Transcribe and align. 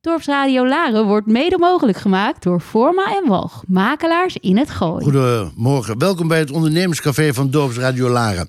Dorpsradio 0.00 0.66
Laren 0.66 1.06
wordt 1.06 1.26
mede 1.26 1.58
mogelijk 1.58 1.98
gemaakt 1.98 2.42
door 2.42 2.60
Forma 2.60 3.16
en 3.16 3.28
Walg, 3.28 3.62
makelaars 3.66 4.36
in 4.36 4.56
het 4.56 4.70
Gooi. 4.70 5.04
Goedemorgen, 5.04 5.98
welkom 5.98 6.28
bij 6.28 6.38
het 6.38 6.50
ondernemerscafé 6.50 7.34
van 7.34 7.50
Dorpsradio 7.50 8.08
Laren. 8.08 8.48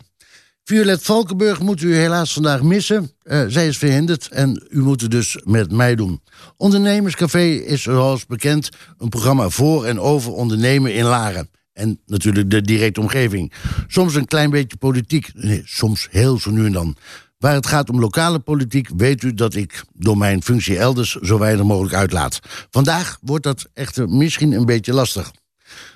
Violet 0.63 1.01
Valkenburg 1.01 1.59
moet 1.59 1.81
u 1.81 1.95
helaas 1.95 2.33
vandaag 2.33 2.61
missen. 2.61 3.11
Uh, 3.23 3.43
zij 3.47 3.67
is 3.67 3.77
verhinderd 3.77 4.27
en 4.27 4.67
u 4.69 4.81
moet 4.81 5.01
het 5.01 5.11
dus 5.11 5.37
met 5.43 5.71
mij 5.71 5.95
doen. 5.95 6.21
Ondernemerscafé 6.57 7.43
is 7.45 7.81
zoals 7.81 8.25
bekend 8.25 8.69
een 8.97 9.09
programma 9.09 9.49
voor 9.49 9.85
en 9.85 9.99
over 9.99 10.31
ondernemen 10.31 10.93
in 10.93 11.05
Laren. 11.05 11.49
En 11.73 11.99
natuurlijk 12.05 12.51
de 12.51 12.61
directe 12.61 12.99
omgeving. 12.99 13.53
Soms 13.87 14.15
een 14.15 14.25
klein 14.25 14.49
beetje 14.49 14.77
politiek, 14.77 15.29
nee, 15.33 15.61
soms 15.65 16.07
heel 16.11 16.39
zo 16.39 16.51
nu 16.51 16.65
en 16.65 16.71
dan. 16.71 16.95
Waar 17.39 17.53
het 17.53 17.67
gaat 17.67 17.89
om 17.89 17.99
lokale 17.99 18.39
politiek 18.39 18.89
weet 18.97 19.23
u 19.23 19.33
dat 19.33 19.55
ik 19.55 19.83
door 19.93 20.17
mijn 20.17 20.43
functie 20.43 20.77
elders 20.77 21.15
zo 21.15 21.37
weinig 21.37 21.65
mogelijk 21.65 21.95
uitlaat. 21.95 22.39
Vandaag 22.69 23.17
wordt 23.21 23.43
dat 23.43 23.69
echter 23.73 24.09
misschien 24.09 24.51
een 24.51 24.65
beetje 24.65 24.93
lastig. 24.93 25.31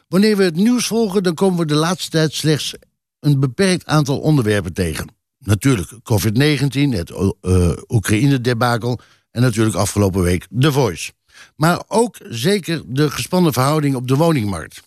Wanneer 0.07 0.37
we 0.37 0.43
het 0.43 0.55
nieuws 0.55 0.87
volgen, 0.87 1.23
dan 1.23 1.33
komen 1.33 1.59
we 1.59 1.65
de 1.65 1.73
laatste 1.73 2.09
tijd 2.09 2.33
slechts 2.33 2.73
een 3.19 3.39
beperkt 3.39 3.85
aantal 3.85 4.19
onderwerpen 4.19 4.73
tegen. 4.73 5.07
Natuurlijk 5.39 5.91
COVID-19, 5.91 6.89
het 6.89 7.09
uh, 7.41 7.71
Oekraïne-debakel 7.87 8.99
en 9.31 9.41
natuurlijk 9.41 9.75
afgelopen 9.75 10.21
week 10.21 10.47
The 10.59 10.71
Voice. 10.71 11.11
Maar 11.55 11.83
ook 11.87 12.17
zeker 12.29 12.81
de 12.87 13.09
gespannen 13.09 13.53
verhouding 13.53 13.95
op 13.95 14.07
de 14.07 14.15
woningmarkt. 14.15 14.81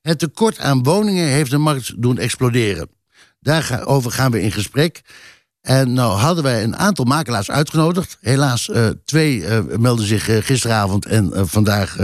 Het 0.00 0.18
tekort 0.18 0.58
aan 0.58 0.82
woningen 0.82 1.26
heeft 1.26 1.50
de 1.50 1.58
markt 1.58 2.02
doen 2.02 2.18
exploderen. 2.18 2.88
Daarover 3.40 4.10
gaan 4.10 4.30
we 4.30 4.42
in 4.42 4.52
gesprek. 4.52 5.02
En 5.62 5.92
nou 5.92 6.18
hadden 6.18 6.44
wij 6.44 6.62
een 6.62 6.76
aantal 6.76 7.04
makelaars 7.04 7.50
uitgenodigd. 7.50 8.18
Helaas, 8.20 8.68
uh, 8.68 8.88
twee 9.04 9.36
uh, 9.36 9.58
melden 9.78 10.06
zich 10.06 10.28
uh, 10.28 10.36
gisteravond 10.40 11.06
en 11.06 11.48
vandaag 11.48 11.98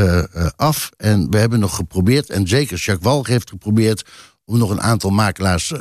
af. 0.57 0.91
En 0.97 1.31
we 1.31 1.39
hebben 1.39 1.61
nog 1.61 1.75
geprobeerd, 1.77 2.31
en 2.31 2.48
zeker 2.48 2.77
Jacques 2.77 3.12
Walg 3.12 3.27
heeft 3.27 3.48
geprobeerd... 3.48 4.05
om 4.45 4.59
nog 4.59 4.70
een 4.70 4.81
aantal 4.81 5.11
makelaars 5.11 5.75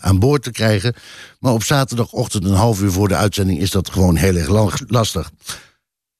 aan 0.00 0.18
boord 0.18 0.42
te 0.42 0.50
krijgen. 0.50 0.94
Maar 1.38 1.52
op 1.52 1.64
zaterdagochtend, 1.64 2.44
een 2.44 2.54
half 2.54 2.80
uur 2.80 2.92
voor 2.92 3.08
de 3.08 3.16
uitzending... 3.16 3.60
is 3.60 3.70
dat 3.70 3.90
gewoon 3.90 4.16
heel 4.16 4.36
erg 4.36 4.80
lastig. 4.86 5.30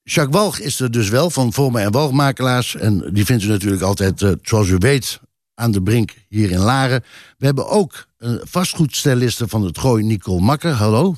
Jacques 0.03 0.41
Walg 0.41 0.59
is 0.59 0.81
er 0.81 0.91
dus 0.91 1.09
wel, 1.09 1.31
van 1.31 1.53
Vormen 1.53 1.83
en 1.83 1.93
Walgmakelaars. 1.93 2.77
En 2.77 3.11
die 3.13 3.25
vindt 3.25 3.43
u 3.43 3.47
natuurlijk 3.47 3.83
altijd, 3.83 4.37
zoals 4.43 4.69
u 4.69 4.77
weet, 4.79 5.21
aan 5.55 5.71
de 5.71 5.83
brink 5.83 6.15
hier 6.29 6.51
in 6.51 6.61
Laren. 6.61 7.05
We 7.39 7.47
hebben 7.47 7.69
ook 7.69 8.09
vastgoedstyliste 8.43 9.49
van 9.49 9.65
het 9.65 9.79
Gooi, 9.79 10.05
Nicole 10.05 10.41
Makker. 10.41 10.73
Hallo. 10.73 11.17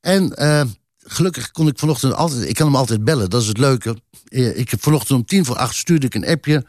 En 0.00 0.32
uh, 0.38 0.62
gelukkig 0.98 1.50
kon 1.50 1.68
ik 1.68 1.78
vanochtend 1.78 2.14
altijd... 2.14 2.48
Ik 2.48 2.54
kan 2.54 2.66
hem 2.66 2.76
altijd 2.76 3.04
bellen, 3.04 3.30
dat 3.30 3.42
is 3.42 3.48
het 3.48 3.58
leuke. 3.58 3.96
Eh, 4.24 4.58
ik 4.58 4.70
heb 4.70 4.82
vanochtend 4.82 5.18
om 5.18 5.24
tien 5.24 5.44
voor 5.44 5.56
acht 5.56 5.74
stuurde 5.74 6.06
ik 6.06 6.14
een 6.14 6.26
appje... 6.26 6.64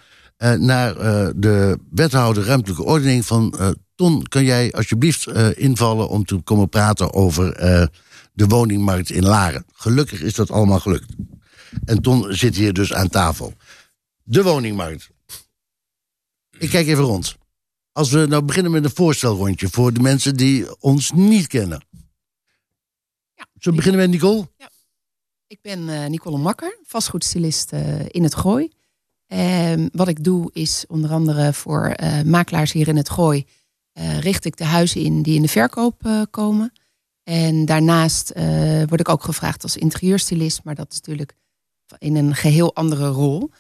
Naar 0.58 0.94
de 1.36 1.80
wethouder 1.92 2.44
ruimtelijke 2.44 2.84
ordening 2.84 3.26
van... 3.26 3.76
Ton, 3.96 4.24
kan 4.24 4.44
jij 4.44 4.72
alsjeblieft 4.72 5.28
invallen 5.56 6.10
om 6.10 6.26
te 6.26 6.36
komen 6.36 6.70
praten 6.70 7.14
over 7.14 7.54
de 8.34 8.48
woningmarkt 8.48 9.10
in 9.10 9.26
Laren? 9.26 9.66
Gelukkig 9.74 10.22
is 10.22 10.34
dat 10.34 10.52
allemaal 10.52 10.80
gelukt. 10.80 11.14
En 11.86 12.02
Ton 12.02 12.26
zit 12.30 12.56
hier 12.56 12.74
dus 12.74 12.94
aan 12.94 13.10
tafel. 13.10 13.54
De 14.24 14.44
woningmarkt. 14.44 15.10
Ik 16.58 16.70
kijk 16.70 16.88
even 16.88 17.04
rond. 17.04 17.38
Als 17.98 18.12
we 18.12 18.26
nou 18.26 18.44
beginnen 18.44 18.72
met 18.72 18.84
een 18.84 18.96
voorstelrondje 18.96 19.70
voor 19.70 19.94
de 19.94 20.00
mensen 20.00 20.36
die 20.36 20.82
ons 20.82 21.12
niet 21.12 21.48
kennen. 21.48 21.86
Ja, 23.34 23.46
Zullen 23.54 23.80
we 23.80 23.84
beginnen 23.84 24.02
met 24.02 24.10
Nicole? 24.10 24.48
Ja. 24.58 24.70
Ik 25.48 25.62
ben 25.62 25.80
uh, 25.80 26.06
Nicole 26.06 26.38
Makker, 26.38 26.78
vastgoedstylist 26.84 27.74
uh, 27.74 28.06
in 28.08 28.24
het 28.24 28.36
Gooi. 28.36 28.72
Uh, 29.28 29.88
wat 29.92 30.08
ik 30.08 30.24
doe 30.24 30.50
is 30.54 30.86
onder 30.88 31.12
andere 31.12 31.54
voor 31.54 31.86
eh, 31.86 32.22
makelaars 32.22 32.72
hier 32.72 32.88
in 32.88 32.98
het 32.98 33.10
Gooi... 33.10 33.46
richt 34.20 34.46
ik 34.46 34.58
de 34.58 34.66
huizen 34.66 35.02
in 35.02 35.22
die 35.22 35.36
in 35.36 35.42
de 35.42 35.48
verkoop 35.48 36.28
komen. 36.30 36.72
En 37.24 37.66
daarnaast 37.66 38.34
word 38.88 39.00
ik 39.00 39.10
ook 39.10 39.24
gevraagd 39.24 39.64
als 39.64 39.78
interieurstylist... 39.78 40.64
maar 40.64 40.76
dat 40.76 40.92
is 40.92 40.98
natuurlijk 40.98 41.36
in 41.98 42.16
een 42.16 42.36
geheel 42.36 42.76
andere 42.76 43.08
rol... 43.08 43.52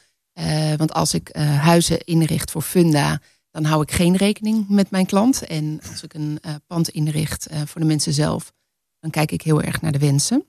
want 0.77 0.93
als 0.93 1.13
ik 1.13 1.35
huizen 1.35 1.99
inricht 1.99 2.51
voor 2.51 2.61
funda, 2.61 3.21
dan 3.57 3.65
hou 3.65 3.81
ik 3.81 3.91
geen 3.91 4.15
rekening 4.15 4.69
met 4.69 4.91
mijn 4.91 5.05
klant. 5.05 5.45
En 5.45 5.79
als 5.91 6.03
ik 6.03 6.13
een 6.13 6.39
uh, 6.45 6.51
pand 6.67 6.89
inricht 6.89 7.47
uh, 7.51 7.61
voor 7.65 7.81
de 7.81 7.87
mensen 7.87 8.13
zelf, 8.13 8.53
dan 8.99 9.09
kijk 9.11 9.31
ik 9.31 9.41
heel 9.41 9.61
erg 9.61 9.81
naar 9.81 9.91
de 9.91 9.99
wensen. 9.99 10.43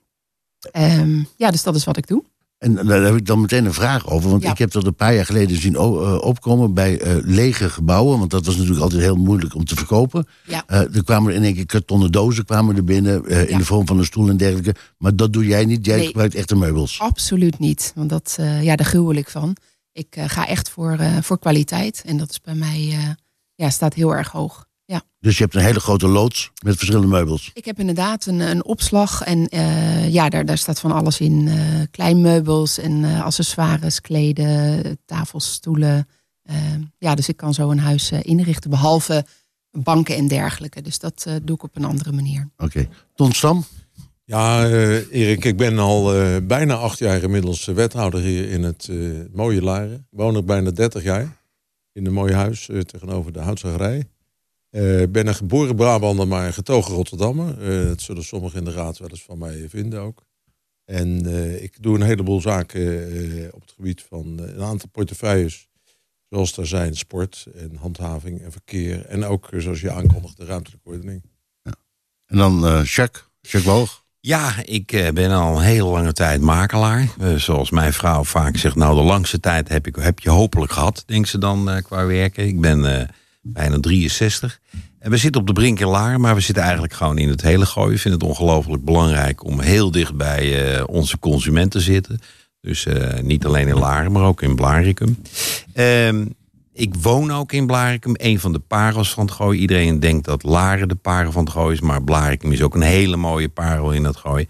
Um, 0.76 1.28
ja, 1.36 1.50
dus 1.50 1.62
dat 1.62 1.74
is 1.74 1.84
wat 1.84 1.96
ik 1.96 2.06
doe. 2.06 2.24
En 2.58 2.74
daar 2.74 3.02
heb 3.02 3.16
ik 3.16 3.26
dan 3.26 3.40
meteen 3.40 3.64
een 3.64 3.72
vraag 3.72 4.10
over. 4.10 4.30
Want 4.30 4.42
ja. 4.42 4.50
ik 4.50 4.58
heb 4.58 4.70
dat 4.70 4.86
een 4.86 4.94
paar 4.94 5.14
jaar 5.14 5.24
geleden 5.24 5.56
zien 5.56 5.78
opkomen 5.78 6.74
bij 6.74 7.02
uh, 7.02 7.24
lege 7.24 7.70
gebouwen. 7.70 8.18
Want 8.18 8.30
dat 8.30 8.46
was 8.46 8.54
natuurlijk 8.54 8.82
altijd 8.82 9.02
heel 9.02 9.16
moeilijk 9.16 9.54
om 9.54 9.64
te 9.64 9.76
verkopen. 9.76 10.26
Ja. 10.44 10.64
Uh, 10.70 10.96
er 10.96 11.04
kwamen 11.04 11.34
in 11.34 11.42
één 11.42 11.54
keer 11.54 11.66
kartonnen 11.66 12.12
dozen 12.12 12.44
kwamen 12.44 12.76
er 12.76 12.84
binnen. 12.84 13.48
In 13.48 13.58
de 13.58 13.64
vorm 13.64 13.86
van 13.86 13.98
een 13.98 14.04
stoel 14.04 14.28
en 14.28 14.36
dergelijke. 14.36 14.74
Maar 14.98 15.16
dat 15.16 15.32
doe 15.32 15.46
jij 15.46 15.64
niet. 15.64 15.86
Jij 15.86 15.96
nee, 15.96 16.06
gebruikt 16.06 16.34
echte 16.34 16.56
meubels. 16.56 17.00
Absoluut 17.00 17.58
niet. 17.58 17.92
Want 17.94 18.10
dat, 18.10 18.38
ja, 18.60 18.76
daar 18.76 18.86
gruwel 18.86 19.14
ik 19.14 19.30
van. 19.30 19.56
Ik 19.98 20.16
uh, 20.16 20.24
ga 20.26 20.46
echt 20.46 20.70
voor, 20.70 20.96
uh, 21.00 21.16
voor 21.22 21.38
kwaliteit. 21.38 22.02
En 22.06 22.16
dat 22.16 22.30
is 22.30 22.40
bij 22.40 22.54
mij, 22.54 22.78
uh, 22.78 23.10
ja, 23.54 23.70
staat 23.70 23.94
heel 23.94 24.14
erg 24.14 24.30
hoog. 24.30 24.66
Ja. 24.84 25.02
Dus 25.20 25.36
je 25.36 25.42
hebt 25.42 25.54
een 25.54 25.62
hele 25.62 25.80
grote 25.80 26.08
loods 26.08 26.50
met 26.64 26.76
verschillende 26.76 27.08
meubels? 27.08 27.50
Ik 27.54 27.64
heb 27.64 27.78
inderdaad 27.78 28.26
een, 28.26 28.40
een 28.40 28.64
opslag. 28.64 29.22
En 29.22 29.48
ja, 30.10 30.28
daar, 30.28 30.44
daar 30.44 30.58
staat 30.58 30.80
van 30.80 30.92
alles 30.92 31.20
in. 31.20 31.50
kleinmeubels 31.90 32.78
en 32.78 33.04
accessoires, 33.04 34.00
kleden, 34.00 34.98
tafels, 35.04 35.52
stoelen. 35.52 36.08
ja, 36.98 37.14
dus 37.14 37.28
ik 37.28 37.36
kan 37.36 37.54
zo 37.54 37.70
een 37.70 37.78
huis 37.78 38.10
inrichten. 38.12 38.70
Behalve 38.70 39.26
banken 39.70 40.16
en 40.16 40.28
dergelijke. 40.28 40.82
Dus 40.82 40.98
dat 40.98 41.26
doe 41.42 41.56
ik 41.56 41.62
op 41.62 41.76
een 41.76 41.84
andere 41.84 42.12
manier. 42.12 42.50
Oké. 42.56 42.64
Okay. 42.64 42.88
Ton 43.14 43.32
Stam? 43.32 43.64
Ja, 44.28 44.68
uh, 44.68 45.12
Erik, 45.12 45.44
ik 45.44 45.56
ben 45.56 45.78
al 45.78 46.16
uh, 46.16 46.36
bijna 46.42 46.74
acht 46.74 46.98
jaar 46.98 47.22
inmiddels 47.22 47.64
wethouder 47.64 48.20
hier 48.20 48.50
in 48.50 48.62
het 48.62 48.90
mooie 49.32 49.62
Laren. 49.62 50.06
Ik 50.10 50.18
woon 50.18 50.34
er 50.34 50.44
bijna 50.44 50.70
30 50.70 51.02
jaar 51.02 51.36
in 51.92 52.06
een 52.06 52.12
mooi 52.12 52.32
huis 52.32 52.70
tegenover 52.82 53.32
de 53.32 53.38
houtzagerij. 53.38 54.08
Ben 55.08 55.26
een 55.26 55.34
geboren 55.34 55.76
Brabander, 55.76 56.28
maar 56.28 56.52
getogen 56.52 56.94
Rotterdammer. 56.94 57.86
dat 57.88 58.00
zullen 58.00 58.24
sommigen 58.24 58.58
in 58.58 58.64
de 58.64 58.72
raad 58.72 58.98
wel 58.98 59.08
eens 59.08 59.22
van 59.22 59.38
mij 59.38 59.68
vinden 59.68 60.00
ook. 60.00 60.24
En 60.84 61.26
ik 61.62 61.82
doe 61.82 61.94
een 61.94 62.02
heleboel 62.02 62.40
zaken 62.40 63.50
op 63.52 63.60
het 63.60 63.72
gebied 63.76 64.02
van 64.02 64.38
een 64.38 64.62
aantal 64.62 64.88
portefeuilles. 64.88 65.68
Zoals 66.28 66.54
daar 66.54 66.66
zijn 66.66 66.96
sport 66.96 67.46
en 67.54 67.76
handhaving 67.76 68.40
en 68.40 68.52
verkeer. 68.52 69.06
En 69.06 69.24
ook, 69.24 69.48
zoals 69.56 69.80
je 69.80 69.90
aankondigt, 69.90 70.36
de 70.36 70.44
ruimtelijke 70.44 70.88
ordening. 70.88 71.22
Ja. 71.62 71.74
En 72.26 72.36
dan 72.36 72.60
Jacques, 72.84 73.24
Jacques 73.40 73.64
Walg. 73.64 74.06
Ja, 74.20 74.52
ik 74.64 74.92
eh, 74.92 75.08
ben 75.08 75.30
al 75.30 75.56
een 75.56 75.62
hele 75.62 75.88
lange 75.88 76.12
tijd 76.12 76.40
makelaar. 76.40 77.08
Uh, 77.20 77.34
zoals 77.34 77.70
mijn 77.70 77.92
vrouw 77.92 78.24
vaak 78.24 78.56
zegt, 78.56 78.74
nou 78.74 78.94
de 78.94 79.02
langste 79.02 79.40
tijd 79.40 79.68
heb, 79.68 79.86
ik, 79.86 79.96
heb 79.96 80.18
je 80.18 80.30
hopelijk 80.30 80.72
gehad, 80.72 81.02
denkt 81.06 81.28
ze 81.28 81.38
dan 81.38 81.70
uh, 81.70 81.82
qua 81.82 82.06
werken. 82.06 82.46
Ik 82.46 82.60
ben 82.60 83.10
bijna 83.42 83.80
63. 83.80 84.60
En 84.98 85.10
we 85.10 85.16
zitten 85.16 85.40
op 85.40 85.46
de 85.46 85.52
brink 85.52 85.80
in 85.80 85.86
Laar, 85.86 86.20
maar 86.20 86.34
we 86.34 86.40
zitten 86.40 86.62
eigenlijk 86.62 86.92
gewoon 86.92 87.18
in 87.18 87.28
het 87.28 87.42
hele 87.42 87.66
gooi. 87.66 87.94
Ik 87.94 88.00
vind 88.00 88.14
het 88.14 88.22
ongelooflijk 88.22 88.84
belangrijk 88.84 89.44
om 89.44 89.60
heel 89.60 89.90
dicht 89.90 90.14
bij 90.14 90.82
onze 90.82 91.18
consumenten 91.18 91.70
te 91.70 91.80
zitten. 91.80 92.20
Dus 92.60 92.86
niet 93.22 93.46
alleen 93.46 93.68
in 93.68 93.78
Laren, 93.78 94.12
maar 94.12 94.22
ook 94.22 94.42
in 94.42 94.54
Blaricum. 94.54 95.18
Ehm, 95.72 96.24
ik 96.78 96.94
woon 96.94 97.30
ook 97.30 97.52
in 97.52 97.66
Blarikum, 97.66 98.14
een 98.16 98.40
van 98.40 98.52
de 98.52 98.58
parels 98.58 99.12
van 99.12 99.24
het 99.24 99.34
Gooi. 99.34 99.58
Iedereen 99.58 100.00
denkt 100.00 100.24
dat 100.24 100.42
Laren 100.42 100.88
de 100.88 100.94
parel 100.94 101.32
van 101.32 101.44
het 101.44 101.52
Gooi 101.52 101.74
is, 101.74 101.80
maar 101.80 102.02
Blarikum 102.02 102.52
is 102.52 102.62
ook 102.62 102.74
een 102.74 102.82
hele 102.82 103.16
mooie 103.16 103.48
parel 103.48 103.92
in 103.92 104.04
het 104.04 104.16
Gooi. 104.16 104.48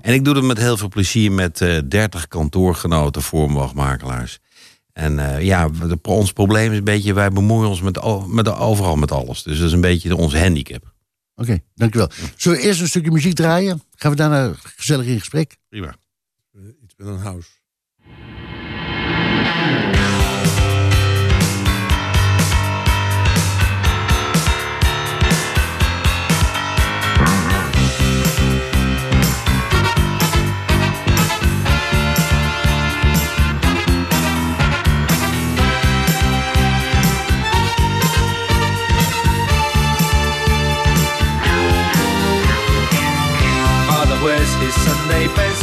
En 0.00 0.14
ik 0.14 0.24
doe 0.24 0.34
dat 0.34 0.42
met 0.42 0.58
heel 0.58 0.76
veel 0.76 0.88
plezier 0.88 1.32
met 1.32 1.60
uh, 1.60 1.78
30 1.88 2.28
kantoorgenoten, 2.28 3.22
voormachtmakelaars. 3.22 4.38
En 4.92 5.18
uh, 5.18 5.42
ja, 5.42 5.68
de, 5.68 5.98
ons 6.02 6.32
probleem 6.32 6.72
is 6.72 6.78
een 6.78 6.84
beetje, 6.84 7.12
wij 7.12 7.30
bemoeien 7.30 7.68
ons 7.68 7.80
met, 7.80 8.00
met 8.26 8.48
overal 8.48 8.96
met 8.96 9.12
alles. 9.12 9.42
Dus 9.42 9.58
dat 9.58 9.66
is 9.66 9.72
een 9.72 9.80
beetje 9.80 10.16
onze 10.16 10.38
handicap. 10.38 10.82
Oké, 11.34 11.50
okay, 11.50 11.62
dankjewel. 11.74 12.10
Zullen 12.36 12.58
we 12.58 12.64
eerst 12.64 12.80
een 12.80 12.88
stukje 12.88 13.10
muziek 13.10 13.34
draaien? 13.34 13.82
Gaan 13.94 14.10
we 14.10 14.16
daarna 14.16 14.52
gezellig 14.62 15.06
in 15.06 15.18
gesprek? 15.18 15.56
Prima. 15.68 15.94
Iets 16.82 16.94
met 16.96 17.06
een 17.06 17.18
house. 17.18 17.57
Sunday 44.66 45.28
best. 45.38 45.62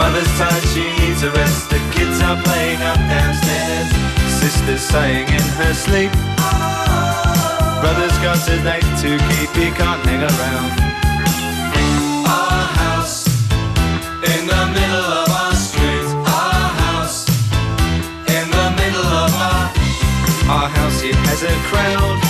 Mother's 0.00 0.28
tired, 0.38 0.64
she 0.72 0.84
needs 1.00 1.22
a 1.22 1.30
rest. 1.30 1.68
The 1.68 1.78
kids 1.92 2.20
are 2.22 2.40
playing 2.42 2.80
up 2.80 2.96
downstairs. 2.96 3.88
Sister's 4.40 4.80
saying 4.80 5.28
in 5.28 5.46
her 5.60 5.74
sleep. 5.74 6.12
Brother's 7.80 8.16
got 8.24 8.40
a 8.48 8.56
date 8.64 8.90
to 9.02 9.10
keep, 9.28 9.50
he 9.60 9.68
can't 9.76 10.02
hang 10.08 10.22
around. 10.24 10.72
Our 12.24 12.64
house 12.80 13.26
in 14.32 14.46
the 14.46 14.62
middle 14.72 15.08
of 15.20 15.28
our 15.28 15.54
street. 15.54 16.08
Our 16.24 16.68
house 16.82 17.28
in 18.36 18.46
the 18.50 18.66
middle 18.80 19.08
of 19.24 19.34
our 19.34 19.64
our 20.48 20.68
house. 20.68 21.02
It 21.02 21.14
has 21.14 21.42
a 21.42 21.54
crowd. 21.68 22.27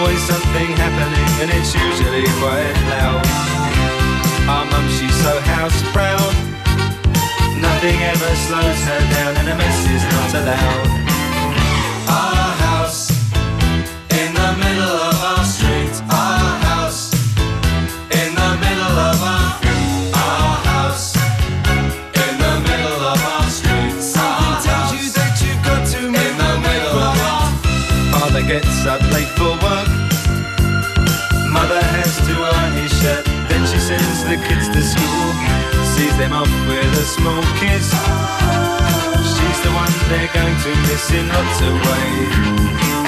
Always 0.00 0.22
something 0.22 0.70
happening, 0.80 1.30
and 1.42 1.50
it's 1.52 1.74
usually 1.74 2.24
quite 2.40 2.72
loud. 2.88 3.20
Our 4.48 4.64
mum, 4.64 4.88
she's 4.88 5.14
so 5.22 5.38
house 5.40 5.82
proud. 5.92 6.32
Nothing 7.60 8.00
ever 8.00 8.34
slows 8.36 8.80
her 8.88 9.00
down, 9.12 9.36
and 9.36 9.48
a 9.50 9.54
mess 9.56 9.86
is 9.90 10.02
not 10.14 10.42
allowed. 10.42 11.09
The 34.30 34.36
kids 34.46 34.68
to 34.68 34.80
school. 34.80 35.32
Sees 35.82 36.16
them 36.16 36.32
off 36.32 36.50
with 36.68 37.02
a 37.02 37.04
small 37.16 37.42
kiss. 37.58 37.90
She's 39.34 39.60
the 39.66 39.72
one 39.74 39.90
they're 40.08 40.30
going 40.32 40.56
to 40.56 40.70
miss 40.86 41.10
in 41.10 41.26
lots 41.28 41.60
of 41.60 41.74
ways. 41.90 42.99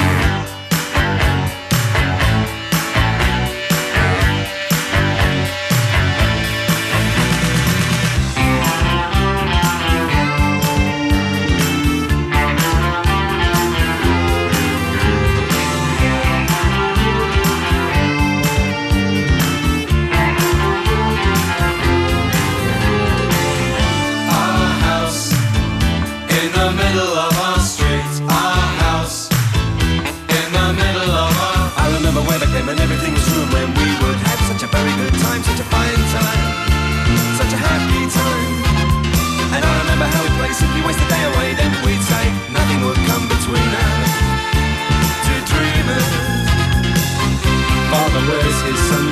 The 26.52 26.68
middle 26.72 27.12
of 27.16 27.32
our 27.40 27.60
street. 27.60 28.12
Our 28.28 28.66
house 28.84 29.30
in 30.36 30.48
the 30.52 30.68
middle 30.76 31.10
of 31.10 31.32
our. 31.32 31.64
I 31.80 31.86
remember 31.96 32.20
when 32.28 32.40
came 32.52 32.68
and 32.68 32.80
everything 32.80 33.14
was 33.14 33.26
when 33.54 33.68
we 33.74 33.88
would 34.02 34.18
have 34.28 34.40
such 34.50 34.62
a 34.62 34.68
very 34.68 34.92
good 35.00 35.14
time, 35.24 35.40
such 35.42 35.60
a 35.60 35.66
fine 35.72 36.02
time, 36.12 36.44
such 37.40 37.52
a 37.56 37.58
happy 37.58 38.02
time. 38.12 38.52
And 39.54 39.62
I 39.64 39.72
remember 39.82 40.06
how 40.06 40.20
we'd 40.22 40.36
play 40.38 40.52
simply 40.52 40.82
waste 40.86 41.00
the 41.00 41.08
day 41.08 41.24
away. 41.32 41.48
Then 41.56 41.72
we'd 41.84 42.04
say 42.04 42.24
nothing 42.52 42.78
would 42.84 43.00
come 43.08 43.24
between 43.28 43.70
us. 43.88 44.12
Two 45.26 45.40
dreamers. 45.50 46.08
Father 47.90 48.22
wears 48.28 48.58
his 48.68 48.80
best. 48.90 49.11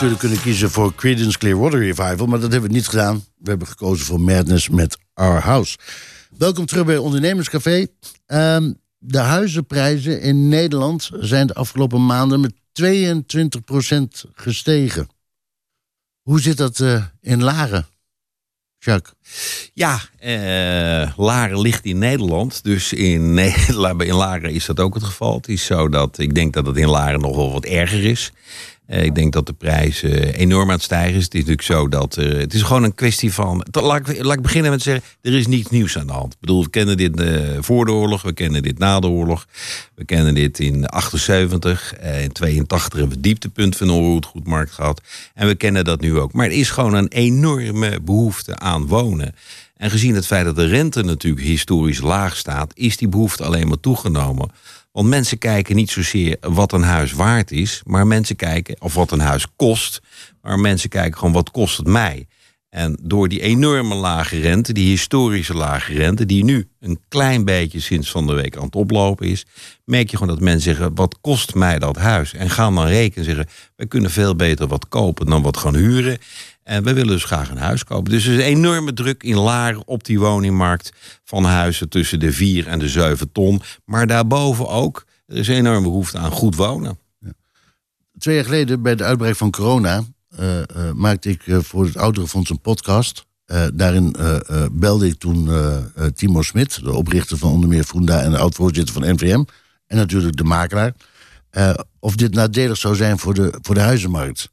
Natuurlijk 0.00 0.28
kunnen 0.28 0.52
kiezen 0.52 0.70
voor 0.70 0.94
Creedence 0.94 1.38
Clearwater 1.38 1.78
Revival, 1.78 2.26
maar 2.26 2.40
dat 2.40 2.52
hebben 2.52 2.70
we 2.70 2.76
niet 2.76 2.88
gedaan. 2.88 3.24
We 3.36 3.48
hebben 3.48 3.66
gekozen 3.66 4.06
voor 4.06 4.20
Madness 4.20 4.68
met 4.68 4.98
Our 5.14 5.40
House. 5.40 5.76
Welkom 6.38 6.66
terug 6.66 6.84
bij 6.84 6.96
Ondernemerscafé. 6.96 7.86
Ehm, 8.26 8.72
de 8.98 9.18
huizenprijzen 9.18 10.20
in 10.20 10.48
Nederland 10.48 11.10
zijn 11.12 11.46
de 11.46 11.54
afgelopen 11.54 12.06
maanden 12.06 12.40
met 12.40 12.52
22% 12.72 14.24
gestegen. 14.32 15.08
Hoe 16.22 16.40
zit 16.40 16.56
dat 16.56 16.80
eh, 16.80 17.04
in 17.20 17.42
Laren, 17.42 17.86
Jacques? 18.78 19.14
Ja, 19.72 20.00
eh, 20.18 21.16
Laren 21.16 21.60
ligt 21.60 21.84
in 21.84 21.98
Nederland. 21.98 22.64
Dus 22.64 22.92
in, 22.92 23.34
Ne- 23.34 23.94
in 23.98 24.14
Laren 24.14 24.52
is 24.52 24.64
dat 24.64 24.80
ook 24.80 24.94
het 24.94 25.04
geval. 25.04 25.36
Het 25.36 25.48
is 25.48 25.64
zo 25.64 25.88
dat 25.88 26.18
ik 26.18 26.34
denk 26.34 26.52
dat 26.52 26.66
het 26.66 26.76
in 26.76 26.88
Laren 26.88 27.20
nog 27.20 27.36
wel 27.36 27.52
wat 27.52 27.64
erger 27.64 28.04
is. 28.04 28.32
Eh, 28.90 29.04
ik 29.04 29.14
denk 29.14 29.32
dat 29.32 29.46
de 29.46 29.52
prijzen 29.52 30.34
enorm 30.34 30.68
aan 30.68 30.74
het 30.74 30.82
stijgen 30.82 31.14
is. 31.14 31.24
Het 31.24 31.34
is 31.34 31.40
natuurlijk 31.40 31.66
zo 31.66 31.88
dat 31.88 32.14
het 32.14 32.54
is 32.54 32.62
gewoon 32.62 32.82
een 32.82 32.94
kwestie 32.94 33.32
van. 33.32 33.66
Laat 33.70 34.08
ik, 34.08 34.42
beginnen 34.42 34.70
met 34.70 34.82
zeggen: 34.82 35.04
er 35.20 35.34
is 35.34 35.46
niets 35.46 35.70
nieuws 35.70 35.98
aan 35.98 36.06
de 36.06 36.12
hand. 36.12 36.32
Ik 36.32 36.40
bedoel, 36.40 36.62
we 36.62 36.70
kennen 36.70 36.96
dit 36.96 37.20
eh, 37.20 37.56
voor 37.60 37.84
de 37.84 37.92
oorlog, 37.92 38.22
we 38.22 38.32
kennen 38.32 38.62
dit 38.62 38.78
na 38.78 39.00
de 39.00 39.06
oorlog, 39.06 39.46
we 39.94 40.04
kennen 40.04 40.34
dit 40.34 40.58
in 40.58 40.86
78, 40.86 41.94
eh, 41.94 42.22
in 42.22 42.32
82 42.32 42.98
hebben 42.98 43.08
we 43.08 43.14
het 43.14 43.24
dieptepunt 43.24 43.76
van 43.76 43.86
de 43.86 43.92
onroerendgoedmarkt 43.92 44.72
gehad. 44.72 45.00
En 45.34 45.46
we 45.46 45.54
kennen 45.54 45.84
dat 45.84 46.00
nu 46.00 46.18
ook. 46.18 46.32
Maar 46.32 46.46
er 46.46 46.52
is 46.52 46.70
gewoon 46.70 46.94
een 46.94 47.08
enorme 47.08 48.00
behoefte 48.00 48.58
aan 48.58 48.86
wonen. 48.86 49.34
En 49.76 49.90
gezien 49.90 50.14
het 50.14 50.26
feit 50.26 50.44
dat 50.44 50.56
de 50.56 50.66
rente 50.66 51.02
natuurlijk 51.02 51.46
historisch 51.46 52.00
laag 52.00 52.36
staat, 52.36 52.72
is 52.74 52.96
die 52.96 53.08
behoefte 53.08 53.44
alleen 53.44 53.68
maar 53.68 53.80
toegenomen. 53.80 54.50
Want 54.92 55.08
mensen 55.08 55.38
kijken 55.38 55.76
niet 55.76 55.90
zozeer 55.90 56.36
wat 56.40 56.72
een 56.72 56.82
huis 56.82 57.12
waard 57.12 57.50
is, 57.50 57.82
maar 57.84 58.06
mensen 58.06 58.36
kijken 58.36 58.80
of 58.80 58.94
wat 58.94 59.10
een 59.10 59.20
huis 59.20 59.46
kost. 59.56 60.00
Maar 60.42 60.58
mensen 60.58 60.88
kijken 60.88 61.18
gewoon 61.18 61.34
wat 61.34 61.50
kost 61.50 61.76
het 61.76 61.86
mij. 61.86 62.26
En 62.70 62.98
door 63.02 63.28
die 63.28 63.40
enorme 63.40 63.94
lage 63.94 64.40
rente, 64.40 64.72
die 64.72 64.88
historische 64.88 65.54
lage 65.54 65.92
rente, 65.92 66.26
die 66.26 66.44
nu 66.44 66.68
een 66.80 67.00
klein 67.08 67.44
beetje 67.44 67.80
sinds 67.80 68.10
van 68.10 68.26
de 68.26 68.32
week 68.32 68.56
aan 68.56 68.64
het 68.64 68.74
oplopen 68.74 69.26
is, 69.26 69.46
merk 69.84 70.10
je 70.10 70.16
gewoon 70.16 70.34
dat 70.34 70.44
mensen 70.44 70.62
zeggen: 70.62 70.94
wat 70.94 71.18
kost 71.20 71.54
mij 71.54 71.78
dat 71.78 71.96
huis? 71.96 72.34
En 72.34 72.50
gaan 72.50 72.74
dan 72.74 72.86
rekenen 72.86 73.18
en 73.18 73.24
zeggen: 73.24 73.48
wij 73.76 73.86
kunnen 73.86 74.10
veel 74.10 74.36
beter 74.36 74.66
wat 74.66 74.88
kopen 74.88 75.26
dan 75.26 75.42
wat 75.42 75.56
gaan 75.56 75.76
huren. 75.76 76.18
En 76.70 76.84
we 76.84 76.92
willen 76.92 77.12
dus 77.12 77.24
graag 77.24 77.50
een 77.50 77.56
huis 77.56 77.84
kopen. 77.84 78.10
Dus 78.10 78.26
er 78.26 78.32
is 78.32 78.38
een 78.38 78.44
enorme 78.44 78.92
druk 78.92 79.22
in 79.22 79.36
Laren 79.36 79.86
op 79.86 80.04
die 80.04 80.18
woningmarkt 80.18 80.92
van 81.24 81.44
huizen 81.44 81.88
tussen 81.88 82.20
de 82.20 82.32
4 82.32 82.66
en 82.66 82.78
de 82.78 82.88
7 82.88 83.32
ton. 83.32 83.62
Maar 83.84 84.06
daarboven 84.06 84.68
ook, 84.68 85.04
er 85.26 85.36
is 85.36 85.48
een 85.48 85.54
enorme 85.54 85.82
behoefte 85.82 86.18
aan 86.18 86.30
goed 86.30 86.56
wonen. 86.56 86.98
Twee 88.18 88.34
jaar 88.34 88.44
geleden, 88.44 88.82
bij 88.82 88.94
de 88.94 89.04
uitbraak 89.04 89.36
van 89.36 89.50
corona, 89.50 90.04
eh, 90.36 90.58
eh, 90.58 90.66
maakte 90.94 91.30
ik 91.30 91.46
eh, 91.46 91.58
voor 91.58 91.84
het 91.84 91.96
Ouderenfonds 91.96 92.50
een 92.50 92.60
podcast. 92.60 93.26
Daarin 93.74 94.16
belde 94.72 95.06
ik 95.06 95.18
toen 95.18 95.50
Timo 96.14 96.42
Smit, 96.42 96.84
de 96.84 96.92
oprichter 96.92 97.38
van 97.38 97.50
onder 97.50 97.68
meer 97.68 97.84
Funda 97.84 98.20
en 98.22 98.30
de 98.30 98.38
oud-voorzitter 98.38 98.94
van 98.94 99.14
NVM. 99.14 99.44
En 99.86 99.96
natuurlijk 99.96 100.36
de 100.36 100.44
makelaar. 100.44 100.92
of 101.98 102.16
dit 102.16 102.34
nadelig 102.34 102.76
zou 102.76 102.94
zijn 102.94 103.18
voor 103.18 103.34
de, 103.34 103.58
voor 103.62 103.74
de 103.74 103.80
huizenmarkt. 103.80 104.50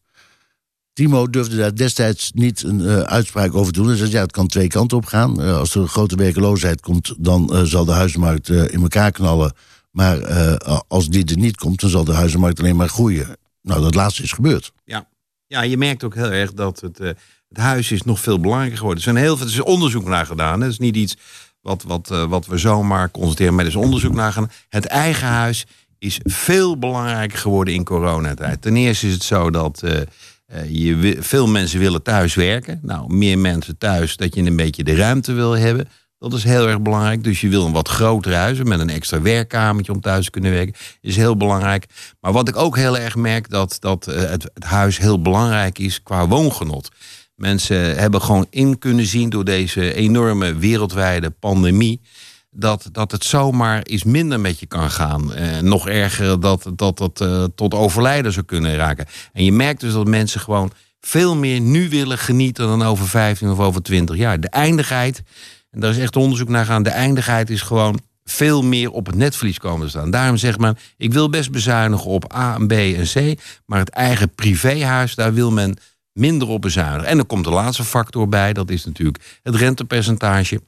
Timo 0.97 1.29
durfde 1.29 1.55
daar 1.55 1.75
destijds 1.75 2.31
niet 2.33 2.63
een 2.63 2.85
eh, 2.85 2.99
uitspraak 2.99 3.55
over 3.55 3.73
te 3.73 3.79
doen. 3.79 3.87
Hij 3.87 3.97
zei, 3.97 4.11
ja, 4.11 4.21
het 4.21 4.31
kan 4.31 4.47
twee 4.47 4.67
kanten 4.67 4.97
op 4.97 5.05
gaan. 5.05 5.41
Eh, 5.41 5.57
als 5.57 5.75
er 5.75 5.87
grote 5.87 6.15
werkeloosheid 6.15 6.81
komt, 6.81 7.15
dan 7.17 7.53
eh, 7.53 7.61
zal 7.61 7.85
de 7.85 7.91
huizenmarkt 7.91 8.49
in 8.49 8.81
elkaar 8.81 9.11
knallen. 9.11 9.53
Maar 9.91 10.17
als 10.87 11.09
die 11.09 11.25
er 11.25 11.37
niet 11.37 11.57
komt, 11.57 11.79
dan 11.79 11.89
zal 11.89 12.03
de 12.03 12.13
huizenmarkt 12.13 12.59
alleen 12.59 12.75
maar 12.75 12.89
groeien. 12.89 13.37
Nou, 13.61 13.81
dat 13.81 13.95
laatste 13.95 14.23
is 14.23 14.31
gebeurd. 14.31 14.71
Ja, 14.85 15.07
ja 15.47 15.61
je 15.61 15.77
merkt 15.77 16.03
ook 16.03 16.15
heel 16.15 16.31
erg 16.31 16.53
dat 16.53 16.79
het, 16.79 16.97
het 16.97 17.57
huis 17.57 17.91
is 17.91 18.01
nog 18.01 18.19
veel 18.19 18.39
belangrijker 18.39 18.77
geworden. 18.77 19.03
Er 19.03 19.11
zijn 19.11 19.23
heel 19.23 19.37
veel 19.37 19.47
is 19.47 19.59
onderzoek 19.59 20.05
naar 20.05 20.25
gedaan. 20.25 20.61
Het 20.61 20.71
is 20.71 20.79
niet 20.79 20.95
iets 20.95 21.17
wat, 21.61 21.83
wat, 21.83 22.07
wat 22.07 22.45
we 22.45 22.57
zomaar 22.57 23.11
constateren, 23.11 23.55
maar 23.55 23.63
er 23.63 23.69
is 23.69 23.75
onderzoek 23.75 24.13
naar 24.13 24.33
gedaan. 24.33 24.51
Het 24.69 24.85
eigen 24.85 25.27
huis 25.27 25.65
is 25.99 26.19
veel 26.23 26.77
belangrijker 26.77 27.37
geworden 27.37 27.73
in 27.73 27.83
coronatijd. 27.83 28.61
Ten 28.61 28.75
eerste 28.75 29.07
is 29.07 29.13
het 29.13 29.23
zo 29.23 29.49
dat, 29.49 29.83
wi- 30.47 31.17
veel 31.19 31.47
mensen 31.47 31.79
willen 31.79 32.03
thuis 32.03 32.35
werken. 32.35 32.79
Nou, 32.81 33.13
meer 33.13 33.37
mensen 33.39 33.77
thuis, 33.77 34.17
dat 34.17 34.35
je 34.35 34.41
een 34.41 34.55
beetje 34.55 34.83
de 34.83 34.95
ruimte 34.95 35.33
wil 35.33 35.51
hebben. 35.57 35.87
Dat 36.19 36.33
is 36.33 36.43
heel 36.43 36.67
erg 36.67 36.81
belangrijk. 36.81 37.23
Dus 37.23 37.41
je 37.41 37.47
wil 37.47 37.65
een 37.65 37.71
wat 37.71 37.87
groter 37.87 38.33
huis 38.33 38.63
met 38.63 38.79
een 38.79 38.89
extra 38.89 39.21
werkkamertje 39.21 39.91
om 39.93 40.01
thuis 40.01 40.25
te 40.25 40.31
kunnen 40.31 40.51
werken. 40.51 40.73
Is 41.01 41.15
heel 41.15 41.37
belangrijk. 41.37 41.85
Maar 42.19 42.31
wat 42.31 42.47
ik 42.47 42.55
ook 42.55 42.75
heel 42.75 42.97
erg 42.97 43.15
merk, 43.15 43.49
dat, 43.49 43.77
dat 43.79 44.07
eh, 44.07 44.29
het, 44.29 44.43
het 44.53 44.63
huis 44.63 44.97
heel 44.97 45.21
belangrijk 45.21 45.79
is 45.79 46.03
qua 46.03 46.27
woongenot. 46.27 46.89
Mensen 47.35 47.97
hebben 47.97 48.21
gewoon 48.21 48.47
in 48.49 48.79
kunnen 48.79 49.05
zien 49.05 49.29
door 49.29 49.45
deze 49.45 49.93
enorme 49.93 50.55
wereldwijde 50.55 51.29
pandemie. 51.29 52.01
Dat, 52.49 52.89
dat 52.91 53.11
het 53.11 53.23
zomaar 53.23 53.81
eens 53.81 54.03
minder 54.03 54.39
met 54.39 54.59
je 54.59 54.65
kan 54.65 54.91
gaan. 54.91 55.33
Eh, 55.33 55.59
nog 55.59 55.87
erger 55.87 56.39
dat 56.39 56.71
dat, 56.75 56.97
dat 56.97 57.21
eh, 57.21 57.43
tot 57.55 57.73
overlijden 57.73 58.33
zou 58.33 58.45
kunnen 58.45 58.75
raken. 58.75 59.05
En 59.33 59.43
je 59.43 59.51
merkt 59.51 59.79
dus 59.79 59.93
dat 59.93 60.07
mensen 60.07 60.39
gewoon 60.39 60.71
veel 60.99 61.35
meer 61.35 61.59
nu 61.59 61.89
willen 61.89 62.17
genieten 62.17 62.67
dan 62.67 62.83
over 62.83 63.07
15 63.07 63.49
of 63.49 63.59
over 63.59 63.81
20 63.81 64.15
jaar. 64.15 64.39
De 64.39 64.49
eindigheid, 64.49 65.23
en 65.71 65.79
daar 65.79 65.91
is 65.91 65.97
echt 65.97 66.15
onderzoek 66.15 66.49
naar 66.49 66.65
gaan, 66.65 66.83
de 66.83 66.89
eindigheid 66.89 67.49
is 67.49 67.61
gewoon 67.61 67.99
veel 68.23 68.63
meer 68.63 68.91
op 68.91 69.05
het 69.05 69.15
netvlies 69.15 69.57
komen 69.57 69.85
te 69.85 69.89
staan. 69.89 70.11
Daarom 70.11 70.37
zegt 70.37 70.59
men, 70.59 70.77
ik 70.97 71.13
wil 71.13 71.29
best 71.29 71.51
bezuinigen 71.51 72.09
op 72.09 72.33
A, 72.35 72.55
en 72.55 72.67
B 72.67 72.71
en 72.71 73.05
C, 73.13 73.39
maar 73.65 73.79
het 73.79 73.89
eigen 73.89 74.35
privéhuis, 74.35 75.15
daar 75.15 75.33
wil 75.33 75.51
men 75.51 75.77
minder 76.13 76.47
op 76.47 76.61
bezuinigen. 76.61 77.07
En 77.07 77.17
er 77.17 77.25
komt 77.25 77.43
de 77.43 77.49
laatste 77.49 77.83
factor 77.83 78.29
bij, 78.29 78.53
dat 78.53 78.69
is 78.69 78.85
natuurlijk 78.85 79.39
het 79.43 79.55
rentepercentage. 79.55 80.61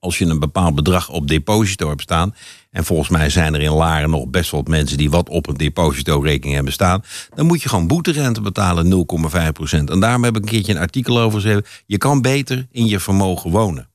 Als 0.00 0.18
je 0.18 0.24
een 0.24 0.38
bepaald 0.38 0.74
bedrag 0.74 1.08
op 1.08 1.28
deposito 1.28 1.88
hebt 1.88 2.02
staan, 2.02 2.34
en 2.70 2.84
volgens 2.84 3.08
mij 3.08 3.30
zijn 3.30 3.54
er 3.54 3.60
in 3.60 3.70
Laren 3.72 4.10
nog 4.10 4.28
best 4.28 4.50
wel 4.50 4.60
wat 4.60 4.70
mensen 4.70 4.96
die 4.96 5.10
wat 5.10 5.28
op 5.28 5.48
een 5.48 5.56
depositorekening 5.56 6.54
hebben 6.54 6.72
staan, 6.72 7.02
dan 7.34 7.46
moet 7.46 7.62
je 7.62 7.68
gewoon 7.68 7.86
boeterente 7.86 8.40
betalen 8.40 9.06
0,5%. 9.06 9.90
En 9.90 10.00
daarom 10.00 10.24
heb 10.24 10.36
ik 10.36 10.42
een 10.42 10.48
keertje 10.48 10.72
een 10.72 10.78
artikel 10.80 11.18
over 11.20 11.40
geschreven. 11.40 11.64
Je 11.86 11.98
kan 11.98 12.22
beter 12.22 12.66
in 12.70 12.86
je 12.86 13.00
vermogen 13.00 13.50
wonen. 13.50 13.88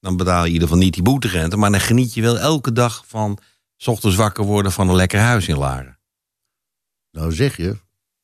Dan 0.00 0.16
betaal 0.16 0.40
je 0.40 0.46
in 0.46 0.52
ieder 0.52 0.68
geval 0.68 0.82
niet 0.82 0.94
die 0.94 1.02
boeterente, 1.02 1.56
maar 1.56 1.70
dan 1.70 1.80
geniet 1.80 2.14
je 2.14 2.22
wel 2.22 2.38
elke 2.38 2.72
dag 2.72 3.04
van 3.06 3.38
's 3.76 3.86
ochtends 3.86 4.16
wakker 4.16 4.44
worden 4.44 4.72
van 4.72 4.88
een 4.88 4.94
lekker 4.94 5.20
huis 5.20 5.48
in 5.48 5.56
Laren. 5.56 5.98
Nou 7.10 7.32
zeg 7.32 7.56
je, 7.56 7.76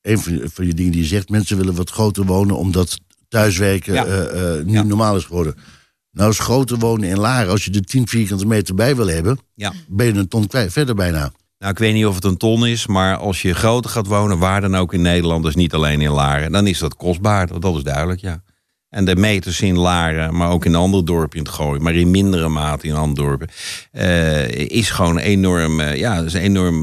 een 0.03 0.19
van 0.19 0.33
je, 0.37 0.49
van 0.53 0.67
je 0.67 0.75
dingen 0.75 0.93
die 0.93 1.01
je 1.01 1.07
zegt, 1.07 1.29
mensen 1.29 1.57
willen 1.57 1.75
wat 1.75 1.91
groter 1.91 2.25
wonen 2.25 2.57
omdat 2.57 2.99
thuiswerken 3.29 3.95
Ja. 3.95 4.05
eh, 4.05 4.59
eh, 4.59 4.65
niet 4.65 4.75
Ja. 4.75 4.83
normaal 4.83 5.17
is 5.17 5.25
geworden. 5.25 5.55
Nou 6.13 6.33
groter 6.33 6.79
wonen 6.79 7.09
in 7.09 7.19
Laren, 7.19 7.51
als 7.51 7.65
je 7.65 7.71
er 7.71 7.85
10 7.85 8.09
vierkante 8.09 8.47
meter 8.47 8.75
bij 8.75 8.97
wil 8.97 9.07
hebben, 9.07 9.39
Ja. 9.55 9.73
ben 9.89 10.07
je 10.07 10.13
een 10.13 10.29
ton 10.29 10.47
kwijt, 10.47 10.73
verder 10.73 10.95
bijna. 10.95 11.33
Nou, 11.59 11.73
ik 11.73 11.79
weet 11.79 11.95
niet 11.95 12.07
of 12.07 12.15
het 12.15 12.25
een 12.25 12.37
ton 12.37 12.67
is, 12.67 12.87
maar 12.87 13.17
als 13.17 13.43
je 13.43 13.55
groter 13.55 13.91
gaat 13.91 14.07
wonen, 14.07 14.39
waar 14.39 14.61
dan 14.61 14.75
ook 14.77 14.93
in 14.95 15.03
Nederland, 15.03 15.45
dus 15.45 15.55
niet 15.55 15.75
alleen 15.75 16.01
in 16.01 16.11
Laren, 16.11 16.53
dan 16.53 16.67
is 16.67 16.79
dat 16.79 16.97
kostbaar. 16.97 17.61
Dat 17.61 17.77
is 17.77 17.83
duidelijk, 17.83 18.21
ja. 18.21 18.43
En 18.89 19.05
de 19.05 19.17
meters 19.17 19.61
in 19.61 19.79
Laren, 19.79 20.37
maar 20.37 20.51
ook 20.51 20.65
in 20.65 20.75
andere 20.75 21.03
dorpen 21.05 21.39
in 21.39 21.45
het 21.45 21.53
gooien, 21.55 21.83
maar 21.83 21.95
in 21.95 22.11
mindere 22.11 22.49
mate 22.49 22.87
in 22.87 22.95
andere 22.95 23.27
dorpen, 23.27 23.49
eh, 23.91 24.49
is 24.49 24.91
gewoon 24.91 25.19
enorm, 25.19 25.81
eh, 25.81 25.97
ja, 25.97 26.19
is 26.21 26.35
een 26.35 26.41
enorm 26.41 26.83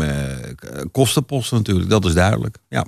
k- 0.56 0.86
kostenpost 0.92 1.52
natuurlijk. 1.52 1.90
Dat 1.90 2.06
is 2.06 2.14
duidelijk. 2.14 2.58
Ja. 2.70 2.86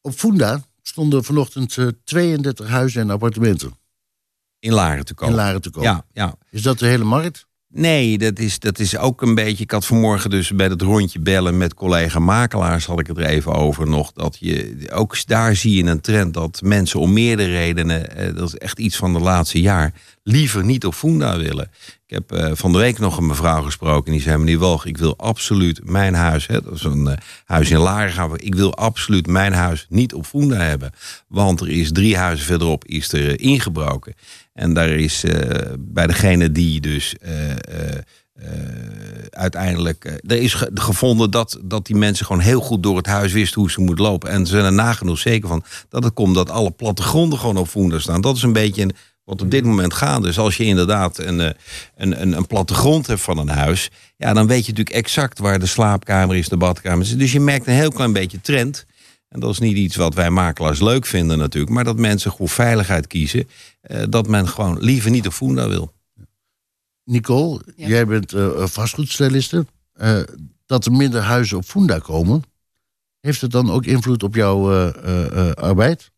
Op 0.00 0.12
Funda 0.14 0.64
stonden 0.82 1.24
vanochtend 1.24 1.76
eh, 1.78 1.86
32 2.04 2.68
huizen 2.68 3.00
en 3.02 3.10
appartementen 3.10 3.72
In 4.64 4.72
Laren 4.72 5.04
te 5.04 5.14
komen. 5.14 5.34
in 5.34 5.40
Laren 5.40 5.60
te 5.60 5.70
komen. 5.70 5.90
Ja, 5.90 6.04
ja. 6.12 6.34
Is 6.50 6.62
dat 6.62 6.78
de 6.78 6.86
hele 6.86 7.04
markt? 7.04 7.46
Nee, 7.68 8.18
dat 8.18 8.38
is, 8.38 8.58
dat 8.58 8.78
is 8.78 8.96
ook 8.96 9.22
een 9.22 9.34
beetje. 9.34 9.64
Ik 9.64 9.70
had 9.70 9.86
vanmorgen 9.86 10.30
dus 10.30 10.50
bij 10.50 10.66
het 10.66 10.82
rondje 10.82 11.20
bellen 11.20 11.58
met 11.58 11.74
collega 11.74 12.18
makelaars. 12.18 12.86
had 12.86 13.00
ik 13.00 13.06
het 13.06 13.18
er 13.18 13.24
even 13.24 13.52
over 13.52 13.88
nog. 13.88 14.12
Dat 14.12 14.36
je 14.40 14.76
ook 14.92 15.26
daar 15.26 15.56
zie 15.56 15.76
je 15.76 15.90
een 15.90 16.00
trend 16.00 16.34
dat 16.34 16.60
mensen 16.62 17.00
om 17.00 17.12
meerdere 17.12 17.50
redenen. 17.50 18.16
eh, 18.16 18.34
dat 18.34 18.48
is 18.48 18.54
echt 18.54 18.78
iets 18.78 18.96
van 18.96 19.12
de 19.12 19.18
laatste 19.20 19.60
jaar. 19.60 19.92
liever 20.22 20.64
niet 20.64 20.86
op 20.86 20.94
Funda 20.94 21.38
willen. 21.38 21.70
Ik 22.06 22.14
heb 22.14 22.32
eh, 22.32 22.50
van 22.54 22.72
de 22.72 22.78
week 22.78 22.98
nog 22.98 23.16
een 23.18 23.26
mevrouw 23.26 23.62
gesproken. 23.62 24.12
Die 24.12 24.20
zei: 24.20 24.36
Meneer 24.38 24.58
Walg, 24.58 24.86
ik 24.86 24.98
wil 24.98 25.16
absoluut 25.16 25.80
mijn 25.90 26.14
huis. 26.14 26.46
Hè, 26.46 26.62
dat 26.62 26.72
is 26.74 26.82
een 26.82 27.06
eh, 27.08 27.16
huis 27.44 27.70
in 27.70 27.78
Laren 27.78 28.12
gaan 28.12 28.30
we. 28.30 28.38
Ik 28.38 28.54
wil 28.54 28.74
absoluut 28.74 29.26
mijn 29.26 29.52
huis 29.52 29.86
niet 29.88 30.14
op 30.14 30.26
Funda 30.26 30.56
hebben. 30.56 30.92
Want 31.28 31.60
er 31.60 31.70
is 31.70 31.92
drie 31.92 32.16
huizen 32.16 32.46
verderop 32.46 32.84
is 32.84 33.12
er 33.12 33.28
eh, 33.28 33.50
ingebroken. 33.50 34.14
En 34.54 34.74
daar 34.74 34.88
is 34.88 35.24
eh, 35.24 35.60
bij 35.78 36.06
degene 36.06 36.52
die 36.52 36.80
dus 36.80 37.14
eh, 37.20 37.50
eh, 37.50 38.02
uiteindelijk. 39.30 40.04
er 40.26 40.42
is 40.42 40.54
ge- 40.54 40.70
gevonden 40.74 41.30
dat, 41.30 41.58
dat 41.64 41.86
die 41.86 41.96
mensen 41.96 42.26
gewoon 42.26 42.40
heel 42.42 42.60
goed 42.60 42.82
door 42.82 42.96
het 42.96 43.06
huis 43.06 43.32
wisten 43.32 43.60
hoe 43.60 43.70
ze 43.70 43.80
moeten 43.80 44.04
lopen. 44.04 44.30
En 44.30 44.46
ze 44.46 44.52
zijn 44.52 44.64
er 44.64 44.72
nagenoeg 44.72 45.18
zeker 45.18 45.48
van 45.48 45.64
dat 45.88 46.04
het 46.04 46.14
komt 46.14 46.34
dat 46.34 46.50
alle 46.50 46.70
plattegronden 46.70 47.38
gewoon 47.38 47.56
op 47.56 47.68
Funda 47.68 47.98
staan. 47.98 48.20
Dat 48.20 48.36
is 48.36 48.42
een 48.42 48.52
beetje 48.52 48.88
wat 49.24 49.42
op 49.42 49.50
dit 49.50 49.64
moment 49.64 49.94
gaande 49.94 50.28
is. 50.28 50.38
Als 50.38 50.56
je 50.56 50.64
inderdaad 50.64 51.18
een, 51.18 51.38
een, 51.38 51.54
een, 51.96 52.32
een 52.36 52.46
plattegrond 52.46 53.06
hebt 53.06 53.20
van 53.20 53.38
een 53.38 53.48
huis. 53.48 53.90
Ja, 54.16 54.32
dan 54.32 54.46
weet 54.46 54.66
je 54.66 54.70
natuurlijk 54.70 54.96
exact 54.96 55.38
waar 55.38 55.58
de 55.58 55.66
slaapkamer 55.66 56.36
is, 56.36 56.48
de 56.48 56.56
badkamer 56.56 57.04
is. 57.04 57.16
Dus 57.16 57.32
je 57.32 57.40
merkt 57.40 57.66
een 57.66 57.72
heel 57.74 57.92
klein 57.92 58.12
beetje 58.12 58.40
trend. 58.40 58.86
En 59.28 59.40
dat 59.40 59.50
is 59.50 59.58
niet 59.58 59.76
iets 59.76 59.96
wat 59.96 60.14
wij 60.14 60.30
makelaars 60.30 60.80
leuk 60.80 61.06
vinden 61.06 61.38
natuurlijk. 61.38 61.72
Maar 61.72 61.84
dat 61.84 61.98
mensen 61.98 62.32
voor 62.32 62.48
veiligheid 62.48 63.06
kiezen. 63.06 63.48
Eh, 63.84 64.02
dat 64.08 64.28
men 64.28 64.48
gewoon 64.48 64.78
liever 64.80 65.10
niet 65.10 65.26
op 65.26 65.32
Funda 65.32 65.68
wil. 65.68 65.92
Nicole, 67.04 67.60
Ja. 67.76 67.88
jij 67.88 68.06
bent 68.06 68.32
eh 68.32 68.66
vastgoedstyliste. 68.66 69.66
Eh, 69.92 70.20
dat 70.66 70.86
er 70.86 70.92
minder 70.92 71.20
huizen 71.20 71.56
op 71.56 71.64
Funda 71.64 71.98
komen, 71.98 72.42
heeft 73.20 73.40
het 73.40 73.50
dan 73.50 73.70
ook 73.70 73.84
invloed 73.84 74.22
op 74.22 74.34
jouw 74.34 74.72
eh, 74.72 74.88
eh, 75.04 75.48
eh, 75.48 75.52
arbeid? 75.52 76.12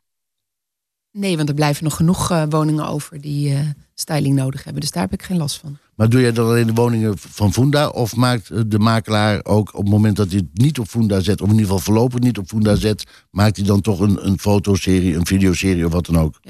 Nee, 1.12 1.37
want 1.37 1.49
er 1.49 1.54
blijven 1.54 1.85
nog 1.85 1.96
genoeg 1.96 2.30
eh, 2.30 2.42
woningen 2.49 2.87
over 2.88 3.20
die 3.20 3.54
eh, 3.54 3.61
styling 3.94 4.35
nodig 4.35 4.64
hebben. 4.64 4.80
Dus 4.82 4.90
daar 4.90 5.02
heb 5.02 5.12
ik 5.12 5.23
geen 5.23 5.37
last 5.37 5.56
van. 5.58 5.78
Maar 5.94 6.08
doe 6.08 6.20
jij 6.20 6.32
dan 6.32 6.46
alleen 6.46 6.66
de 6.66 6.73
woningen 6.73 7.18
van 7.18 7.52
Funda? 7.52 7.88
Of 7.88 8.16
maakt 8.16 8.70
de 8.70 8.78
makelaar 8.78 9.44
ook 9.44 9.68
op 9.75 9.80
het 9.82 9.92
moment 9.92 10.16
dat 10.16 10.28
hij 10.30 10.37
het 10.37 10.49
niet 10.62 10.78
op 10.78 10.88
Funda 10.88 11.20
zet, 11.20 11.40
of 11.40 11.46
in 11.46 11.52
ieder 11.52 11.66
geval 11.66 11.82
voorlopig 11.85 12.20
niet 12.20 12.38
op 12.38 12.49
Funda 12.49 12.75
zet, 12.75 13.04
maakt 13.30 13.56
hij 13.56 13.66
dan 13.66 13.80
toch 13.80 14.00
een, 14.00 14.26
een 14.26 14.38
fotoserie, 14.38 15.14
een 15.14 15.26
videoserie 15.26 15.87
of 15.87 15.92
wat 15.92 16.06
dan 16.06 16.18
ook? 16.18 16.40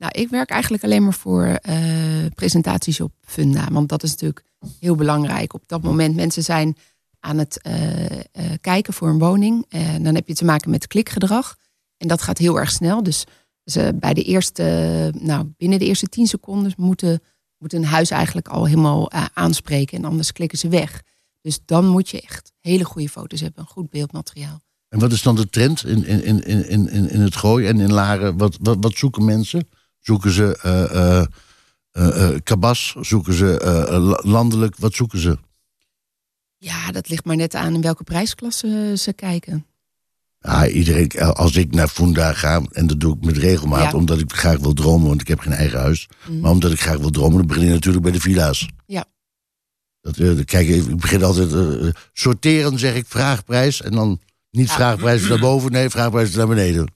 Nou, 0.00 0.12
ik 0.12 0.28
werk 0.28 0.50
eigenlijk 0.50 0.84
alleen 0.84 1.04
maar 1.04 1.14
voor 1.14 1.44
eh, 1.44 1.76
presentaties 2.34 3.00
op 3.00 3.12
Funda. 3.20 3.68
Want 3.70 3.88
dat 3.88 4.02
is 4.02 4.10
natuurlijk 4.10 4.44
heel 4.78 4.94
belangrijk. 4.94 5.54
Op 5.54 5.62
dat 5.66 5.82
moment 5.82 6.14
mensen 6.14 6.42
zijn 6.42 6.76
aan 7.20 7.38
het 7.38 7.60
eh, 7.62 8.18
eh, 8.18 8.24
kijken 8.60 8.92
voor 8.92 9.08
een 9.08 9.18
woning. 9.18 9.64
En 9.68 10.02
dan 10.02 10.14
heb 10.14 10.28
je 10.28 10.34
te 10.34 10.44
maken 10.44 10.70
met 10.70 10.86
klikgedrag. 10.86 11.56
En 11.96 12.08
dat 12.08 12.22
gaat 12.22 12.38
heel 12.38 12.58
erg 12.58 12.70
snel. 12.70 13.02
Dus 13.02 13.24
ze 13.64 13.92
bij 13.94 14.14
de 14.14 14.22
eerste, 14.22 14.64
nou, 15.18 15.52
binnen 15.56 15.78
de 15.78 15.84
eerste 15.84 16.06
tien 16.06 16.26
seconden 16.26 16.72
moeten, 16.76 17.22
moet 17.58 17.72
een 17.72 17.84
huis 17.84 18.10
eigenlijk 18.10 18.48
al 18.48 18.64
helemaal 18.64 19.12
aanspreken. 19.34 19.98
En 19.98 20.04
anders 20.04 20.32
klikken 20.32 20.58
ze 20.58 20.68
weg. 20.68 21.02
Dus 21.40 21.60
dan 21.64 21.86
moet 21.86 22.08
je 22.08 22.20
echt 22.20 22.52
hele 22.60 22.84
goede 22.84 23.08
foto's 23.08 23.40
hebben. 23.40 23.62
Een 23.62 23.68
goed 23.68 23.90
beeldmateriaal. 23.90 24.60
En 24.88 24.98
wat 24.98 25.12
is 25.12 25.22
dan 25.22 25.36
de 25.36 25.50
trend 25.50 25.84
in, 25.84 26.04
in, 26.04 26.22
in, 26.22 26.44
in, 26.44 26.88
in, 26.88 27.10
in 27.10 27.20
het 27.20 27.36
gooi 27.36 27.66
en 27.66 27.80
in 27.80 27.92
Laren? 27.92 28.36
Wat, 28.36 28.56
wat, 28.60 28.76
wat 28.80 28.96
zoeken 28.96 29.24
mensen? 29.24 29.68
Zoeken 30.00 30.30
ze 30.30 30.58
eh 30.62 31.18
eh 31.20 31.26
eh, 31.90 32.38
kabas? 32.42 32.94
Zoeken 33.00 33.32
ze 33.32 33.46
la- 34.00 34.30
landelijk? 34.30 34.76
Wat 34.78 34.94
zoeken 34.94 35.18
ze? 35.18 35.38
Ja, 36.58 36.92
dat 36.92 37.08
ligt 37.08 37.24
maar 37.24 37.36
net 37.36 37.54
aan 37.54 37.74
in 37.74 37.80
welke 37.80 38.04
prijsklasse 38.04 38.92
ze 38.96 39.12
kijken. 39.12 39.64
Ja, 40.38 40.68
iedereen, 40.68 41.10
als 41.34 41.56
ik 41.56 41.74
naar 41.74 41.88
Funda 41.88 42.32
ga, 42.32 42.62
en 42.72 42.86
dat 42.86 43.00
doe 43.00 43.16
ik 43.16 43.24
met 43.24 43.36
regelmaat, 43.36 43.90
Ja. 43.92 43.98
omdat 43.98 44.18
ik 44.18 44.32
graag 44.32 44.58
wil 44.58 44.72
dromen, 44.72 45.08
want 45.08 45.20
ik 45.20 45.28
heb 45.28 45.38
geen 45.40 45.52
eigen 45.52 45.78
huis. 45.80 46.08
Mhm. 46.28 46.40
Maar 46.40 46.50
omdat 46.50 46.72
ik 46.72 46.80
graag 46.80 46.98
wil 46.98 47.10
dromen, 47.10 47.36
dan 47.38 47.46
begin 47.46 47.64
je 47.64 47.70
natuurlijk 47.70 48.02
bij 48.02 48.12
de 48.12 48.20
villa's. 48.20 48.68
Ja. 48.86 49.04
Dat, 50.00 50.44
kijk, 50.44 50.68
ik 50.68 50.96
begin 51.00 51.22
altijd 51.24 51.94
sorteren, 52.12 52.78
zeg 52.78 52.94
ik, 52.94 53.04
vraagprijs. 53.08 53.82
En 53.82 53.92
dan 53.92 54.20
niet 54.50 54.68
Ja. 54.68 54.74
vraagprijs 54.74 55.28
naar 55.28 55.38
boven, 55.38 55.72
nee, 55.72 55.90
vraagprijs 55.90 56.34
naar 56.34 56.48
beneden. 56.48 56.90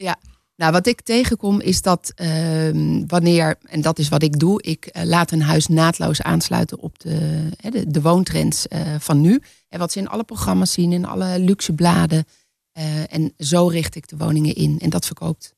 Nou, 0.56 0.72
wat 0.72 0.86
ik 0.86 1.00
tegenkom 1.00 1.60
is 1.60 1.82
dat 1.82 2.12
ehm, 2.14 3.06
wanneer, 3.06 3.56
en 3.62 3.80
dat 3.80 3.98
is 3.98 4.08
wat 4.08 4.22
ik 4.22 4.38
doe, 4.38 4.62
ik 4.62 4.86
eh, 4.86 5.04
laat 5.04 5.30
een 5.30 5.42
huis 5.42 5.66
naadloos 5.66 6.22
aansluiten 6.22 6.78
op 6.78 6.98
de, 6.98 7.48
de, 7.70 7.90
de 7.90 8.02
woontrends 8.02 8.68
eh, 8.68 8.94
van 8.98 9.20
nu. 9.20 9.42
En 9.68 9.78
wat 9.78 9.92
ze 9.92 9.98
in 9.98 10.08
alle 10.08 10.24
programma's 10.24 10.72
zien, 10.72 10.92
in 10.92 11.06
alle 11.06 11.38
luxe 11.38 11.72
bladen. 11.72 12.24
Eh, 12.72 13.12
en 13.12 13.34
zo 13.38 13.66
richt 13.66 13.94
ik 13.94 14.08
de 14.08 14.16
woningen 14.16 14.54
in 14.54 14.78
en 14.80 14.90
dat 14.90 15.06
verkoopt. 15.06 15.54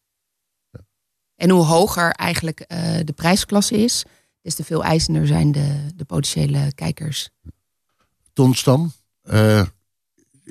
En 1.35 1.51
hoe 1.51 1.65
hoger 1.65 2.11
eigenlijk 2.11 2.65
de 3.05 3.13
prijsklasse 3.15 3.77
is, 3.77 4.05
des 4.47 4.55
te 4.55 4.65
veel 4.65 4.85
eisender 4.85 5.27
zijn 5.27 5.53
de, 5.53 5.87
de 5.95 6.05
potentiële 6.05 6.73
kijkers. 6.75 7.31
Tonstam, 8.33 8.93
eh, 9.23 9.67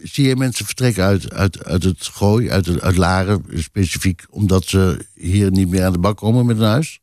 zie 0.04 0.28
je 0.28 0.36
mensen 0.36 0.66
vertrekken 0.66 1.04
uit, 1.04 1.32
uit, 1.32 1.64
uit 1.64 1.84
het 1.84 2.08
gooi, 2.08 2.50
uit, 2.50 2.82
uit 2.82 2.98
Laren, 2.98 3.46
specifiek 3.50 4.26
omdat 4.30 4.66
ze 4.66 5.06
hier 5.14 5.52
niet 5.52 5.70
meer 5.70 5.84
aan 5.84 5.94
de 5.94 6.00
bak 6.00 6.18
komen 6.18 6.46
met 6.46 6.58
een 6.58 6.64
huis? 6.64 7.00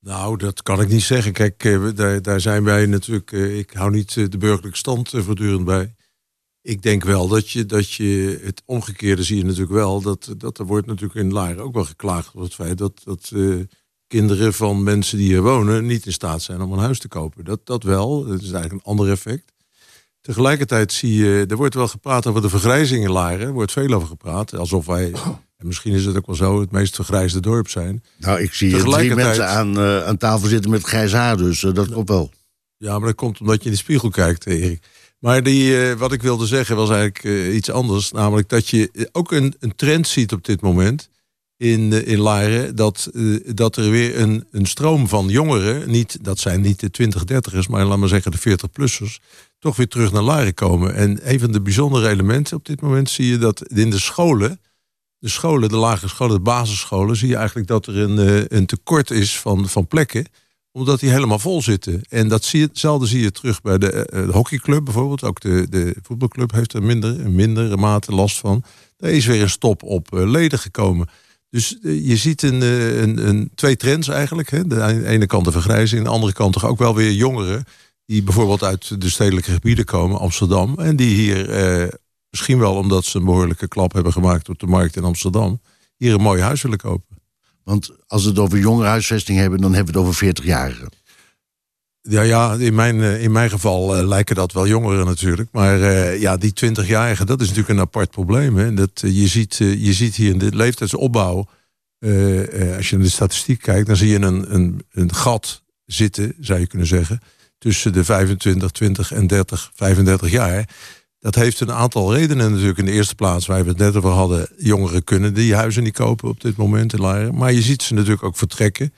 Nou, 0.00 0.36
dat 0.36 0.62
kan 0.62 0.80
ik 0.80 0.88
niet 0.88 1.02
zeggen. 1.02 1.32
Kijk, 1.32 1.64
eh, 1.64 1.88
daar, 1.94 2.22
daar 2.22 2.40
zijn 2.40 2.64
wij 2.64 2.86
natuurlijk. 2.86 3.32
eh, 3.32 3.58
ik 3.58 3.70
hou 3.70 3.90
niet 3.90 4.16
eh, 4.16 4.28
de 4.28 4.38
burgerlijke 4.38 4.78
stand 4.78 5.08
voortdurend 5.08 5.64
bij. 5.64 5.94
ik 6.62 6.82
denk 6.82 7.04
wel 7.04 7.28
dat 7.28 7.50
je, 7.50 7.66
dat 7.66 7.92
je 7.92 8.40
het 8.42 8.62
omgekeerde 8.64 9.22
zie 9.22 9.36
je 9.36 9.44
natuurlijk 9.44 9.72
wel. 9.72 10.00
Dat, 10.00 10.34
dat 10.36 10.58
er 10.58 10.66
wordt 10.66 10.86
natuurlijk 10.86 11.14
in 11.14 11.32
Laren 11.32 11.62
ook 11.62 11.74
wel 11.74 11.84
geklaagd 11.84 12.28
over 12.28 12.42
het 12.42 12.54
feit 12.54 12.78
dat, 12.78 13.00
dat 13.04 13.32
kinderen 14.06 14.54
van 14.54 14.82
mensen 14.82 15.18
die 15.18 15.26
hier 15.26 15.42
wonen 15.42 15.86
niet 15.86 16.06
in 16.06 16.12
staat 16.12 16.42
zijn 16.42 16.60
om 16.60 16.72
een 16.72 16.78
huis 16.78 16.98
te 16.98 17.08
kopen. 17.08 17.44
Dat, 17.44 17.66
dat 17.66 17.82
wel. 17.82 18.24
Dat 18.24 18.40
is 18.40 18.50
eigenlijk 18.50 18.72
een 18.72 18.90
ander 18.90 19.10
effect. 19.10 19.51
Tegelijkertijd 20.22 20.92
zie 20.92 21.14
je, 21.14 21.44
er 21.48 21.56
wordt 21.56 21.74
wel 21.74 21.88
gepraat 21.88 22.26
over 22.26 22.42
de 22.42 22.48
vergrijzing 22.48 23.04
in 23.04 23.10
Laren. 23.10 23.46
Er 23.46 23.52
wordt 23.52 23.72
veel 23.72 23.92
over 23.92 24.08
gepraat. 24.08 24.56
Alsof 24.56 24.86
wij, 24.86 25.12
en 25.56 25.66
misschien 25.66 25.92
is 25.92 26.04
het 26.04 26.16
ook 26.16 26.26
wel 26.26 26.34
zo, 26.34 26.60
het 26.60 26.70
meest 26.70 26.94
vergrijsde 26.94 27.40
dorp 27.40 27.68
zijn. 27.68 28.04
Nou, 28.18 28.40
ik 28.40 28.54
zie 28.54 28.76
drie 28.76 29.14
mensen 29.14 29.48
aan, 29.48 29.78
eh, 29.78 30.04
aan 30.04 30.16
tafel 30.16 30.48
zitten 30.48 30.70
met 30.70 30.82
grijs 30.82 31.12
haar, 31.12 31.36
dus 31.36 31.64
eh, 31.64 31.72
dat 31.72 31.86
klopt 31.86 32.08
wel. 32.08 32.30
Ja, 32.76 32.98
maar 32.98 33.06
dat 33.06 33.16
komt 33.16 33.40
omdat 33.40 33.58
je 33.58 33.64
in 33.64 33.70
de 33.70 33.76
spiegel 33.76 34.08
kijkt, 34.08 34.46
eh, 34.46 34.62
Erik. 34.62 34.82
Maar 35.18 35.42
die, 35.42 35.94
wat 35.94 36.12
ik 36.12 36.22
wilde 36.22 36.46
zeggen 36.46 36.76
was 36.76 36.90
eigenlijk 36.90 37.52
iets 37.54 37.70
anders. 37.70 38.12
Namelijk 38.12 38.48
dat 38.48 38.68
je 38.68 39.08
ook 39.12 39.32
een, 39.32 39.54
een 39.60 39.74
trend 39.76 40.08
ziet 40.08 40.32
op 40.32 40.44
dit 40.44 40.60
moment 40.60 41.08
in, 41.56 42.06
in 42.06 42.18
Laren. 42.18 42.76
Dat, 42.76 43.10
dat 43.54 43.76
er 43.76 43.90
weer 43.90 44.18
een, 44.18 44.46
een 44.50 44.66
stroom 44.66 45.08
van 45.08 45.28
jongeren, 45.28 45.90
niet, 45.90 46.24
dat 46.24 46.38
zijn 46.38 46.60
niet 46.60 46.80
de 46.80 46.90
20, 46.90 47.22
30ers, 47.32 47.68
maar 47.68 47.84
laat 47.84 47.98
maar 47.98 48.08
zeggen 48.08 48.30
de 48.30 48.58
40-plussers, 48.58 49.18
toch 49.62 49.76
weer 49.76 49.88
terug 49.88 50.12
naar 50.12 50.22
Laren 50.22 50.54
komen. 50.54 50.94
En 50.94 51.30
een 51.30 51.40
van 51.40 51.52
de 51.52 51.60
bijzondere 51.60 52.08
elementen 52.08 52.56
op 52.56 52.64
dit 52.64 52.80
moment 52.80 53.10
zie 53.10 53.26
je 53.26 53.38
dat 53.38 53.68
in 53.68 53.90
de 53.90 53.98
scholen, 53.98 54.60
de 55.18 55.28
scholen, 55.28 55.68
de 55.68 55.76
lagere 55.76 56.08
scholen, 56.08 56.34
de 56.34 56.42
basisscholen, 56.42 57.16
zie 57.16 57.28
je 57.28 57.36
eigenlijk 57.36 57.68
dat 57.68 57.86
er 57.86 57.98
een, 57.98 58.18
eh, 58.18 58.58
een 58.58 58.66
tekort 58.66 59.10
is 59.10 59.38
van, 59.38 59.68
van 59.68 59.86
plekken 59.86 60.26
omdat 60.74 61.00
die 61.00 61.10
helemaal 61.10 61.38
vol 61.38 61.62
zitten. 61.62 62.02
En 62.08 62.28
dat 62.28 62.44
zie 62.44 62.68
zie 62.72 63.20
je 63.20 63.30
terug 63.30 63.60
bij 63.60 63.78
de, 63.78 63.90
eh, 63.90 64.26
de 64.26 64.32
hockeyclub 64.32 64.84
bijvoorbeeld. 64.84 65.24
Ook 65.24 65.40
de, 65.40 65.66
de 65.70 65.96
voetbalclub 66.02 66.52
heeft 66.52 66.72
er 66.72 66.82
minder, 66.82 67.20
in 67.20 67.34
mindere 67.34 67.76
mate 67.76 68.12
last 68.12 68.38
van. 68.38 68.64
Daar 68.96 69.10
is 69.10 69.26
weer 69.26 69.42
een 69.42 69.50
stop 69.50 69.82
op 69.82 70.14
eh, 70.14 70.30
leden 70.30 70.58
gekomen. 70.58 71.08
Dus 71.52 71.78
eh, 71.82 72.08
je 72.08 72.16
ziet 72.16 72.42
een, 72.42 72.62
eh, 72.62 73.00
een, 73.00 73.28
een, 73.28 73.50
twee 73.54 73.76
trends 73.76 74.08
eigenlijk. 74.08 74.50
Hè. 74.50 74.66
De, 74.66 74.82
aan 74.82 74.98
de 74.98 75.06
ene 75.06 75.26
kant 75.26 75.44
de 75.44 75.52
vergrijzing, 75.52 76.00
aan 76.00 76.06
de 76.06 76.12
andere 76.12 76.32
kant 76.32 76.52
toch 76.52 76.66
ook 76.66 76.78
wel 76.78 76.94
weer 76.94 77.12
jongeren. 77.12 77.64
Die 78.06 78.22
bijvoorbeeld 78.22 78.62
uit 78.62 79.00
de 79.00 79.10
stedelijke 79.10 79.52
gebieden 79.52 79.84
komen, 79.84 80.18
Amsterdam. 80.18 80.78
En 80.78 80.96
die 80.96 81.14
hier, 81.14 81.50
eh, 81.50 81.88
misschien 82.30 82.58
wel 82.58 82.74
omdat 82.74 83.04
ze 83.04 83.18
een 83.18 83.24
behoorlijke 83.24 83.68
klap 83.68 83.92
hebben 83.92 84.12
gemaakt 84.12 84.48
op 84.48 84.58
de 84.58 84.66
markt 84.66 84.96
in 84.96 85.04
Amsterdam. 85.04 85.60
Hier 85.96 86.14
een 86.14 86.20
mooi 86.20 86.42
huis 86.42 86.62
willen 86.62 86.78
kopen. 86.78 87.16
Want 87.64 87.90
als 88.06 88.22
we 88.22 88.28
het 88.28 88.38
over 88.38 88.58
jongerenhuisvesting 88.58 89.38
hebben, 89.38 89.60
dan 89.60 89.74
hebben 89.74 89.92
we 89.92 89.98
het 89.98 90.08
over 90.08 90.26
40-jarigen. 90.26 90.88
Ja, 92.02 92.22
ja 92.22 92.54
in, 92.54 92.74
mijn, 92.74 93.00
eh, 93.00 93.22
in 93.22 93.32
mijn 93.32 93.50
geval 93.50 93.96
eh, 93.96 94.06
lijken 94.06 94.34
dat 94.34 94.52
wel 94.52 94.66
jongeren 94.66 95.06
natuurlijk. 95.06 95.48
Maar 95.52 95.82
eh, 95.82 96.20
ja, 96.20 96.36
die 96.36 96.52
20-jarigen, 96.64 97.26
dat 97.26 97.40
is 97.40 97.48
natuurlijk 97.48 97.68
een 97.68 97.84
apart 97.84 98.10
probleem. 98.10 98.56
Hè? 98.56 98.74
Dat, 98.74 99.00
je, 99.00 99.26
ziet, 99.26 99.56
je 99.56 99.92
ziet 99.92 100.14
hier 100.14 100.30
in 100.30 100.38
de 100.38 100.56
leeftijdsopbouw, 100.56 101.36
als 102.76 102.88
je 102.88 102.96
naar 102.96 103.04
de 103.04 103.08
statistiek 103.08 103.62
kijkt, 103.62 103.86
dan 103.86 103.96
zie 103.96 104.08
je 104.08 104.20
een, 104.20 104.54
een, 104.54 104.84
een 104.92 105.14
gat 105.14 105.62
zitten, 105.86 106.34
zou 106.40 106.60
je 106.60 106.66
kunnen 106.66 106.86
zeggen, 106.86 107.20
tussen 107.62 107.92
de 107.92 108.04
25, 108.04 108.70
20 108.70 109.12
en 109.12 109.26
30, 109.26 109.70
35 109.74 110.30
jaar. 110.30 110.68
Dat 111.18 111.34
heeft 111.34 111.60
een 111.60 111.72
aantal 111.72 112.14
redenen 112.14 112.50
natuurlijk. 112.50 112.78
In 112.78 112.84
de 112.84 112.92
eerste 112.92 113.14
plaats, 113.14 113.46
waar 113.46 113.62
we 113.62 113.68
het 113.68 113.78
net 113.78 113.96
over 113.96 114.10
hadden, 114.10 114.48
jongeren 114.58 115.04
kunnen 115.04 115.34
die 115.34 115.54
huizen 115.54 115.82
niet 115.82 115.94
kopen 115.94 116.28
op 116.28 116.40
dit 116.40 116.56
moment 116.56 116.92
in 116.92 117.00
Laren. 117.00 117.34
Maar 117.34 117.52
je 117.52 117.62
ziet 117.62 117.82
ze 117.82 117.94
natuurlijk 117.94 118.22
ook 118.22 118.36
vertrekken 118.36 118.94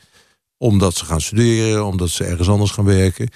omdat 0.57 0.95
ze 0.95 1.05
gaan 1.05 1.21
studeren, 1.21 1.85
omdat 1.85 2.11
ze 2.11 2.25
ergens 2.25 2.49
anders 2.49 2.71
gaan 2.71 2.85
werken. 2.85 3.29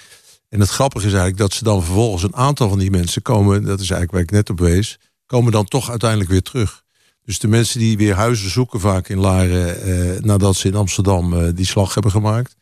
En 0.49 0.59
het 0.59 0.69
grappige 0.69 1.05
is 1.05 1.11
eigenlijk 1.11 1.41
dat 1.41 1.53
ze 1.53 1.63
dan 1.63 1.83
vervolgens 1.83 2.23
een 2.23 2.35
aantal 2.35 2.69
van 2.69 2.79
die 2.79 2.91
mensen 2.91 3.21
komen, 3.21 3.63
dat 3.63 3.79
is 3.79 3.89
eigenlijk 3.89 4.11
waar 4.11 4.21
ik 4.21 4.31
net 4.31 4.49
op 4.49 4.59
wees, 4.59 4.99
komen 5.25 5.51
dan 5.51 5.65
toch 5.65 5.89
uiteindelijk 5.89 6.29
weer 6.29 6.41
terug. 6.41 6.83
Dus 7.23 7.39
de 7.39 7.47
mensen 7.47 7.79
die 7.79 7.97
weer 7.97 8.15
huizen 8.15 8.49
zoeken 8.49 8.79
vaak 8.79 9.09
in 9.09 9.19
Laren, 9.19 9.81
eh, 9.81 10.23
nadat 10.23 10.55
ze 10.55 10.67
in 10.67 10.75
Amsterdam 10.75 11.33
eh, 11.33 11.47
die 11.53 11.65
slag 11.65 11.93
hebben 11.93 12.11
gemaakt, 12.11 12.55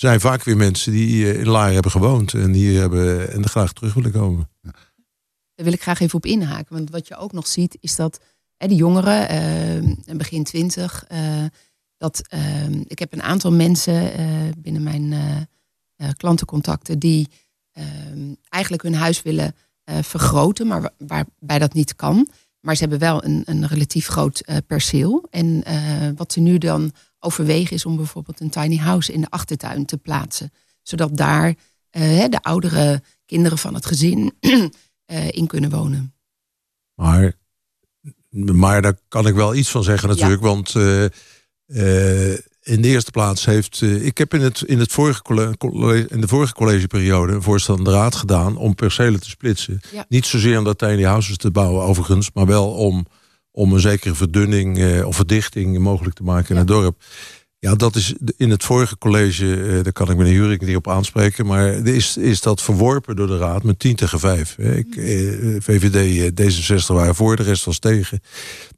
zijn 0.00 0.20
vaak 0.20 0.42
weer 0.42 0.56
mensen 0.56 0.92
die 0.92 1.32
eh, 1.32 1.40
in 1.40 1.48
Laren 1.48 1.72
hebben 1.72 1.90
gewoond 1.90 2.34
en 2.34 2.52
hier 2.52 2.80
hebben 2.80 3.32
en 3.32 3.42
er 3.42 3.48
graag 3.48 3.72
terug 3.72 3.94
willen 3.94 4.12
komen. 4.12 4.48
Daar 5.54 5.64
wil 5.64 5.72
ik 5.72 5.82
graag 5.82 6.00
even 6.00 6.14
op 6.14 6.26
inhaken. 6.26 6.74
Want 6.76 6.90
wat 6.90 7.08
je 7.08 7.16
ook 7.16 7.32
nog 7.32 7.46
ziet, 7.46 7.76
is 7.80 7.96
dat 7.96 8.20
hè, 8.56 8.66
die 8.66 8.76
jongeren, 8.76 9.28
eh, 9.28 10.16
begin 10.16 10.44
twintig, 10.44 11.04
eh, 11.08 11.44
dat 11.96 12.22
ik 12.86 12.98
heb 12.98 13.12
een 13.12 13.22
aantal 13.22 13.52
mensen 13.52 14.12
eh, 14.14 14.26
binnen 14.58 14.82
mijn 14.82 15.12
eh, 15.12 15.36
eh, 15.96 16.08
klantencontacten 16.16 16.98
die 16.98 17.28
eigenlijk 18.48 18.82
hun 18.82 18.94
huis 18.94 19.22
willen 19.22 19.54
eh, 19.84 19.96
vergroten, 20.02 20.66
maar 20.66 20.80
wa- 20.80 20.92
waarbij 20.98 21.58
dat 21.58 21.72
niet 21.74 21.96
kan. 21.96 22.28
Maar 22.60 22.74
ze 22.74 22.80
hebben 22.80 22.98
wel 22.98 23.24
een, 23.24 23.42
een 23.46 23.66
relatief 23.66 24.06
groot 24.06 24.40
eh, 24.40 24.56
perceel. 24.66 25.26
En 25.30 25.64
eh, 25.64 26.08
wat 26.16 26.32
ze 26.32 26.40
nu 26.40 26.58
dan 26.58 26.92
overwegen 27.20 27.76
is 27.76 27.84
om 27.84 27.96
bijvoorbeeld 27.96 28.40
een 28.40 28.50
tiny 28.50 28.76
house 28.76 29.12
in 29.12 29.20
de 29.20 29.30
achtertuin 29.30 29.84
te 29.84 29.98
plaatsen. 29.98 30.52
Zodat 30.82 31.16
daar 31.16 31.54
eh, 31.90 32.24
de 32.28 32.42
oudere 32.42 33.02
kinderen 33.26 33.58
van 33.58 33.74
het 33.74 33.86
gezin 33.86 34.32
eh, 35.04 35.28
in 35.30 35.46
kunnen 35.46 35.70
wonen. 35.70 36.14
Maar, 36.94 37.32
maar 38.30 38.82
daar 38.82 38.98
kan 39.08 39.26
ik 39.26 39.34
wel 39.34 39.54
iets 39.54 39.70
van 39.70 39.82
zeggen 39.82 40.08
natuurlijk. 40.08 40.42
Want 40.42 40.74
eh, 40.74 41.04
in 42.60 42.82
de 42.82 42.88
eerste 42.88 43.10
plaats 43.10 43.44
heeft... 43.44 43.82
ik 43.82 44.18
heb 44.18 44.34
in, 44.34 44.40
het, 44.40 44.60
in, 44.60 44.78
het 44.78 44.92
vorige 44.92 45.22
colle- 45.22 45.56
colle- 45.56 46.08
in 46.08 46.20
de 46.20 46.28
vorige 46.28 46.52
collegeperiode 46.52 47.32
een 47.32 47.42
voorstel 47.42 47.76
aan 47.76 47.84
de 47.84 47.90
raad 47.90 48.14
gedaan... 48.14 48.56
om 48.56 48.74
percelen 48.74 49.20
te 49.20 49.28
splitsen. 49.28 49.80
Ja. 49.92 50.04
Niet 50.08 50.26
zozeer 50.26 50.58
om 50.58 50.64
dat 50.64 50.78
tiny 50.78 51.02
houses 51.02 51.36
te 51.36 51.50
bouwen 51.50 51.84
overigens... 51.84 52.30
maar 52.32 52.46
wel 52.46 52.70
om, 52.70 53.06
om 53.52 53.72
een 53.72 53.80
zekere 53.80 54.14
verdunning 54.14 54.78
eh, 54.78 55.06
of 55.06 55.16
verdichting 55.16 55.78
mogelijk 55.78 56.14
te 56.14 56.22
maken 56.22 56.50
in 56.50 56.56
het 56.56 56.66
dorp. 56.66 57.02
Ja, 57.60 57.74
dat 57.74 57.96
is 57.96 58.14
in 58.36 58.50
het 58.50 58.64
vorige 58.64 58.98
college, 58.98 59.62
eh, 59.62 59.82
daar 59.82 59.92
kan 59.92 60.10
ik 60.10 60.16
meneer 60.16 60.32
Jurik 60.32 60.60
niet 60.60 60.76
op 60.76 60.88
aanspreken, 60.88 61.46
maar 61.46 61.86
is, 61.86 62.16
is 62.16 62.40
dat 62.40 62.62
verworpen 62.62 63.16
door 63.16 63.26
de 63.26 63.38
raad 63.38 63.62
met 63.62 63.78
10 63.78 63.96
tegen 63.96 64.20
5. 64.20 64.56
hè. 64.56 64.76
Ik, 64.76 64.96
eh, 64.96 65.04
VVD, 65.58 65.94
eh, 65.94 66.26
D66 66.34 66.86
waren 66.86 67.14
voor, 67.14 67.36
de 67.36 67.42
rest 67.42 67.64
was 67.64 67.78
tegen. 67.78 68.20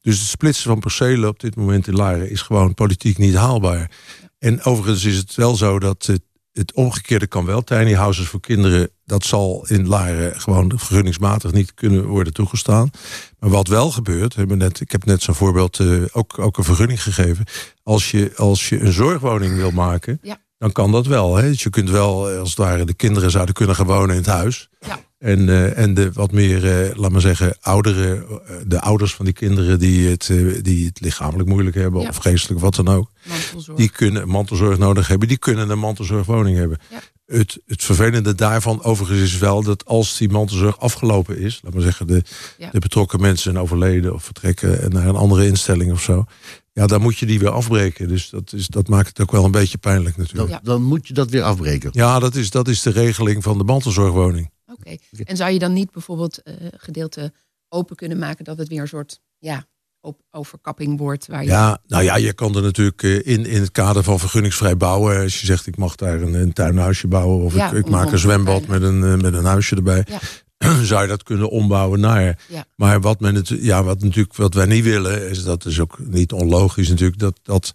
Dus 0.00 0.18
het 0.18 0.28
splitsen 0.28 0.70
van 0.70 0.80
percelen 0.80 1.28
op 1.28 1.40
dit 1.40 1.56
moment 1.56 1.86
in 1.86 1.94
Laren 1.94 2.30
is 2.30 2.42
gewoon 2.42 2.74
politiek 2.74 3.18
niet 3.18 3.34
haalbaar. 3.34 3.90
En 4.38 4.62
overigens 4.64 5.04
is 5.04 5.16
het 5.16 5.34
wel 5.34 5.56
zo 5.56 5.78
dat 5.78 6.10
het 6.52 6.72
omgekeerde 6.74 7.26
kan 7.26 7.44
wel. 7.44 7.62
Tiny 7.62 7.92
houses 7.92 8.26
voor 8.26 8.40
kinderen, 8.40 8.90
dat 9.12 9.24
zal 9.24 9.64
in 9.68 9.88
Laren 9.88 10.40
gewoon 10.40 10.72
vergunningsmatig 10.76 11.52
niet 11.52 11.74
kunnen 11.74 12.04
worden 12.06 12.32
toegestaan. 12.32 12.90
Maar 13.38 13.50
wat 13.50 13.66
wel 13.68 13.90
gebeurt, 13.90 14.34
hebben 14.34 14.58
net, 14.58 14.80
ik 14.80 14.92
heb 14.92 15.04
net 15.04 15.22
zo'n 15.22 15.34
voorbeeld 15.34 15.78
eh, 15.78 15.88
ook, 16.12 16.38
ook 16.38 16.58
een 16.58 16.64
vergunning 16.64 17.02
gegeven. 17.02 17.44
Als 17.82 18.10
je, 18.10 18.32
als 18.36 18.68
je 18.68 18.80
een 18.80 18.92
zorgwoning 18.92 19.56
wil 19.56 19.70
maken, 19.70 20.18
Ja. 20.22 20.36
dan 20.58 20.72
kan 20.72 20.92
dat 20.92 21.06
wel. 21.06 21.36
Hè? 21.36 21.48
Dus 21.48 21.62
je 21.62 21.70
kunt 21.70 21.90
wel, 21.90 22.30
eh, 22.30 22.38
als 22.38 22.48
het 22.48 22.58
ware, 22.58 22.84
de 22.84 22.94
kinderen 22.94 23.30
zouden 23.30 23.54
kunnen 23.54 23.76
gaan 23.76 23.86
wonen 23.86 24.10
in 24.10 24.16
het 24.22 24.26
huis. 24.30 24.68
Ja. 24.80 24.98
En, 25.22 25.48
eh, 25.48 25.78
en 25.78 25.94
de 25.94 26.12
wat 26.12 26.32
meer, 26.32 26.86
eh, 26.88 26.96
laat 26.96 27.10
maar 27.10 27.20
zeggen, 27.20 27.56
oudere, 27.60 28.14
eh, 28.46 28.54
de 28.66 28.80
ouders 28.80 29.14
van 29.14 29.24
die 29.24 29.34
kinderen 29.34 29.78
die 29.78 30.08
het, 30.08 30.30
die 30.62 30.86
het 30.86 31.00
lichamelijk 31.00 31.48
moeilijk 31.48 31.76
hebben, 31.76 32.00
Ja. 32.00 32.08
of 32.08 32.16
geestelijk, 32.16 32.60
wat 32.60 32.74
dan 32.74 32.88
ook, 32.88 33.10
Mantelzorg. 33.28 33.78
die 33.78 33.88
kunnen 33.88 34.28
mantelzorg 34.28 34.78
nodig 34.78 35.08
hebben, 35.08 35.28
die 35.28 35.36
kunnen 35.38 35.70
een 35.70 35.78
mantelzorgwoning 35.78 36.56
hebben. 36.56 36.78
Ja. 36.90 37.00
Het, 37.26 37.58
het 37.66 37.82
vervelende 37.84 38.34
daarvan 38.34 38.82
overigens 38.82 39.20
is 39.32 39.38
wel 39.38 39.62
dat 39.62 39.84
als 39.86 40.16
die 40.16 40.28
mantelzorg 40.28 40.78
afgelopen 40.78 41.38
is, 41.38 41.60
laat 41.62 41.74
maar 41.74 41.82
zeggen, 41.82 42.06
de, 42.06 42.22
Ja. 42.58 42.70
de 42.70 42.78
betrokken 42.78 43.20
mensen 43.20 43.42
zijn 43.52 43.58
overleden 43.64 44.14
of 44.14 44.24
vertrekken 44.24 44.90
naar 44.92 45.06
een 45.06 45.16
andere 45.16 45.46
instelling 45.46 45.92
of 45.92 46.02
zo. 46.02 46.24
Ja, 46.72 46.86
dan 46.86 47.00
moet 47.00 47.18
je 47.18 47.26
die 47.26 47.38
weer 47.38 47.50
afbreken. 47.50 48.08
Dus 48.08 48.30
dat, 48.30 48.52
is, 48.52 48.66
dat 48.66 48.88
maakt 48.88 49.08
het 49.08 49.20
ook 49.20 49.30
wel 49.32 49.44
een 49.44 49.50
beetje 49.50 49.78
pijnlijk 49.78 50.16
natuurlijk. 50.16 50.50
Dan, 50.50 50.60
dan 50.62 50.82
moet 50.82 51.06
je 51.08 51.14
dat 51.14 51.30
weer 51.30 51.42
afbreken. 51.42 51.90
Ja, 51.92 52.18
dat 52.18 52.34
is, 52.34 52.50
dat 52.50 52.68
is 52.68 52.82
de 52.82 52.90
regeling 52.90 53.42
van 53.42 53.58
de 53.58 53.64
mantelzorgwoning. 53.64 54.50
Oké. 54.72 54.96
En 55.24 55.36
zou 55.36 55.50
je 55.50 55.58
dan 55.58 55.72
niet 55.72 55.90
bijvoorbeeld 55.90 56.42
eh 56.42 56.54
gedeelte 56.76 57.32
open 57.68 57.96
kunnen 57.96 58.18
maken 58.18 58.44
dat 58.44 58.58
het 58.58 58.68
weer 58.68 58.80
een 58.80 58.88
soort 58.88 59.20
ja, 59.38 59.66
op, 60.00 60.20
overkapping 60.30 60.98
wordt? 60.98 61.26
Waar 61.26 61.42
je, 61.42 61.48
Ja, 61.48 61.78
nou 61.86 62.02
ja, 62.02 62.16
je 62.16 62.32
kan 62.32 62.56
er 62.56 62.62
natuurlijk 62.62 63.02
eh, 63.02 63.14
in, 63.14 63.46
in 63.46 63.60
het 63.60 63.70
kader 63.70 64.02
van 64.02 64.18
vergunningsvrij 64.18 64.76
bouwen. 64.76 65.22
Als 65.22 65.40
je 65.40 65.46
zegt, 65.46 65.66
ik 65.66 65.76
mag 65.76 65.94
daar 65.94 66.20
een, 66.20 66.34
een 66.34 66.52
tuinhuisje 66.52 67.08
bouwen. 67.08 67.44
Of 67.44 67.54
Ja, 67.54 67.72
ik, 67.72 67.88
maak 67.88 68.12
een 68.12 68.18
zwembad 68.18 68.66
met 68.66 68.82
een, 68.82 69.02
eh, 69.04 69.14
met 69.14 69.34
een 69.34 69.44
huisje 69.44 69.76
erbij. 69.76 70.06
Ja. 70.08 70.20
Zou 70.82 71.02
je 71.02 71.08
dat 71.08 71.22
kunnen 71.22 71.50
ombouwen 71.50 72.00
naar. 72.00 72.38
Ja. 72.48 72.64
Maar 72.76 73.00
wat, 73.00 73.20
men 73.20 73.34
het, 73.34 73.48
ja, 73.48 73.82
wat, 73.84 74.02
natuurlijk, 74.02 74.36
wat 74.36 74.54
wij 74.54 74.66
niet 74.66 74.84
willen, 74.84 75.30
is 75.30 75.44
dat 75.44 75.64
is 75.64 75.80
ook 75.80 75.98
niet 75.98 76.32
onlogisch 76.32 76.88
natuurlijk. 76.88 77.18
Dat, 77.18 77.38
dat 77.42 77.72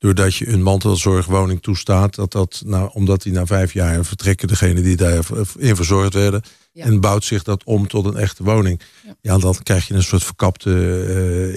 doordat 0.00 0.34
je 0.34 0.48
een 0.48 0.62
mantelzorgwoning 0.62 1.62
toestaat, 1.62 2.14
dat 2.14 2.32
dat, 2.32 2.62
nou, 2.64 2.90
omdat 2.92 3.22
die 3.22 3.32
na 3.32 3.46
vijf 3.46 3.72
jaar 3.72 4.04
vertrekken, 4.04 4.48
degene 4.48 4.82
die 4.82 4.96
daarin 4.96 5.76
verzorgd 5.76 6.14
werden. 6.14 6.42
Ja. 6.72 6.84
En 6.84 7.00
bouwt 7.00 7.24
zich 7.24 7.42
dat 7.42 7.64
om 7.64 7.86
tot 7.88 8.04
een 8.04 8.16
echte 8.16 8.42
woning. 8.42 8.80
Ja. 9.06 9.14
Ja, 9.20 9.38
dan 9.38 9.56
krijg 9.62 9.88
je 9.88 9.94
een 9.94 10.02
soort 10.02 10.24
verkapte 10.24 11.04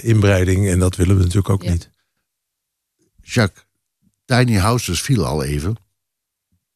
eh, 0.02 0.08
inbreiding. 0.08 0.68
En 0.68 0.78
dat 0.78 0.96
willen 0.96 1.14
we 1.16 1.20
natuurlijk 1.20 1.48
ook 1.48 1.62
Ja. 1.62 1.70
niet. 1.70 1.90
Jacques, 3.22 3.64
tiny 4.24 4.56
houses 4.56 5.00
viel 5.02 5.26
al 5.26 5.42
even. 5.44 5.76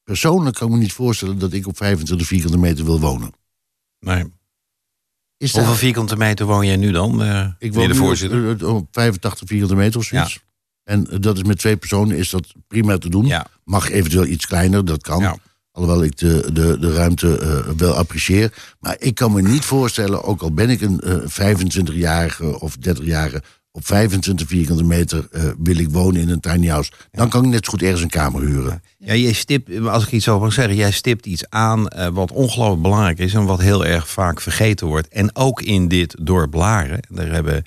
Persoonlijk 0.05 0.57
kan 0.57 0.69
ik 0.69 0.75
me 0.75 0.81
niet 0.81 0.93
voorstellen 0.93 1.39
dat 1.39 1.53
ik 1.53 1.67
op 1.67 1.77
25 1.77 2.27
vierkante 2.27 2.59
meter 2.59 2.85
wil 2.85 3.01
wonen. 3.01 3.33
Nee. 4.01 4.25
Is 5.37 5.53
daar- 5.53 5.65
Hoeveel 5.65 5.81
vierkante 5.81 6.17
meter 6.17 6.47
woon 6.47 6.67
jij 6.67 6.77
nu 6.77 6.91
dan, 6.91 7.23
eh 7.23 7.49
ik 7.59 7.75
woon 7.75 7.87
de 7.89 7.93
nu 7.93 7.99
voorzitter? 7.99 8.51
op, 8.51 8.63
eh, 8.63 8.75
op 8.75 8.89
85 8.91 9.49
vierkante 9.49 9.75
meter 9.75 9.99
of 10.01 10.07
zoiets. 10.07 10.41
En 10.89 11.11
eh, 11.11 11.17
dat 11.21 11.37
is 11.37 11.43
met 11.43 11.59
twee 11.59 11.77
personen 11.77 12.17
is 12.17 12.31
dat 12.31 12.53
prima 12.67 12.99
te 12.99 13.09
doen. 13.09 13.27
Ja. 13.27 13.47
Mag 13.65 13.91
eventueel 13.91 14.27
iets 14.27 14.47
kleiner, 14.47 14.85
dat 14.85 15.03
kan. 15.03 15.21
Ja. 15.21 15.37
Alhoewel 15.73 16.05
ik 16.05 16.17
de, 16.17 16.51
de, 16.53 16.79
de 16.79 16.93
ruimte 16.93 17.39
eh, 17.39 17.75
wel 17.77 17.93
apprecieer. 17.93 18.53
Maar 18.81 18.97
ik 18.99 19.15
kan 19.15 19.33
me 19.33 19.43
niet 19.43 19.65
voorstellen, 19.65 20.25
ook 20.25 20.43
al 20.43 20.53
ben 20.53 20.71
ik 20.71 20.81
een 20.81 21.01
eh 21.01 21.17
25-jarige 21.55 22.61
of 22.61 22.77
30-jarige... 22.89 23.43
op 23.73 23.87
25 23.87 24.47
vierkante 24.49 24.85
meter 24.85 25.29
eh, 25.31 25.43
wil 25.59 25.79
ik 25.79 25.91
wonen 25.91 26.21
in 26.21 26.29
een 26.29 26.41
tiny 26.41 26.67
house. 26.67 26.93
Dan 27.11 27.29
kan 27.29 27.45
ik 27.45 27.51
net 27.51 27.65
zo 27.65 27.71
goed 27.71 27.83
ergens 27.83 28.03
een 28.03 28.09
kamer 28.09 28.41
huren. 28.41 28.83
Ja, 28.99 29.13
je 29.13 29.33
stipt, 29.33 29.87
als 29.87 30.05
ik 30.05 30.13
iets 30.13 30.29
over 30.29 30.43
mag 30.43 30.53
zeggen, 30.53 30.77
jij 30.77 30.91
stipt 30.91 31.27
iets 31.27 31.51
aan 31.51 31.89
eh, 31.89 32.09
wat 32.09 32.33
ongelooflijk 32.33 32.83
belangrijk 32.83 33.19
is 33.19 33.35
en 33.35 33.45
wat 33.45 33.61
heel 33.61 33.87
erg 33.87 34.09
vaak 34.09 34.41
vergeten 34.41 34.87
wordt. 34.87 35.09
En 35.09 35.37
ook 35.37 35.63
in 35.63 35.89
dit 35.89 36.17
dorp 36.21 36.55
Laren, 36.55 37.01
daar 37.09 37.31
hebben, 37.31 37.65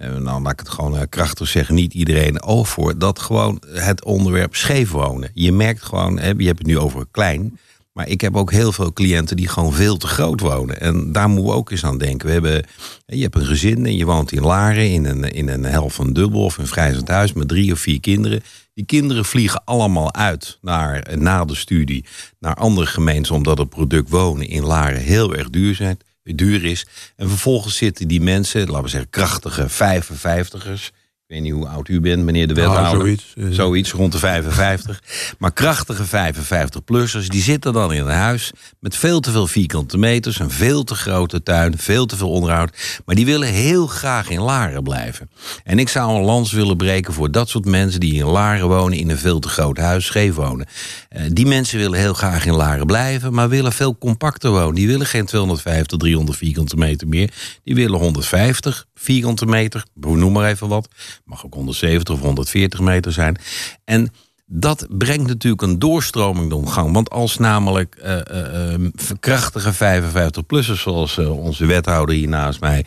eh, 0.00 0.16
nou 0.16 0.42
laat 0.42 0.52
ik 0.52 0.58
het 0.58 0.68
gewoon 0.68 0.96
eh, 0.96 1.02
krachtig 1.08 1.48
zeggen, 1.48 1.74
niet 1.74 1.94
iedereen 1.94 2.42
oog 2.42 2.68
voor, 2.68 2.98
dat 2.98 3.18
gewoon 3.18 3.62
het 3.66 4.04
onderwerp 4.04 4.54
scheef 4.54 4.90
wonen. 4.90 5.30
Je 5.34 5.52
merkt 5.52 5.82
gewoon, 5.82 6.14
je 6.14 6.46
hebt 6.46 6.58
het 6.58 6.66
nu 6.66 6.78
over 6.78 7.06
klein, 7.10 7.58
maar 7.92 8.08
ik 8.08 8.20
heb 8.20 8.36
ook 8.36 8.50
heel 8.50 8.72
veel 8.72 8.92
cliënten 8.92 9.36
die 9.36 9.48
gewoon 9.48 9.72
veel 9.72 9.96
te 9.96 10.06
groot 10.06 10.40
wonen. 10.40 10.80
En 10.80 11.12
daar 11.12 11.28
moeten 11.28 11.52
we 11.52 11.58
ook 11.58 11.70
eens 11.70 11.84
aan 11.84 11.98
denken. 11.98 12.26
We 12.26 12.32
hebben, 12.32 12.64
je 13.06 13.22
hebt 13.22 13.36
een 13.36 13.46
gezin 13.46 13.86
en 13.86 13.96
je 13.96 14.04
woont 14.04 14.32
in 14.32 14.42
Laren 14.42 14.90
in 14.90 15.04
een, 15.04 15.24
in 15.24 15.48
een 15.48 15.64
helft 15.64 15.94
van 15.94 16.12
dubbel 16.12 16.44
of 16.44 16.58
een 16.58 16.66
vrijzend 16.66 17.08
huis 17.08 17.32
met 17.32 17.48
drie 17.48 17.72
of 17.72 17.78
vier 17.78 18.00
kinderen. 18.00 18.42
Die 18.74 18.84
kinderen 18.84 19.24
vliegen 19.24 19.62
allemaal 19.64 20.14
uit 20.14 20.58
naar, 20.60 21.06
na 21.18 21.44
de 21.44 21.54
studie 21.54 22.04
naar 22.38 22.54
andere 22.54 22.86
gemeenten, 22.86 23.34
omdat 23.34 23.58
het 23.58 23.68
product 23.68 24.10
wonen 24.10 24.48
in 24.48 24.64
Laren 24.64 25.00
heel 25.00 25.34
erg 25.34 25.50
duur, 25.50 25.74
zijn, 25.74 25.98
duur 26.34 26.64
is. 26.64 26.86
En 27.16 27.28
vervolgens 27.28 27.76
zitten 27.76 28.08
die 28.08 28.20
mensen, 28.20 28.66
laten 28.66 28.82
we 28.82 28.88
zeggen 28.88 29.10
krachtige 29.10 29.68
55ers. 29.70 30.99
Ik 31.30 31.36
weet 31.36 31.44
niet 31.44 31.54
hoe 31.54 31.68
oud 31.68 31.88
u 31.88 32.00
bent, 32.00 32.24
meneer 32.24 32.48
de 32.48 32.54
Nou, 32.54 32.68
wethouder. 32.68 33.00
zoiets, 33.00 33.32
eh. 33.36 33.46
Zoiets, 33.50 33.92
rond 33.92 34.12
de 34.12 34.18
55. 34.18 35.02
Maar 35.38 35.52
krachtige 35.52 36.04
55-plussers, 36.06 37.26
die 37.26 37.42
zitten 37.42 37.72
dan 37.72 37.92
in 37.92 38.00
een 38.00 38.14
huis 38.14 38.52
met 38.80 38.96
veel 38.96 39.20
te 39.20 39.30
veel 39.30 39.46
vierkante 39.46 39.98
meters, 39.98 40.38
een 40.38 40.50
veel 40.50 40.84
te 40.84 40.94
grote 40.94 41.42
tuin, 41.42 41.78
veel 41.78 42.06
te 42.06 42.16
veel 42.16 42.30
onderhoud. 42.30 43.00
Maar 43.04 43.14
die 43.14 43.24
willen 43.24 43.48
heel 43.48 43.86
graag 43.86 44.30
in 44.30 44.40
Laren 44.40 44.82
blijven. 44.82 45.30
En 45.64 45.78
ik 45.78 45.88
zou 45.88 46.16
een 46.16 46.24
lans 46.24 46.52
willen 46.52 46.76
breken 46.76 47.12
voor 47.12 47.30
dat 47.30 47.48
soort 47.48 47.64
mensen 47.64 48.00
die 48.00 48.14
in 48.14 48.26
Laren 48.26 48.68
wonen, 48.68 48.98
in 48.98 49.10
een 49.10 49.18
veel 49.18 49.38
te 49.38 49.48
groot 49.48 49.78
huis, 49.78 50.06
scheef 50.06 50.34
wonen. 50.34 50.66
Eh, 51.08 51.22
die 51.32 51.46
mensen 51.46 51.78
willen 51.78 51.98
heel 51.98 52.14
graag 52.14 52.46
in 52.46 52.54
Laren 52.54 52.86
blijven, 52.86 53.32
maar 53.32 53.48
willen 53.48 53.72
veel 53.72 53.98
compacter 53.98 54.50
wonen. 54.50 54.74
Die 54.74 54.86
willen 54.86 55.06
geen 55.06 55.26
250, 55.26 55.98
300 55.98 56.38
vierkante 56.38 56.76
meter 56.76 57.08
meer. 57.08 57.30
Die 57.64 57.74
willen 57.74 57.98
150 58.00 58.86
vierkante 58.94 59.46
meter, 59.46 59.84
noem 60.00 60.32
maar 60.32 60.48
even 60.50 60.68
wat. 60.68 60.88
Mag 61.30 61.44
ook 61.44 61.54
170 61.54 62.14
of 62.14 62.20
140 62.20 62.80
meter 62.80 63.12
zijn. 63.12 63.38
En 63.84 64.12
dat 64.46 64.86
brengt 64.88 65.26
natuurlijk 65.26 65.62
een 65.62 65.78
doorstroming 65.78 66.52
op 66.52 66.66
gang. 66.66 66.92
Want 66.92 67.10
als 67.10 67.38
namelijk 67.38 67.94
eh, 67.94 68.20
eh, 68.30 68.74
eh, 68.74 68.80
krachtige 69.20 69.72
55-plussers, 69.72 70.80
zoals 70.80 71.18
eh, 71.18 71.38
onze 71.38 71.66
wethouder 71.66 72.14
hier 72.14 72.28
naast 72.28 72.60
mij, 72.60 72.84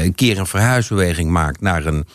een 0.00 0.14
keer 0.14 0.38
een 0.38 0.46
verhuisbeweging 0.46 1.30
maakt 1.30 1.60
naar 1.60 1.86
een 1.86 2.06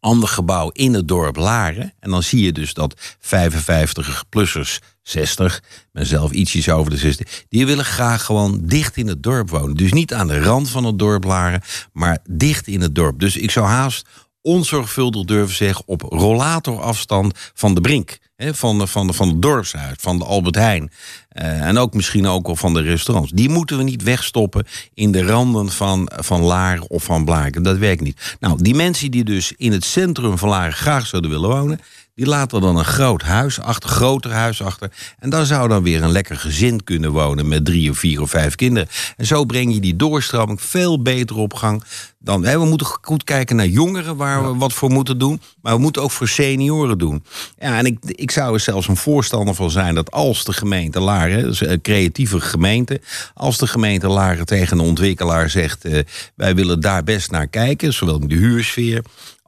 ander 0.00 0.28
gebouw 0.28 0.70
in 0.72 0.94
het 0.94 1.08
dorp 1.08 1.36
Laren. 1.36 1.92
En 2.00 2.10
dan 2.10 2.22
zie 2.22 2.44
je 2.44 2.52
dus 2.52 2.74
dat 2.74 3.16
55-plussers, 3.20 4.78
60, 5.02 5.62
ben 5.92 6.06
zelf 6.06 6.30
ietsjes 6.30 6.68
over 6.68 6.90
de 6.90 6.96
60, 6.96 7.44
die 7.48 7.66
willen 7.66 7.84
graag 7.84 8.24
gewoon 8.24 8.60
dicht 8.62 8.96
in 8.96 9.06
het 9.06 9.22
dorp 9.22 9.50
wonen. 9.50 9.76
Dus 9.76 9.92
niet 9.92 10.14
aan 10.14 10.26
de 10.26 10.40
rand 10.40 10.70
van 10.70 10.84
het 10.84 10.98
dorp 10.98 11.24
Laren, 11.24 11.62
maar 11.92 12.18
dicht 12.30 12.66
in 12.66 12.80
het 12.80 12.94
dorp. 12.94 13.20
Dus 13.20 13.36
ik 13.36 13.50
zou 13.50 13.66
haast 13.66 14.08
onzorgvuldig 14.46 15.24
durven 15.24 15.56
zeggen 15.56 15.82
op 15.86 16.02
rollatorafstand 16.02 17.50
van 17.54 17.74
de 17.74 17.80
brink. 17.80 18.18
Van, 18.38 18.78
de, 18.78 18.86
van, 18.86 19.06
de, 19.06 19.12
van 19.12 19.28
het 19.28 19.42
dorpshuis, 19.42 19.96
van 20.00 20.18
de 20.18 20.24
Albert 20.24 20.54
Heijn. 20.54 20.90
Eh, 21.28 21.66
en 21.66 21.78
ook 21.78 21.94
misschien 21.94 22.26
ook 22.26 22.46
wel 22.46 22.56
van 22.56 22.74
de 22.74 22.80
restaurants. 22.80 23.32
Die 23.32 23.48
moeten 23.48 23.76
we 23.76 23.82
niet 23.82 24.02
wegstoppen 24.02 24.66
in 24.94 25.12
de 25.12 25.22
randen 25.22 25.70
van, 25.70 26.10
van 26.14 26.40
Laren 26.40 26.90
of 26.90 27.04
van 27.04 27.24
Blaken. 27.24 27.62
Dat 27.62 27.78
werkt 27.78 28.00
niet. 28.00 28.36
Nou, 28.40 28.62
die 28.62 28.74
mensen 28.74 29.10
die 29.10 29.24
dus 29.24 29.52
in 29.56 29.72
het 29.72 29.84
centrum 29.84 30.38
van 30.38 30.48
Laren 30.48 30.72
graag 30.72 31.06
zouden 31.06 31.30
willen 31.30 31.48
wonen... 31.48 31.80
die 32.16 32.26
laten 32.26 32.60
dan 32.60 32.76
een 32.76 32.84
groot 32.84 33.22
huis 33.22 33.60
achter, 33.60 33.90
groter 33.90 34.32
huis 34.32 34.62
achter. 34.62 34.92
En 35.18 35.30
daar 35.30 35.46
zou 35.46 35.68
dan 35.68 35.82
weer 35.82 36.02
een 36.02 36.10
lekker 36.10 36.36
gezin 36.36 36.84
kunnen 36.84 37.10
wonen... 37.10 37.48
met 37.48 37.64
drie 37.64 37.90
of 37.90 37.98
vier 37.98 38.20
of 38.20 38.30
vijf 38.30 38.54
kinderen. 38.54 38.88
En 39.16 39.26
zo 39.26 39.44
breng 39.44 39.74
je 39.74 39.80
die 39.80 39.96
doorstroming 39.96 40.62
veel 40.62 41.02
beter 41.02 41.36
op 41.36 41.54
gang... 41.54 41.82
Dan, 42.18 42.44
hè, 42.44 42.58
we 42.58 42.64
moeten 42.64 42.86
goed 42.86 43.24
kijken 43.24 43.56
naar 43.56 43.66
jongeren 43.66 44.16
waar 44.16 44.44
we 44.44 44.58
wat 44.58 44.72
voor 44.72 44.90
moeten 44.90 45.18
doen. 45.18 45.40
Maar 45.62 45.74
we 45.74 45.80
moeten 45.80 46.02
ook 46.02 46.10
voor 46.10 46.28
senioren 46.28 46.98
doen. 46.98 47.24
Ja, 47.58 47.78
en 47.78 47.86
ik, 47.86 47.98
ik 48.04 48.30
zou 48.30 48.54
er 48.54 48.60
zelfs 48.60 48.88
een 48.88 48.96
voorstander 48.96 49.54
van 49.54 49.70
zijn 49.70 49.94
dat 49.94 50.10
als 50.10 50.44
de 50.44 50.52
gemeente 50.52 51.00
Laren, 51.00 51.42
dus 51.42 51.60
een 51.60 51.80
creatieve 51.80 52.40
gemeente, 52.40 53.00
als 53.34 53.58
de 53.58 53.66
gemeente 53.66 54.08
Laren 54.08 54.46
tegen 54.46 54.78
een 54.78 54.84
ontwikkelaar 54.84 55.50
zegt: 55.50 55.84
eh, 55.84 56.00
wij 56.34 56.54
willen 56.54 56.80
daar 56.80 57.04
best 57.04 57.30
naar 57.30 57.46
kijken, 57.46 57.92
zowel 57.92 58.20
in 58.20 58.28
de 58.28 58.34
huursfeer 58.34 59.02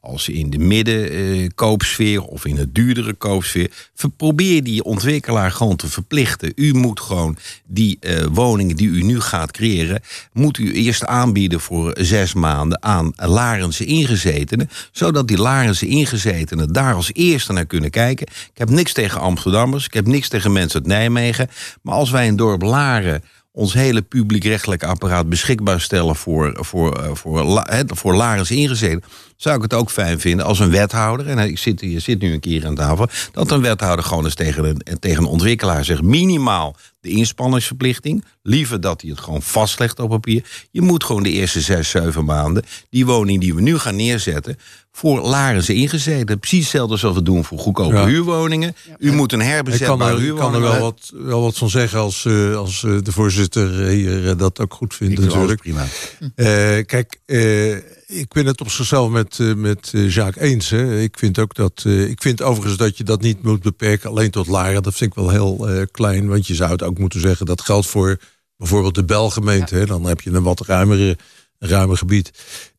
als 0.09 0.29
in 0.29 0.51
de 0.51 0.59
middenkoopsfeer 0.59 2.23
of 2.23 2.45
in 2.45 2.55
de 2.55 2.73
duurdere 2.73 3.15
koopsfeer. 3.15 3.71
Probeer 4.17 4.65
die 4.65 4.85
ontwikkelaar 4.85 5.51
gewoon 5.51 5.77
te 5.77 5.89
verplichten. 5.89 6.53
U 6.55 6.75
moet 6.75 7.01
gewoon 7.01 7.37
die 7.67 7.97
eh, 8.01 8.25
woningen 8.33 8.77
die 8.77 8.89
u 8.89 9.03
nu 9.03 9.21
gaat 9.21 9.51
creëren, 9.51 10.01
moet 10.33 10.59
u 10.59 10.73
eerst 10.73 11.05
aanbieden 11.05 11.61
voor 11.61 11.97
zes 12.01 12.35
maanden 12.35 12.83
aan 12.83 13.13
Larense 13.17 13.85
ingezetenen. 13.85 14.71
Zodat 14.93 15.29
die 15.29 15.39
Larense 15.39 15.87
ingezetenen 15.87 16.73
daar 16.73 16.95
als 16.95 17.11
eerste 17.13 17.53
naar 17.53 17.67
kunnen 17.67 17.91
kijken. 17.91 18.27
Ik 18.27 18.59
heb 18.59 18.71
niks 18.71 18.93
tegen 18.93 19.21
Amsterdammers, 19.21 19.87
ik 19.87 19.95
heb 19.95 20.07
niks 20.07 20.29
tegen 20.29 20.53
mensen 20.53 20.79
uit 20.81 20.89
Nijmegen. 20.89 21.49
Maar 21.83 21.95
als 21.95 22.11
wij 22.11 22.27
in 22.27 22.37
dorp 22.37 22.63
Laren 22.63 23.23
ons 23.59 23.75
hele 23.75 24.03
publiekrechtelijke 24.03 24.87
apparaat 24.87 25.29
beschikbaar 25.29 25.81
stellen 25.81 26.17
voor, 26.17 26.57
voor, 26.61 27.03
eh, 27.03 27.11
voor, 27.15 27.65
voor 27.87 28.15
Larens 28.15 28.51
ingezeten, 28.51 29.03
zou 29.37 29.57
ik 29.57 29.63
het 29.63 29.75
ook 29.75 29.91
fijn 29.91 30.21
vinden 30.21 30.47
als 30.47 30.59
een 30.59 30.71
wethouder, 30.71 31.27
en 31.27 31.39
ik 31.39 31.59
zit, 31.59 31.81
hier, 31.81 32.01
zit 32.01 32.21
nu 32.21 32.33
een 32.33 32.41
keer 32.41 32.67
aan 32.67 32.75
tafel, 32.75 33.09
dat 33.33 33.51
een 33.51 33.61
wethouder 33.61 34.05
gewoon 34.05 34.25
eens 34.25 34.35
tegen 34.35 34.65
een, 34.65 34.99
tegen 34.99 35.23
een 35.23 35.29
ontwikkelaar 35.29 35.85
zegt, 35.85 36.03
minimaal 36.03 36.77
de 37.01 37.09
inspanningsverplichting, 37.09 38.25
liever 38.43 38.81
dat 38.81 39.01
hij 39.01 39.11
het 39.11 39.21
gewoon 39.21 39.43
vastlegt 39.43 39.99
op 40.01 40.09
papier. 40.09 40.45
Je 40.71 40.81
moet 40.81 41.05
gewoon 41.05 41.23
de 41.23 41.31
eerste 41.31 41.61
zes, 41.61 41.91
zeven 41.91 42.25
maanden 42.25 42.63
die 42.91 43.07
woning 43.07 43.41
die 43.41 43.55
we 43.55 43.61
nu 43.61 43.79
gaan 43.79 43.97
neerzetten, 43.97 44.57
voor 44.93 45.21
Larens 45.21 45.69
ingezeten. 45.69 46.39
Precies 46.39 46.61
hetzelfde 46.61 46.97
zoals 46.97 47.17
we 47.17 47.23
doen 47.23 47.45
voor 47.45 47.59
goedkope 47.59 47.95
Ja. 47.95 48.07
huurwoningen. 48.07 48.75
U 48.99 49.13
moet 49.13 49.33
een 49.33 49.41
herbezetbare 49.41 50.05
er, 50.05 50.11
ik 50.11 50.13
kan 50.13 50.15
er 50.15 50.21
huurwoning 50.21 50.63
wel, 50.63 50.81
wat, 50.81 51.13
wel 51.15 51.41
wat 51.41 51.57
van 51.59 51.71
zeggen 51.71 51.99
als, 51.99 52.25
eh, 52.25 52.57
als 52.57 52.85
eh, 52.85 52.97
de 53.03 53.13
voorzitter 53.13 53.83
eh, 53.87 53.89
hier 53.93 54.29
eh, 54.29 54.37
dat 54.39 54.61
ook 54.61 54.75
goed 54.75 54.95
vindt 54.95 55.13
Ik 55.13 55.21
vind 55.21 55.33
alles 55.35 55.49
natuurlijk. 55.49 55.89
prima. 56.37 56.77
Eh, 56.79 56.85
kijk, 56.85 57.21
eh, 57.27 57.77
ik 58.09 58.33
ben 58.33 58.47
het 58.47 58.61
op 58.61 58.71
zichzelf 58.71 59.11
met, 59.11 59.39
eh, 59.41 59.55
met 59.55 59.91
eh, 59.95 60.11
Jacques 60.15 60.51
eens. 60.51 60.71
Hè. 60.71 61.01
Ik 61.01 61.19
vind 61.19 61.39
ook 61.39 61.55
dat. 61.55 61.83
eh, 61.87 62.09
ik 62.09 62.23
vind 62.23 62.43
overigens 62.43 62.77
dat 62.77 62.97
je 62.97 63.05
dat 63.05 63.21
niet 63.21 63.43
moet 63.43 63.63
beperken 63.63 64.11
alleen 64.11 64.31
tot 64.31 64.47
Laren. 64.47 64.83
Dat 64.83 64.95
vind 64.95 65.11
ik 65.11 65.17
wel 65.23 65.31
heel 65.31 65.87
klein. 65.91 66.29
Want 66.29 66.47
je 66.47 66.55
zou 66.55 66.71
het 66.71 66.83
ook 66.83 66.99
moeten 66.99 67.21
zeggen. 67.21 67.47
Dat 67.47 67.61
geldt 67.61 67.87
voor 67.87 68.19
bijvoorbeeld 68.57 68.95
de 68.95 69.05
Belgemeente. 69.05 69.75
hè. 69.75 69.87
Dan 69.87 70.05
heb 70.05 70.21
je 70.21 70.31
een 70.31 70.43
wat 70.43 70.61
ruimere, 70.67 71.19
ruimer 71.59 71.97
gebied. 71.97 72.31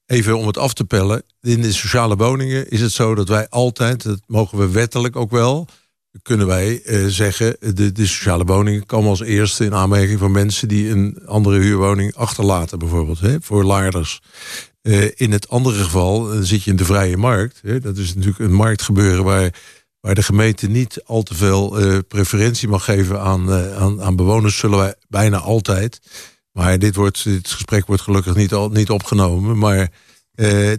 Even 0.05 0.37
om 0.37 0.47
het 0.47 0.57
af 0.57 0.73
te 0.73 0.85
pellen. 0.85 1.23
In 1.41 1.61
de 1.61 1.73
sociale 1.73 2.15
woningen 2.15 2.69
is 2.69 2.81
het 2.81 2.91
zo 2.91 3.15
dat 3.15 3.27
wij 3.27 3.49
altijd, 3.49 4.03
dat 4.03 4.19
mogen 4.27 4.57
we 4.57 4.69
wettelijk 4.69 5.15
ook 5.15 5.31
wel, 5.31 5.67
kunnen 6.21 6.47
wij 6.47 6.81
zeggen, 7.07 7.55
de, 7.59 7.91
de 7.91 8.07
sociale 8.07 8.43
woningen 8.45 8.85
komen 8.85 9.09
als 9.09 9.21
eerste 9.21 9.65
in 9.65 9.73
aanmerking 9.73 10.19
van 10.19 10.31
mensen 10.31 10.67
die 10.67 10.89
een 10.89 11.19
andere 11.25 11.59
huurwoning 11.59 12.15
achterlaten, 12.15 12.79
bijvoorbeeld, 12.79 13.19
hè, 13.19 13.37
voor 13.41 13.63
laarders. 13.63 14.21
Eh, 14.81 15.07
in 15.15 15.31
het 15.31 15.49
andere 15.49 15.83
geval 15.83 16.31
eh, 16.31 16.39
zit 16.41 16.63
je 16.63 16.71
in 16.71 16.75
de 16.75 16.85
vrije 16.85 17.17
markt. 17.17 17.59
Hè, 17.61 17.79
dat 17.79 17.97
is 17.97 18.13
natuurlijk 18.13 18.39
een 18.39 18.53
marktgebeuren 18.53 19.23
waar, 19.23 19.53
waar 19.99 20.15
de 20.15 20.23
gemeente 20.23 20.67
niet 20.67 21.01
al 21.05 21.23
te 21.23 21.35
veel 21.35 21.79
eh, 21.79 21.97
preferentie 22.07 22.67
mag 22.67 22.83
geven 22.83 23.21
aan, 23.21 23.51
aan, 23.53 24.01
aan 24.01 24.15
bewoners, 24.15 24.57
zullen 24.57 24.77
wij 24.77 24.95
bijna 25.07 25.37
altijd. 25.37 25.99
Maar 26.51 26.79
dit, 26.79 26.95
wordt, 26.95 27.23
dit 27.23 27.49
gesprek 27.49 27.87
wordt 27.87 28.01
gelukkig 28.01 28.35
niet, 28.35 28.53
al, 28.53 28.69
niet 28.69 28.89
opgenomen. 28.89 29.57
Maar 29.57 29.91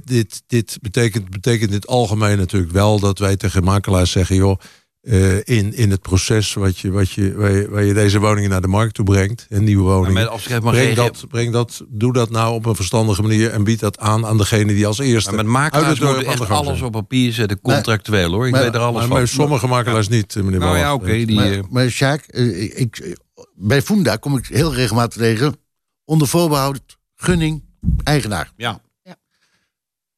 dit, 0.04 0.42
dit 0.46 0.78
betekent, 0.80 1.30
betekent 1.30 1.70
in 1.70 1.76
het 1.76 1.86
algemeen 1.86 2.38
natuurlijk 2.38 2.72
wel 2.72 3.00
dat 3.00 3.18
wij 3.18 3.36
tegen 3.36 3.64
makelaars 3.64 4.10
zeggen: 4.10 4.36
joh, 4.36 4.60
eh, 5.00 5.36
in, 5.36 5.74
in 5.74 5.90
het 5.90 6.00
proces 6.00 6.54
wat 6.54 6.78
je, 6.78 6.90
wat 6.90 7.10
je, 7.10 7.34
waar, 7.34 7.50
je, 7.52 7.68
waar 7.68 7.84
je 7.84 7.94
deze 7.94 8.18
woningen 8.18 8.50
naar 8.50 8.60
de 8.60 8.68
markt 8.68 8.94
toe 8.94 9.04
brengt, 9.04 9.46
en 9.48 9.64
nieuwe 9.64 9.82
woningen. 9.82 10.12
met 10.12 10.26
afschrift 10.28 10.62
mag 10.62 10.72
breng, 10.72 10.94
dat, 10.94 11.24
breng 11.28 11.52
dat, 11.52 11.84
doe 11.88 12.12
dat 12.12 12.30
nou 12.30 12.54
op 12.54 12.66
een 12.66 12.74
verstandige 12.74 13.22
manier 13.22 13.50
en 13.50 13.64
bied 13.64 13.80
dat 13.80 13.98
aan 13.98 14.26
aan 14.26 14.36
degene 14.36 14.74
die 14.74 14.86
als 14.86 14.98
eerste. 14.98 15.34
Maar 15.34 15.44
met 15.44 15.54
uit 15.54 15.72
makelaars 15.72 16.00
moeten 16.00 16.26
echt 16.26 16.36
gang 16.40 16.50
alles 16.50 16.72
zijn. 16.72 16.84
op 16.84 16.92
papier 16.92 17.32
zetten, 17.32 17.60
contractueel 17.60 18.30
hoor. 18.32 18.46
Ik 18.46 18.52
maar- 18.52 18.62
weet 18.62 18.74
er 18.74 18.80
alles 18.80 18.94
Maar, 18.98 19.08
van. 19.08 19.16
maar 19.16 19.28
sommige 19.28 19.66
makelaars 19.66 20.08
niet, 20.08 20.36
eh, 20.36 20.42
meneer 20.42 20.60
nou 20.60 20.78
ja, 20.78 20.94
oké. 20.94 21.12
die, 21.24 21.34
maar, 21.34 21.52
eh, 21.52 21.62
maar 21.70 21.88
Sjaak, 21.90 22.26
ik, 22.26 23.16
bij 23.54 23.82
Funda 23.82 24.16
kom 24.16 24.36
ik 24.36 24.46
heel 24.46 24.74
regelmatig 24.74 25.18
tegen. 25.22 25.56
Onder 26.04 26.28
voorbehoud 26.28 26.80
gunning, 27.14 27.62
eigenaar. 28.04 28.52
Ja. 28.56 28.80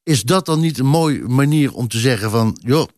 Is 0.03 0.23
dat 0.23 0.47
dan 0.47 0.61
niet 0.61 0.79
een 0.79 0.87
mooie 0.87 1.21
manier 1.21 1.73
om 1.73 1.88
te 1.88 1.99
zeggen 1.99 2.31
van... 2.31 2.59
joh, 2.62 2.88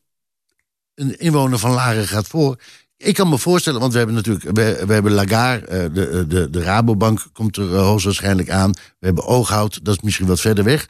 een 0.94 1.18
inwoner 1.18 1.58
van 1.58 1.70
Laren 1.70 2.08
gaat 2.08 2.26
voor. 2.26 2.56
Ik 2.96 3.14
kan 3.14 3.28
me 3.28 3.38
voorstellen, 3.38 3.80
want 3.80 3.92
we 3.92 3.98
hebben 3.98 4.16
natuurlijk... 4.16 4.44
we, 4.44 4.82
we 4.86 4.92
hebben 4.92 5.12
Lagarde, 5.12 5.66
eh, 5.66 5.94
de, 5.94 6.08
eh, 6.08 6.22
de, 6.28 6.50
de 6.50 6.62
Rabobank 6.62 7.26
komt 7.32 7.56
er 7.56 7.74
eh, 7.74 7.82
hoogstwaarschijnlijk 7.82 8.50
aan. 8.50 8.70
We 8.70 9.06
hebben 9.06 9.24
Ooghout, 9.24 9.84
dat 9.84 9.96
is 9.96 10.02
misschien 10.02 10.26
wat 10.26 10.40
verder 10.40 10.64
weg. 10.64 10.88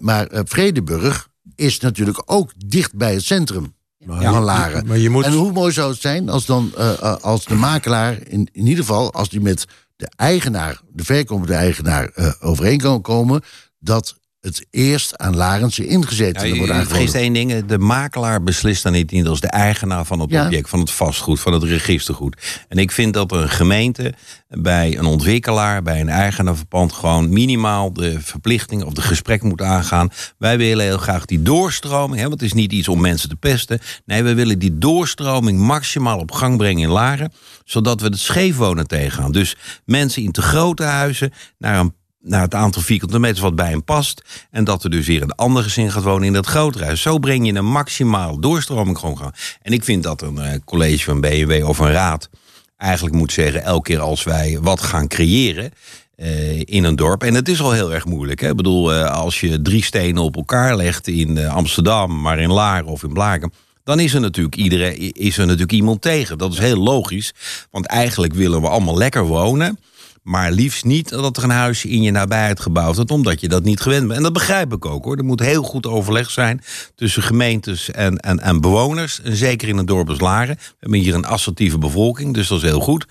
Maar 0.00 0.28
Vredeburg 0.30 1.28
is 1.54 1.80
natuurlijk 1.80 2.22
ook 2.24 2.52
dicht 2.66 2.94
bij 2.94 3.14
het 3.14 3.24
centrum 3.24 3.74
van 4.06 4.42
Laren. 4.42 4.86
Maar 4.86 4.98
je 4.98 5.10
moet... 5.10 5.24
En 5.24 5.32
hoe 5.32 5.52
mooi 5.52 5.72
zou 5.72 5.90
het 5.90 6.00
zijn 6.00 6.28
als 6.28 6.46
dan 6.46 6.74
als 7.20 7.44
de 7.44 7.54
makelaar, 7.54 8.18
in, 8.26 8.48
in 8.52 8.66
ieder 8.66 8.84
geval 8.84 9.12
als 9.12 9.28
die 9.28 9.40
met 9.40 9.64
de 9.96 10.10
eigenaar, 10.16 10.80
de 10.92 11.04
verkomende 11.04 11.54
eigenaar, 11.54 12.36
overeen 12.40 12.78
kan 12.78 13.00
komen, 13.00 13.42
dat 13.78 14.18
het 14.44 14.66
eerst 14.70 15.18
aan 15.18 15.36
Larense 15.36 15.86
ingezetenen 15.86 16.48
Ja, 16.48 16.54
vergeet 16.64 16.70
aangeboden. 16.74 17.14
één 17.20 17.32
ding. 17.32 17.64
De 17.66 17.78
makelaar 17.78 18.42
beslist 18.42 18.82
dan 18.82 18.92
niet, 18.92 19.10
niet 19.10 19.26
als 19.26 19.40
de 19.40 19.46
eigenaar 19.48 20.04
van 20.04 20.20
het 20.20 20.30
Ja. 20.30 20.44
object, 20.44 20.68
van 20.68 20.78
het 20.80 20.90
vastgoed, 20.90 21.40
van 21.40 21.52
het 21.52 21.62
registergoed. 21.62 22.64
En 22.68 22.78
ik 22.78 22.90
vind 22.90 23.14
dat 23.14 23.32
een 23.32 23.48
gemeente 23.48 24.14
bij 24.48 24.98
een 24.98 25.04
ontwikkelaar, 25.04 25.82
bij 25.82 26.00
een 26.00 26.08
eigenaar 26.08 26.54
van 26.54 26.66
pand, 26.68 26.92
gewoon 26.92 27.28
minimaal 27.32 27.92
de 27.92 28.20
verplichting 28.20 28.82
of 28.84 28.92
de 28.92 29.02
gesprek 29.02 29.42
moet 29.42 29.62
aangaan. 29.62 30.08
Wij 30.38 30.56
willen 30.58 30.84
heel 30.84 30.98
graag 30.98 31.24
die 31.24 31.42
doorstroming, 31.42 32.16
hè, 32.20 32.28
want 32.28 32.40
het 32.40 32.42
is 32.42 32.52
niet 32.52 32.72
iets 32.72 32.88
om 32.88 33.00
mensen 33.00 33.28
te 33.28 33.36
pesten. 33.36 33.80
Nee, 34.04 34.22
we 34.22 34.34
willen 34.34 34.58
die 34.58 34.78
doorstroming 34.78 35.58
maximaal 35.58 36.18
op 36.18 36.32
gang 36.32 36.56
brengen 36.56 36.82
in 36.82 36.88
Laren, 36.88 37.32
zodat 37.64 38.00
we 38.00 38.06
het 38.06 38.18
scheefwonen 38.18 38.86
tegengaan. 38.86 39.32
Dus 39.32 39.56
mensen 39.84 40.22
in 40.22 40.32
te 40.32 40.42
grote 40.42 40.82
huizen 40.82 41.32
naar 41.58 41.78
een 41.80 41.94
naar 42.24 42.42
het 42.42 42.54
aantal 42.54 42.82
vierkante 42.82 43.18
meters 43.18 43.40
wat 43.40 43.54
bij 43.54 43.68
hem 43.68 43.84
past. 43.84 44.22
En 44.50 44.64
dat 44.64 44.84
er 44.84 44.90
dus 44.90 45.06
weer 45.06 45.22
een 45.22 45.34
ander 45.34 45.62
gezin 45.62 45.92
gaat 45.92 46.02
wonen 46.02 46.26
in 46.26 46.32
dat 46.32 46.46
grotere 46.46 46.84
huis. 46.84 47.02
Zo 47.02 47.18
breng 47.18 47.46
je 47.46 47.54
een 47.54 47.70
maximaal 47.70 48.40
doorstroming 48.40 48.98
gewoon 48.98 49.18
gaan. 49.18 49.32
En 49.62 49.72
ik 49.72 49.84
vind 49.84 50.02
dat 50.02 50.22
een 50.22 50.38
eh, 50.38 50.58
college 50.64 51.04
van 51.04 51.20
BMW 51.20 51.68
of 51.68 51.78
een 51.78 51.92
raad 51.92 52.28
eigenlijk 52.76 53.16
moet 53.16 53.32
zeggen... 53.32 53.62
elke 53.62 53.90
keer 53.90 54.00
als 54.00 54.22
wij 54.22 54.58
wat 54.60 54.82
gaan 54.82 55.08
creëren 55.08 55.72
eh, 56.16 56.60
in 56.60 56.84
een 56.84 56.96
dorp... 56.96 57.22
en 57.22 57.34
het 57.34 57.48
is 57.48 57.60
al 57.60 57.72
heel 57.72 57.92
erg 57.94 58.04
moeilijk. 58.04 58.40
Hè? 58.40 58.48
Ik 58.48 58.56
bedoel, 58.56 58.92
eh, 58.92 59.10
als 59.10 59.40
je 59.40 59.62
drie 59.62 59.84
stenen 59.84 60.22
op 60.22 60.36
elkaar 60.36 60.76
legt 60.76 61.08
in 61.08 61.38
Amsterdam... 61.48 62.20
maar 62.20 62.38
in 62.38 62.52
Laren 62.52 62.86
of 62.86 63.02
in 63.02 63.12
Blaken... 63.12 63.52
Dan 63.84 64.00
is 64.00 64.14
er, 64.14 64.20
natuurlijk 64.20 64.56
iedereen, 64.56 65.12
is 65.12 65.34
er 65.38 65.44
natuurlijk 65.44 65.72
iemand 65.72 66.02
tegen. 66.02 66.38
Dat 66.38 66.52
is 66.52 66.58
heel 66.58 66.76
logisch. 66.76 67.32
Want 67.70 67.86
eigenlijk 67.86 68.34
willen 68.34 68.60
we 68.60 68.68
allemaal 68.68 68.96
lekker 68.96 69.26
wonen. 69.26 69.78
Maar 70.24 70.52
liefst 70.52 70.84
niet 70.84 71.08
dat 71.08 71.36
er 71.36 71.42
een 71.42 71.50
huisje 71.50 71.88
in 71.88 72.02
je 72.02 72.10
nabijheid 72.10 72.60
gebouwd 72.60 72.96
wordt, 72.96 73.10
omdat 73.10 73.40
je 73.40 73.48
dat 73.48 73.64
niet 73.64 73.80
gewend 73.80 74.06
bent. 74.06 74.16
En 74.16 74.22
dat 74.22 74.32
begrijp 74.32 74.72
ik 74.72 74.84
ook 74.84 75.04
hoor. 75.04 75.16
Er 75.16 75.24
moet 75.24 75.40
heel 75.40 75.62
goed 75.62 75.86
overleg 75.86 76.30
zijn 76.30 76.62
tussen 76.94 77.22
gemeentes 77.22 77.90
en, 77.90 78.18
en, 78.18 78.40
en 78.40 78.60
bewoners. 78.60 79.20
En 79.20 79.36
zeker 79.36 79.68
in 79.68 79.76
het 79.76 79.86
dorp 79.86 80.08
als 80.08 80.20
Laren. 80.20 80.56
We 80.56 80.76
hebben 80.78 80.98
hier 80.98 81.14
een 81.14 81.24
assertieve 81.24 81.78
bevolking, 81.78 82.34
dus 82.34 82.48
dat 82.48 82.58
is 82.58 82.64
heel 82.64 82.80
goed. 82.80 83.06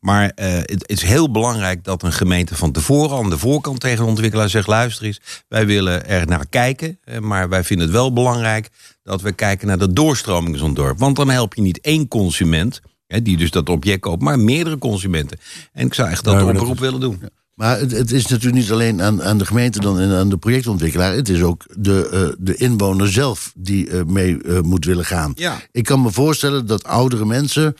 Maar 0.00 0.32
eh, 0.34 0.52
het, 0.52 0.88
is 0.88 1.02
heel 1.02 1.30
belangrijk 1.30 1.84
dat 1.84 2.02
een 2.02 2.12
gemeente 2.12 2.56
van 2.56 2.72
tevoren 2.72 3.18
aan 3.18 3.30
de 3.30 3.38
voorkant 3.38 3.80
tegen 3.80 4.04
de 4.04 4.10
ontwikkelaar 4.10 4.48
zegt: 4.48 4.66
luister 4.66 5.06
eens, 5.06 5.20
wij 5.48 5.66
willen 5.66 6.06
er 6.06 6.26
naar 6.26 6.46
kijken. 6.48 6.98
Maar 7.20 7.48
wij 7.48 7.64
vinden 7.64 7.86
het 7.86 7.96
wel 7.96 8.12
belangrijk 8.12 8.68
dat 9.02 9.22
we 9.22 9.32
kijken 9.32 9.66
naar 9.66 9.78
de 9.78 9.92
doorstroming 9.92 10.52
in 10.54 10.60
zo'n 10.60 10.74
dorp. 10.74 10.98
Want 10.98 11.16
dan 11.16 11.30
help 11.30 11.54
je 11.54 11.62
niet 11.62 11.80
één 11.80 12.08
consument. 12.08 12.80
Hè, 13.10 13.22
die 13.22 13.36
dus 13.36 13.50
dat 13.50 13.68
object 13.68 14.00
koopt, 14.00 14.22
maar 14.22 14.38
meerdere 14.38 14.78
consumenten. 14.78 15.38
En 15.72 15.86
ik 15.86 15.94
zou 15.94 16.08
echt 16.08 16.24
dat 16.24 16.42
oproep 16.42 16.78
willen 16.78 17.00
doen. 17.00 17.22
Maar 17.54 17.78
het, 17.78 17.92
het 17.92 18.12
is 18.12 18.26
natuurlijk 18.26 18.62
niet 18.62 18.70
alleen 18.70 19.02
aan, 19.02 19.22
aan 19.22 19.38
de 19.38 19.46
gemeente 19.46 19.80
dan 19.80 20.00
en 20.00 20.12
aan 20.12 20.28
de 20.28 20.36
projectontwikkelaar. 20.36 21.14
Het 21.14 21.28
is 21.28 21.42
ook 21.42 21.64
de, 21.76 22.08
eh, 22.08 22.36
de 22.38 22.56
inwoner 22.56 23.12
zelf 23.12 23.52
die 23.56 23.90
eh, 23.90 24.04
mee 24.04 24.42
eh, 24.42 24.60
moet 24.60 24.84
willen 24.84 25.04
gaan. 25.04 25.32
Ja. 25.34 25.60
Ik 25.72 25.84
kan 25.84 26.02
me 26.02 26.10
voorstellen 26.10 26.66
dat 26.66 26.84
oudere 26.84 27.26
mensen 27.26 27.76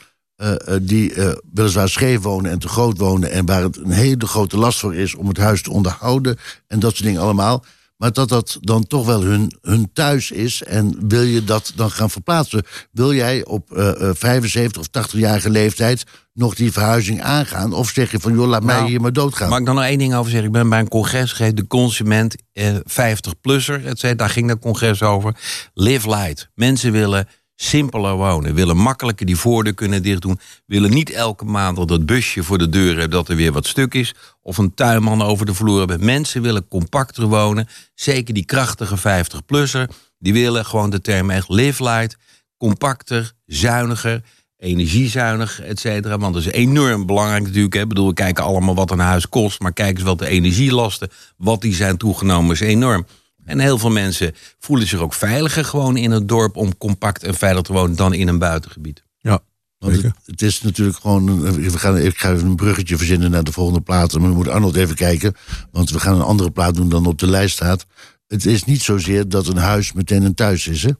die 0.81 1.13
weliswaar 1.53 1.89
scheef 1.89 2.21
wonen 2.21 2.51
en 2.51 2.59
te 2.59 2.67
groot 2.67 2.97
wonen... 2.97 3.31
en 3.31 3.45
waar 3.45 3.63
het 3.63 3.77
een 3.77 3.91
hele 3.91 4.25
grote 4.25 4.57
last 4.57 4.79
voor 4.79 4.95
is 4.95 5.15
om 5.15 5.27
het 5.27 5.37
huis 5.37 5.61
te 5.61 5.71
onderhouden... 5.71 6.37
en 6.67 6.79
dat 6.79 6.91
soort 6.91 7.03
dingen 7.03 7.21
allemaal... 7.21 7.65
maar 8.01 8.13
dat 8.13 8.29
dat 8.29 8.57
dan 8.61 8.87
toch 8.87 9.05
wel 9.05 9.21
hun, 9.21 9.53
hun 9.61 9.89
thuis 9.93 10.31
is. 10.31 10.63
En 10.63 10.95
wil 11.07 11.21
je 11.21 11.43
dat 11.43 11.71
dan 11.75 11.91
gaan 11.91 12.09
verplaatsen? 12.09 12.63
Wil 12.91 13.13
jij 13.13 13.45
op 13.45 13.71
eh, 13.71 14.09
eh, 14.09 14.15
75 14.15 14.81
of 14.81 14.87
80-jarige 14.87 15.49
leeftijd 15.49 16.03
nog 16.33 16.55
die 16.55 16.71
verhuizing 16.71 17.21
aangaan? 17.21 17.73
Of 17.73 17.89
zeg 17.89 18.11
je 18.11 18.19
van, 18.19 18.33
joh, 18.33 18.47
laat 18.47 18.63
mij 18.63 18.75
Nou, 18.75 18.89
hier 18.89 19.01
maar 19.01 19.13
doodgaan? 19.13 19.49
Mag 19.49 19.59
ik 19.59 19.65
dan 19.65 19.75
nog 19.75 19.83
één 19.83 19.97
ding 19.97 20.15
over 20.15 20.31
zeggen? 20.31 20.47
Ik 20.47 20.53
ben 20.53 20.69
bij 20.69 20.79
een 20.79 20.87
congres 20.87 21.31
geweest, 21.31 21.55
de 21.55 21.67
consument 21.67 22.35
eh, 22.53 22.75
50-plusser, 22.75 23.85
et 23.85 23.99
cetera, 23.99 24.13
daar 24.13 24.29
ging 24.29 24.47
dat 24.47 24.59
congres 24.59 25.01
over. 25.01 25.35
Live 25.73 26.09
light. 26.09 26.49
Mensen 26.55 26.91
willen 26.91 27.27
simpeler 27.61 28.15
wonen, 28.15 28.53
willen 28.53 28.77
makkelijker 28.77 29.25
die 29.25 29.35
voordeur 29.35 29.73
kunnen 29.73 30.03
dichtdoen, 30.03 30.39
willen 30.65 30.89
niet 30.89 31.09
elke 31.09 31.45
maand 31.45 31.77
dat 31.77 31.89
het 31.89 32.05
busje 32.05 32.43
voor 32.43 32.57
de 32.57 32.69
deur 32.69 32.91
hebben 32.91 33.09
dat 33.09 33.29
er 33.29 33.35
weer 33.35 33.51
wat 33.51 33.67
stuk 33.67 33.93
is, 33.93 34.13
of 34.41 34.57
een 34.57 34.73
tuinman 34.73 35.21
over 35.21 35.45
de 35.45 35.53
vloer 35.53 35.79
hebben. 35.79 36.05
Mensen 36.05 36.41
willen 36.41 36.67
compacter 36.67 37.25
wonen, 37.25 37.67
zeker 37.93 38.33
die 38.33 38.45
krachtige 38.45 38.97
50-plusser, 38.97 39.89
die 40.19 40.33
willen 40.33 40.65
gewoon 40.65 40.89
de 40.89 41.01
term 41.01 41.29
echt 41.29 41.49
live 41.49 41.83
light, 41.83 42.17
compacter, 42.57 43.31
zuiniger 43.45 44.21
energiezuinig, 44.61 45.61
et 45.61 45.79
cetera. 45.79 46.17
Want 46.17 46.33
dat 46.33 46.45
is 46.45 46.51
enorm 46.51 47.05
belangrijk 47.05 47.43
natuurlijk. 47.43 47.73
Hè. 47.73 47.81
Ik 47.81 47.87
bedoel, 47.87 48.07
we 48.07 48.13
kijken 48.13 48.43
allemaal 48.43 48.75
wat 48.75 48.91
een 48.91 48.99
huis 48.99 49.29
kost... 49.29 49.59
maar 49.59 49.73
kijk 49.73 49.95
eens 49.95 50.05
wat 50.05 50.19
de 50.19 50.27
energielasten, 50.27 51.09
wat 51.37 51.61
die 51.61 51.73
zijn 51.73 51.97
toegenomen, 51.97 52.51
is 52.51 52.59
enorm. 52.59 53.05
En 53.45 53.59
heel 53.59 53.77
veel 53.77 53.89
mensen 53.89 54.33
voelen 54.59 54.87
zich 54.87 54.99
ook 54.99 55.13
veiliger 55.13 55.65
gewoon 55.65 55.97
in 55.97 56.11
het 56.11 56.27
dorp... 56.27 56.55
om 56.55 56.77
compact 56.77 57.23
en 57.23 57.33
veilig 57.35 57.61
te 57.63 57.73
wonen 57.73 57.95
dan 57.95 58.13
in 58.13 58.27
een 58.27 58.39
buitengebied. 58.39 59.03
Ja, 59.17 59.39
Want 59.77 59.93
het, 60.01 60.15
het 60.25 60.41
is 60.41 60.61
natuurlijk 60.61 60.97
gewoon. 60.97 61.27
een- 61.27 61.53
We 61.71 61.77
gaan, 61.79 61.97
ik 61.97 62.17
ga 62.17 62.31
even 62.31 62.47
een 62.47 62.55
bruggetje 62.55 62.97
verzinnen 62.97 63.31
naar 63.31 63.43
de 63.43 63.51
volgende 63.51 63.81
plaat. 63.81 64.11
Maar 64.13 64.21
dan 64.21 64.35
moet 64.37 64.47
Arnold 64.47 64.75
even 64.75 64.95
kijken. 64.95 65.33
Want 65.71 65.89
we 65.91 65.99
gaan 65.99 66.15
een 66.15 66.21
andere 66.21 66.51
plaat 66.51 66.75
doen 66.75 66.89
dan 66.89 67.05
op 67.05 67.19
de 67.19 67.27
lijst 67.27 67.55
staat. 67.55 67.85
Het 68.27 68.45
is 68.45 68.63
niet 68.63 68.81
zozeer 68.81 69.29
dat 69.29 69.47
een 69.47 69.57
huis 69.57 69.93
meteen 69.93 70.23
een 70.23 70.33
thuis 70.35 70.67
is. 70.67 70.83
Hè? 70.83 70.91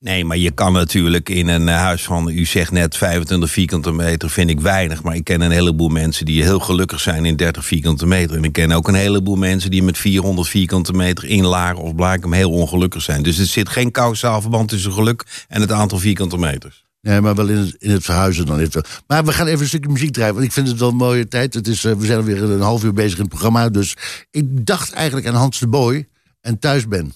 Nee, 0.00 0.24
maar 0.24 0.36
je 0.36 0.50
kan 0.50 0.72
natuurlijk 0.72 1.28
in 1.28 1.48
een 1.48 1.68
eh, 1.68 1.76
huis 1.76 2.02
van, 2.02 2.28
u 2.28 2.44
zegt 2.44 2.70
net 2.70 2.96
25 2.96 3.50
vierkante 3.50 3.92
meter, 3.92 4.30
vind 4.30 4.50
ik 4.50 4.60
weinig. 4.60 5.02
Maar 5.02 5.14
ik 5.14 5.24
ken 5.24 5.40
een 5.40 5.50
heleboel 5.50 5.88
mensen 5.88 6.24
die 6.24 6.42
heel 6.42 6.58
gelukkig 6.58 7.00
zijn 7.00 7.24
in 7.24 7.36
30 7.36 7.64
vierkante 7.64 8.06
meter. 8.06 8.36
En 8.36 8.44
ik 8.44 8.52
ken 8.52 8.72
ook 8.72 8.88
een 8.88 8.94
heleboel 8.94 9.36
mensen 9.36 9.70
die 9.70 9.82
met 9.82 9.98
400 9.98 10.48
vierkante 10.48 10.92
meter 10.92 11.24
in 11.24 11.44
Laren 11.44 11.82
of 11.82 11.94
Blaakem 11.94 12.32
heel 12.32 12.50
ongelukkig 12.50 13.02
zijn. 13.02 13.22
Dus 13.22 13.38
er 13.38 13.46
zit 13.46 13.68
geen 13.68 13.90
kausaal 13.90 14.40
verband 14.40 14.68
tussen 14.68 14.92
geluk 14.92 15.44
en 15.48 15.60
het 15.60 15.72
aantal 15.72 15.98
vierkante 15.98 16.38
meters. 16.38 16.84
Nee, 17.00 17.20
maar 17.20 17.34
wel 17.34 17.48
in 17.48 17.56
het, 17.56 17.74
in 17.78 17.90
het 17.90 18.04
verhuizen 18.04 18.46
dan 18.46 18.58
even. 18.58 18.84
Maar 19.06 19.24
we 19.24 19.32
gaan 19.32 19.46
even 19.46 19.60
een 19.60 19.68
stukje 19.68 19.90
muziek 19.90 20.12
draaien. 20.12 20.34
Want 20.34 20.46
ik 20.46 20.52
vind 20.52 20.68
het 20.68 20.78
wel 20.78 20.88
een 20.88 20.96
mooie 20.96 21.28
tijd. 21.28 21.54
Het 21.54 21.66
is, 21.66 21.84
eh, 21.84 21.92
we 21.92 22.06
zijn 22.06 22.18
alweer 22.18 22.42
een 22.42 22.60
half 22.60 22.84
uur 22.84 22.92
bezig 22.92 23.14
in 23.14 23.20
het 23.20 23.28
programma. 23.28 23.68
Dus 23.68 23.96
ik 24.30 24.66
dacht 24.66 24.92
eigenlijk 24.92 25.26
aan 25.26 25.34
Hans 25.34 25.58
de 25.58 25.68
Boy 25.68 26.08
en 26.40 26.58
thuis 26.58 26.88
ben. 26.88 27.12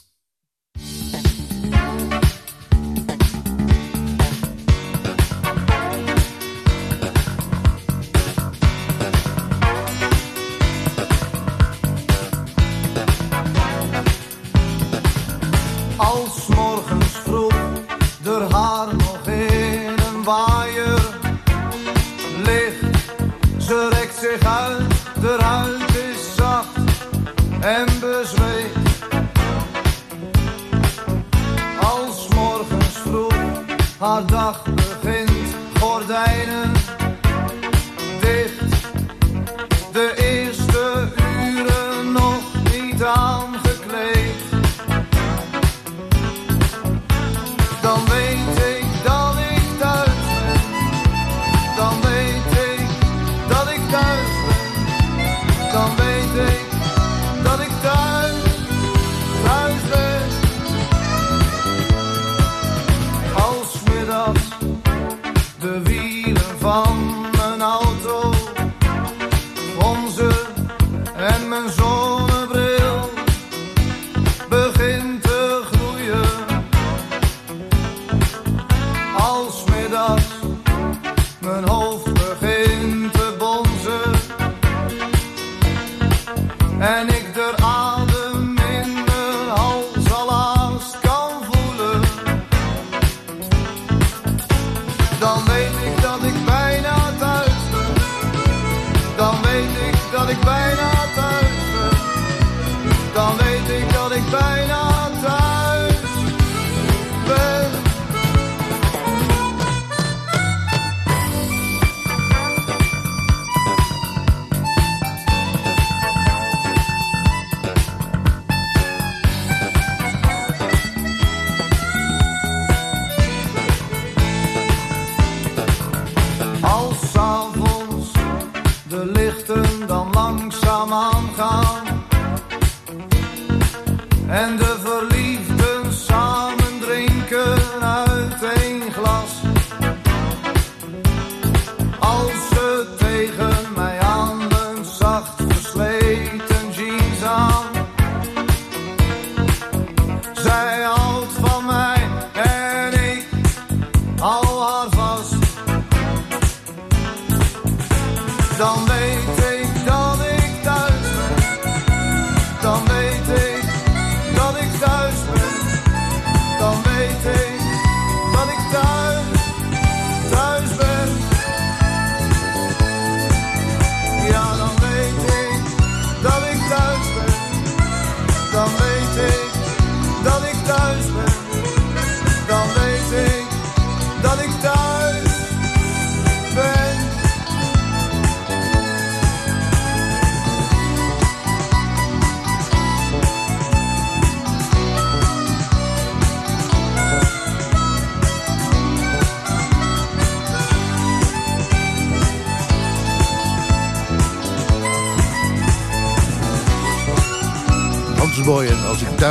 Haar 34.02 34.26
dag 34.26 34.62
begint, 34.62 35.54
gordijnen 35.80 36.51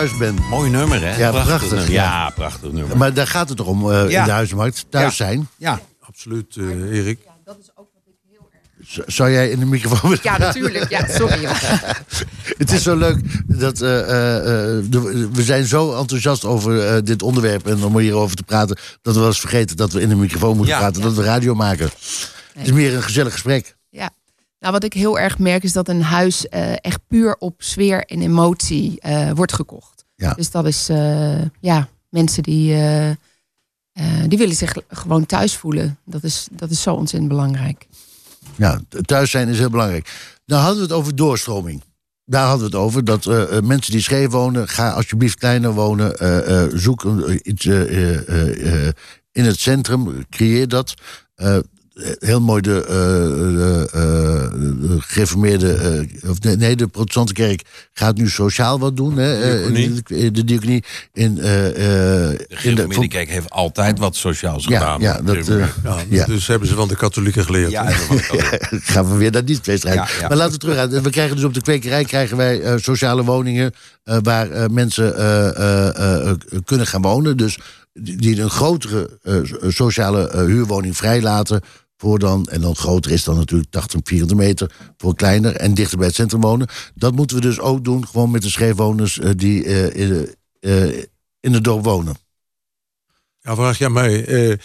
thuis 0.08 0.18
ben. 0.18 0.36
Mooi 0.50 0.70
nummer, 0.70 1.02
hè? 1.02 1.18
Ja, 1.18 1.32
prachtig, 1.32 1.70
nummer. 1.72 1.92
ja. 1.92 2.04
Ja, 2.04 2.30
prachtig 2.30 2.72
nummer. 2.72 2.98
Maar 2.98 3.14
daar 3.14 3.28
gaat 3.28 3.48
het 3.48 3.58
toch 3.58 3.68
om 3.68 3.92
eh, 3.92 4.10
Ja. 4.10 4.20
in 4.20 4.26
de 4.26 4.32
huizenmarkt. 4.32 4.86
Thuis 4.90 5.18
Ja. 5.18 5.26
zijn. 5.26 5.48
Ja, 5.58 5.80
Absoluut, 6.00 6.56
eh, 6.56 6.98
Erik. 6.98 7.20
Z- 8.88 8.98
Zou 9.06 9.32
jij 9.32 9.50
in 9.50 9.60
de 9.60 9.66
microfoon 9.66 10.10
willen 10.10 10.20
Ja, 10.24 10.38
natuurlijk. 10.38 10.90
Ja, 10.90 11.08
sorry. 11.08 11.46
Het 12.62 12.72
is 12.72 12.84
zo 12.84 12.96
leuk 12.96 13.20
dat 13.60 13.82
eh, 13.82 14.00
eh, 14.00 14.38
eh, 14.78 14.84
de- 14.90 15.30
we 15.34 15.44
zijn 15.44 15.66
zo 15.66 15.98
enthousiast 15.98 16.46
over 16.46 16.88
eh, 16.88 17.02
dit 17.04 17.22
onderwerp 17.22 17.68
en 17.68 17.84
om 17.84 17.98
hierover 17.98 18.36
te 18.36 18.44
praten, 18.44 18.78
dat 19.02 19.14
we 19.14 19.20
wel 19.20 19.30
eens 19.30 19.40
vergeten 19.40 19.76
dat 19.78 19.92
we 19.92 20.02
in 20.02 20.10
de 20.10 20.16
microfoon 20.16 20.56
moeten 20.58 20.74
Ja. 20.76 20.80
praten, 20.80 21.02
dat 21.02 21.14
we 21.14 21.24
radio 21.24 21.56
maken. 21.56 21.86
Het 22.54 22.68
is 22.68 22.72
meer 22.72 22.96
een 22.96 23.04
gezellig 23.04 23.32
gesprek. 23.32 23.76
Ja. 23.90 24.10
Nou, 24.60 24.74
wat 24.74 24.84
ik 24.84 24.94
heel 24.94 25.20
erg 25.20 25.38
merk 25.40 25.64
is 25.64 25.74
dat 25.74 25.88
een 25.90 26.04
huis 26.04 26.48
eh, 26.48 26.72
echt 26.76 27.00
puur 27.08 27.36
op 27.40 27.54
sfeer 27.58 28.04
en 28.06 28.22
emotie 28.22 29.00
eh, 29.00 29.32
wordt 29.36 29.54
gekocht. 29.54 29.91
Ja. 30.22 30.34
Dus 30.34 30.52
dat 30.52 30.66
is, 30.66 30.90
eh, 30.90 31.42
ja, 31.60 31.90
mensen 32.10 32.44
die, 32.44 32.74
eh, 32.74 33.10
eh, 33.10 33.16
die 34.28 34.38
willen 34.38 34.56
zich 34.56 34.76
gewoon 34.90 35.26
thuis 35.26 35.56
voelen. 35.56 35.98
Dat 36.06 36.24
is, 36.24 36.48
dat 36.52 36.70
is 36.70 36.82
zo 36.82 36.94
ontzettend 36.94 37.32
belangrijk. 37.32 37.88
Ja, 38.56 38.80
thuis 39.06 39.32
zijn 39.32 39.48
is 39.48 39.58
heel 39.58 39.70
belangrijk. 39.70 40.38
Nou 40.46 40.62
hadden 40.62 40.80
we 40.80 40.88
het 40.88 40.98
over 40.98 41.16
doorstroming. 41.16 41.84
Daar 42.26 42.48
hadden 42.48 42.70
we 42.70 42.78
het 42.78 42.86
over. 42.86 43.06
Dat 43.06 43.26
mensen 43.64 43.92
die 43.92 44.02
scheef 44.02 44.30
wonen, 44.30 44.68
ga 44.68 44.92
alsjeblieft 44.92 45.40
kleiner 45.40 45.74
wonen. 45.74 46.80
zoek 46.80 47.04
iets 47.44 47.66
in 49.32 49.46
het 49.46 49.60
centrum. 49.60 50.26
Creëer 50.30 50.68
dat. 50.68 50.94
Heel 52.20 52.42
mooi 52.42 52.62
de, 52.62 52.82
eh, 52.82 52.94
de, 53.56 53.88
eh, 53.92 54.02
de 54.88 54.98
gereformeerde... 55.00 55.74
eh, 55.74 56.30
of 56.30 56.40
nee, 56.42 56.56
nee, 56.56 56.76
de 56.76 56.88
protestante 56.88 57.34
kerk 57.34 57.62
gaat 57.94 58.18
nu 58.18 58.30
sociaal 58.30 58.80
wat 58.80 58.98
doen. 58.98 59.18
Hè, 59.18 59.56
Diaconie. 59.58 60.02
de, 60.06 60.32
de 60.32 60.44
diaconie. 60.44 60.84
In, 61.14 61.40
eh, 61.40 61.68
eh, 61.68 61.74
de 61.76 62.46
in 62.48 62.58
Gereformeerde 62.58 63.08
Kerk 63.08 63.30
heeft 63.30 63.50
altijd 63.50 64.00
wat 64.00 64.16
sociaals 64.16 64.66
Ja, 64.66 64.80
gedaan. 64.80 65.02
ja, 65.02 65.22
dat, 65.22 65.46
Ja, 65.48 65.70
Ja. 66.10 66.26
Dus 66.26 66.48
hebben 66.48 66.68
ze 66.68 66.76
van 66.76 66.88
de 66.88 66.96
katholieken 66.96 67.46
geleerd. 67.46 67.72
ja, 67.72 67.86
gaan 68.94 69.10
we 69.12 69.16
weer 69.18 69.32
naar 69.32 69.46
die 69.46 69.60
ja. 69.64 70.08
Maar 70.28 70.38
laten 70.38 70.52
we 70.54 70.58
terug 70.58 70.76
gaan. 70.76 70.90
We 71.02 71.10
krijgen 71.10 71.36
dus 71.36 71.46
op 71.46 71.54
de 71.54 71.62
kwekerij 71.62 72.04
krijgen 72.04 72.38
wij 72.38 72.62
eh, 72.62 72.74
sociale 72.78 73.24
woningen 73.24 73.74
eh, 74.04 74.18
waar 74.22 74.50
eh, 74.52 74.66
mensen 74.70 75.18
eh, 75.18 75.48
eh, 75.50 76.30
eh, 76.30 76.36
kunnen 76.66 76.88
gaan 76.88 77.02
wonen. 77.02 77.38
Dus 77.38 77.60
die, 77.94 78.42
een 78.42 78.50
grotere 78.50 79.20
eh, 79.22 79.40
sociale 79.72 80.28
eh, 80.30 80.40
huurwoning 80.46 80.98
vrijlaten. 80.98 81.62
Voor 81.98 82.20
dan, 82.20 82.46
en 82.46 82.62
dan 82.62 82.76
groter 82.76 83.12
is 83.12 83.24
dan 83.24 83.36
natuurlijk 83.38 83.70
80, 83.72 84.00
400 84.04 84.40
meter. 84.40 84.72
Voor 84.98 85.16
kleiner 85.16 85.56
en 85.56 85.74
dichter 85.74 85.98
bij 85.98 86.08
het 86.08 86.16
centrum 86.16 86.42
wonen. 86.42 86.68
Dat 86.96 87.16
moeten 87.16 87.36
we 87.36 87.42
dus 87.42 87.60
ook 87.60 87.84
doen. 87.84 88.08
Gewoon 88.08 88.32
met 88.32 88.42
de 88.42 88.50
scheefwoners 88.50 89.20
eh, 89.20 89.30
die 89.36 89.64
eh, 89.66 90.10
in, 90.10 90.36
eh, 90.60 91.54
het 91.54 91.64
dorp 91.64 91.84
wonen. 91.84 92.16
Ja, 93.40 93.56
vraag 93.56 93.78
jij 93.78 93.90
mij. 93.90 94.26
eh, 94.26 94.58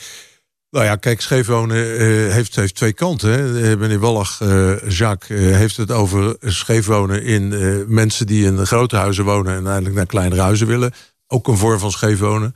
nou 0.70 0.84
ja, 0.84 0.96
kijk, 0.96 1.20
scheefwonen 1.20 1.98
eh, 1.98 2.32
heeft, 2.32 2.56
heeft 2.56 2.74
twee 2.74 2.92
kanten. 2.92 3.30
Hè. 3.30 3.70
Eh, 3.70 3.78
Meneer 3.78 3.98
Wallach, 3.98 4.40
eh, 4.40 4.88
Jacques, 4.90 5.38
eh, 5.40 5.56
heeft 5.56 5.76
het 5.76 5.90
over 5.90 6.36
scheefwonen 6.40 7.22
in 7.22 7.52
eh, 7.52 7.76
mensen 7.86 8.26
die 8.26 8.44
in 8.44 8.66
grote 8.66 8.96
huizen 8.96 9.24
wonen 9.24 9.54
en 9.56 9.64
eigenlijk 9.66 9.94
naar 9.94 10.06
kleinere 10.06 10.40
huizen 10.40 10.66
willen. 10.66 10.92
Ook 11.26 11.48
een 11.48 11.56
vorm 11.56 11.78
van 11.78 11.90
scheefwonen. 11.90 12.54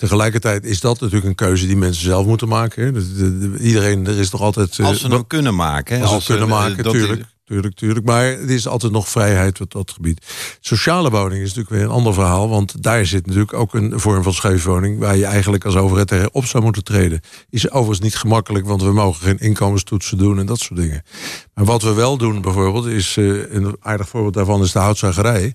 Tegelijkertijd 0.00 0.64
is 0.64 0.80
dat 0.80 1.00
natuurlijk 1.00 1.28
een 1.28 1.34
keuze 1.46 1.66
die 1.66 1.76
mensen 1.76 2.02
zelf 2.04 2.26
moeten 2.26 2.48
maken. 2.48 2.84
hè. 2.84 2.92
De- 2.92 3.38
de- 3.38 3.58
iedereen, 3.58 4.06
er 4.06 4.18
is 4.18 4.30
nog 4.30 4.40
altijd. 4.40 4.78
eh, 4.78 4.86
Als 4.86 5.00
ze 5.00 5.08
hem 5.08 5.26
kunnen 5.26 5.54
maken. 5.54 5.98
hè, 5.98 6.04
als 6.04 6.24
ze 6.24 6.30
kunnen 6.32 6.48
eh, 6.48 6.54
maken, 6.60 6.84
dat- 6.84 6.92
tuurlijk, 6.92 7.24
tuurlijk, 7.44 7.74
tuurlijk. 7.74 8.06
Maar 8.06 8.24
er 8.24 8.50
is 8.50 8.66
altijd 8.66 8.92
nog 8.92 9.08
vrijheid 9.08 9.60
op 9.60 9.70
dat 9.70 9.90
gebied. 9.90 10.26
Sociale 10.60 11.10
woning 11.10 11.42
is 11.42 11.48
natuurlijk 11.48 11.70
weer 11.74 11.82
een 11.84 11.90
ander 11.90 12.14
verhaal. 12.14 12.48
Want 12.48 12.82
daar 12.82 13.06
zit 13.06 13.26
natuurlijk 13.26 13.52
ook 13.52 13.74
een 13.74 14.00
vorm 14.00 14.22
van 14.22 14.32
scheefwoning... 14.34 14.98
waar 14.98 15.16
je 15.16 15.24
eigenlijk 15.24 15.64
als 15.64 15.76
overheid 15.76 16.08
tegen 16.08 16.34
op 16.34 16.44
zou 16.44 16.62
moeten 16.64 16.84
treden. 16.84 17.20
Is 17.50 17.70
overigens 17.70 18.00
niet 18.00 18.16
gemakkelijk, 18.16 18.66
want 18.66 18.82
we 18.82 18.92
mogen 18.92 19.22
geen 19.22 19.38
inkomenstoetsen 19.38 20.18
doen... 20.18 20.38
en 20.38 20.46
dat 20.46 20.58
soort 20.58 20.80
dingen. 20.80 21.02
Maar 21.54 21.64
wat 21.64 21.82
we 21.82 21.92
wel 21.92 22.16
doen 22.16 22.40
bijvoorbeeld, 22.42 22.86
is... 22.86 23.16
eh, 23.16 23.52
een 23.54 23.76
aardig 23.80 24.08
voorbeeld 24.08 24.34
daarvan 24.34 24.62
is 24.62 24.72
de 24.72 24.78
houtzagerij. 24.78 25.54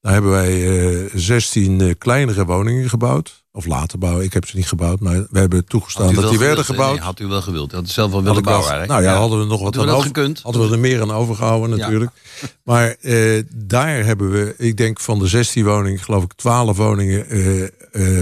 Daar 0.00 0.12
hebben 0.12 0.30
wij 0.30 0.80
eh 1.04 1.10
16 1.14 1.80
eh, 1.80 1.90
kleinere 1.98 2.44
woningen 2.44 2.88
gebouwd. 2.88 3.39
Of 3.52 3.66
laten 3.66 3.98
bouwen. 3.98 4.24
Ik 4.24 4.32
heb 4.32 4.46
ze 4.46 4.56
niet 4.56 4.68
gebouwd, 4.68 5.00
maar 5.00 5.26
we 5.30 5.38
hebben 5.38 5.64
toegestaan 5.64 6.14
dat 6.14 6.30
die 6.30 6.38
werden 6.38 6.64
gebouwd. 6.64 6.94
Nee, 6.94 7.00
had 7.00 7.20
u 7.20 7.26
wel 7.26 7.42
gewild. 7.42 7.72
Had 7.72 7.84
u 7.84 7.86
zelf 7.86 8.10
wel 8.10 8.22
willen 8.22 8.44
wel- 8.44 8.60
bouwen. 8.62 8.88
Nou 8.88 9.02
ja, 9.02 9.14
hadden 9.16 9.38
we 9.38 9.44
nog 9.44 9.60
wat 9.60 9.78
aan 9.78 9.88
over, 9.88 10.06
gekund? 10.06 10.40
Hadden 10.42 10.66
we 10.68 10.72
er 10.74 10.78
meer 10.80 11.00
aan 11.00 11.10
overgehouden 11.12 11.76
Ja. 11.76 11.82
natuurlijk. 11.84 12.10
Maar 12.64 12.96
eh, 13.00 13.42
daar 13.54 14.04
hebben 14.04 14.30
we, 14.30 14.54
ik 14.58 14.76
denk 14.76 15.00
van 15.00 15.18
de 15.18 15.26
16 15.26 15.64
woningen, 15.64 15.98
geloof 15.98 16.22
ik 16.24 16.32
12 16.32 16.76
woningen 16.76 17.28
eh, 17.28 17.62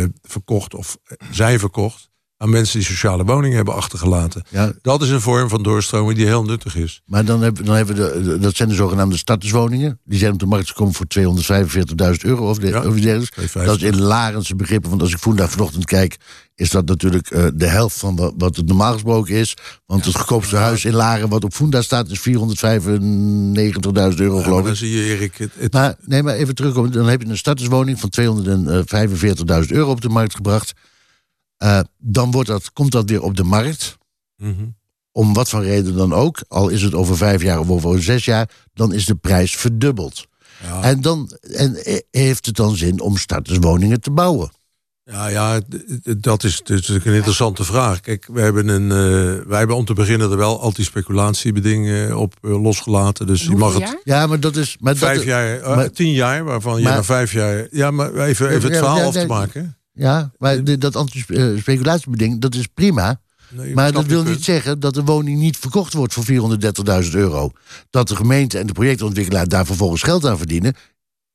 eh, 0.02 0.08
verkocht 0.22 0.74
of 0.74 0.96
zijn 1.30 1.58
verkocht 1.58 2.07
aan 2.40 2.50
mensen 2.50 2.78
die 2.78 2.88
sociale 2.88 3.24
woningen 3.24 3.56
hebben 3.56 3.74
achtergelaten. 3.74 4.42
Ja, 4.50 4.72
Dat 4.82 5.02
is 5.02 5.10
een 5.10 5.20
vorm 5.20 5.48
van 5.48 5.62
doorstroming 5.62 6.16
die 6.18 6.26
heel 6.26 6.42
nuttig 6.44 6.76
is. 6.76 7.00
Maar 7.06 7.24
dan 7.24 7.42
hebben, 7.42 7.64
dan 7.64 7.74
hebben 7.74 7.96
we 7.96 8.22
de, 8.22 8.38
dat 8.38 8.56
zijn 8.56 8.68
de 8.68 8.74
zogenaamde 8.74 9.16
starterswoningen. 9.16 9.98
Die 10.04 10.18
zijn 10.18 10.32
op 10.32 10.38
de 10.38 10.46
markt 10.46 10.68
gekomen 10.68 10.94
voor 10.94 11.06
245.000 11.18 12.20
euro 12.22 12.48
of, 12.48 12.58
de, 12.58 12.66
Ja, 12.66 12.78
of 12.86 12.94
iets 12.94 13.04
dergelijks. 13.04 13.30
250. 13.36 13.64
Dat 13.66 13.76
is 13.76 13.82
in 13.98 14.06
Larense 14.06 14.56
begrippen. 14.56 14.90
Want 14.90 15.02
als 15.02 15.12
ik 15.12 15.36
daar 15.36 15.48
vanochtend 15.48 15.84
kijk, 15.84 16.16
is 16.54 16.70
dat 16.70 16.86
natuurlijk 16.86 17.30
eh, 17.30 17.46
de 17.54 17.66
helft 17.66 17.96
van 17.98 18.16
wat, 18.16 18.34
wat 18.36 18.56
het 18.56 18.66
normaal 18.66 18.92
gesproken 18.92 19.34
is. 19.34 19.56
Want 19.86 20.04
het 20.04 20.14
goedkoopste 20.16 20.56
huis 20.56 20.84
in 20.84 20.94
Laren 20.94 21.28
wat 21.28 21.44
op 21.44 21.54
Funda 21.54 21.82
staat 21.82 22.08
is 22.10 22.18
495.000 22.28 22.32
euro 24.16 24.40
geloof 24.42 24.62
dan 24.62 24.66
ik. 24.70 24.74
zie 24.76 24.90
je 24.90 25.04
Erik, 25.14 25.34
het, 25.36 25.50
het- 25.58 25.72
Maar 25.72 25.94
nee, 26.04 26.22
maar 26.22 26.34
even 26.34 26.54
terugkomen. 26.54 26.92
Dan 26.92 27.06
heb 27.08 27.22
je 27.22 27.28
een 27.28 27.36
starterswoning 27.38 28.00
van 28.00 28.10
245.000 29.64 29.66
euro 29.68 29.90
op 29.90 30.00
de 30.00 30.08
markt 30.08 30.34
gebracht. 30.34 30.72
Eh, 31.58 31.80
dan 31.98 32.30
wordt 32.30 32.48
dat, 32.48 32.72
komt 32.72 32.92
dat 32.92 33.10
weer 33.10 33.22
op 33.22 33.36
de 33.36 33.44
markt 33.44 33.96
Mhm. 34.36 34.64
om 35.12 35.32
wat 35.34 35.48
voor 35.48 35.62
reden 35.64 35.96
dan 35.96 36.12
ook, 36.14 36.40
al 36.48 36.68
is 36.68 36.82
het 36.82 36.94
over 36.94 37.16
vijf 37.16 37.42
jaar 37.42 37.58
of 37.60 37.68
over 37.68 38.02
zes 38.02 38.24
jaar, 38.24 38.50
dan 38.74 38.92
is 38.92 39.04
de 39.06 39.14
prijs 39.14 39.56
verdubbeld. 39.56 40.26
Ja. 40.62 40.82
En 40.82 41.00
dan 41.00 41.30
en 41.52 41.76
heeft 42.10 42.46
het 42.46 42.56
dan 42.56 42.76
zin 42.76 43.00
om 43.00 43.16
starterswoningen 43.16 44.00
te 44.00 44.10
bouwen. 44.10 44.50
Ja, 45.04 45.26
ja, 45.28 45.60
dat 46.18 46.44
is, 46.44 46.56
dat 46.58 46.70
is 46.70 46.76
natuurlijk 46.80 47.06
een 47.06 47.14
interessante 47.14 47.64
vraag. 47.64 48.00
Kijk, 48.00 48.28
we 48.32 48.40
hebben 48.40 48.68
een, 48.68 48.90
eh, 48.90 49.46
wij 49.46 49.58
hebben 49.58 49.76
om 49.76 49.84
te 49.84 49.94
beginnen 49.94 50.30
er 50.30 50.36
wel 50.36 50.60
anti-speculatiebedingen 50.60 52.16
op 52.16 52.34
eh, 52.42 52.62
losgelaten. 52.62 53.26
Dus 53.26 53.42
je 53.42 53.50
mag 53.56 53.72
het 53.72 53.82
jaar? 53.82 54.00
Ja, 54.04 54.26
maar 54.26 54.40
dat 54.40 54.56
is. 54.56 54.76
Maar 54.80 54.96
vijf 54.96 55.16
dat, 55.16 55.24
jaar, 55.26 55.60
eh, 55.60 55.76
maar- 55.76 55.90
tien 55.90 56.12
jaar, 56.12 56.44
waarvan 56.44 56.78
je 56.78 56.84
maar- 56.84 56.94
na 56.94 57.04
vijf 57.04 57.32
jaar. 57.32 57.66
Ja, 57.70 57.90
maar 57.90 58.14
even, 58.14 58.48
even 58.48 58.62
het 58.62 58.72
Ja, 58.72 58.78
verhaal 58.78 58.98
ja, 58.98 59.04
af 59.04 59.12
te 59.12 59.26
maken. 59.26 59.76
Ja, 59.98 60.30
maar 60.38 60.64
de- 60.64 60.78
dat 60.78 60.96
anti-speculatiebeding, 60.96 62.40
dat 62.40 62.54
is 62.54 62.66
prima. 62.66 63.20
Nee, 63.50 63.74
Maar 63.74 63.92
dat 63.92 64.04
wil 64.06 64.22
punt. 64.22 64.34
niet 64.36 64.44
zeggen 64.44 64.80
dat 64.80 64.94
de 64.94 65.04
woning 65.04 65.38
niet 65.38 65.56
verkocht 65.56 65.92
wordt 65.92 66.12
voor 66.14 66.24
430.000 66.24 67.14
euro. 67.14 67.50
Dat 67.90 68.08
de 68.08 68.16
gemeente 68.16 68.58
en 68.58 68.66
de 68.66 68.72
projectontwikkelaar 68.72 69.48
daar 69.48 69.66
vervolgens 69.66 70.02
geld 70.02 70.26
aan 70.26 70.38
verdienen, 70.38 70.74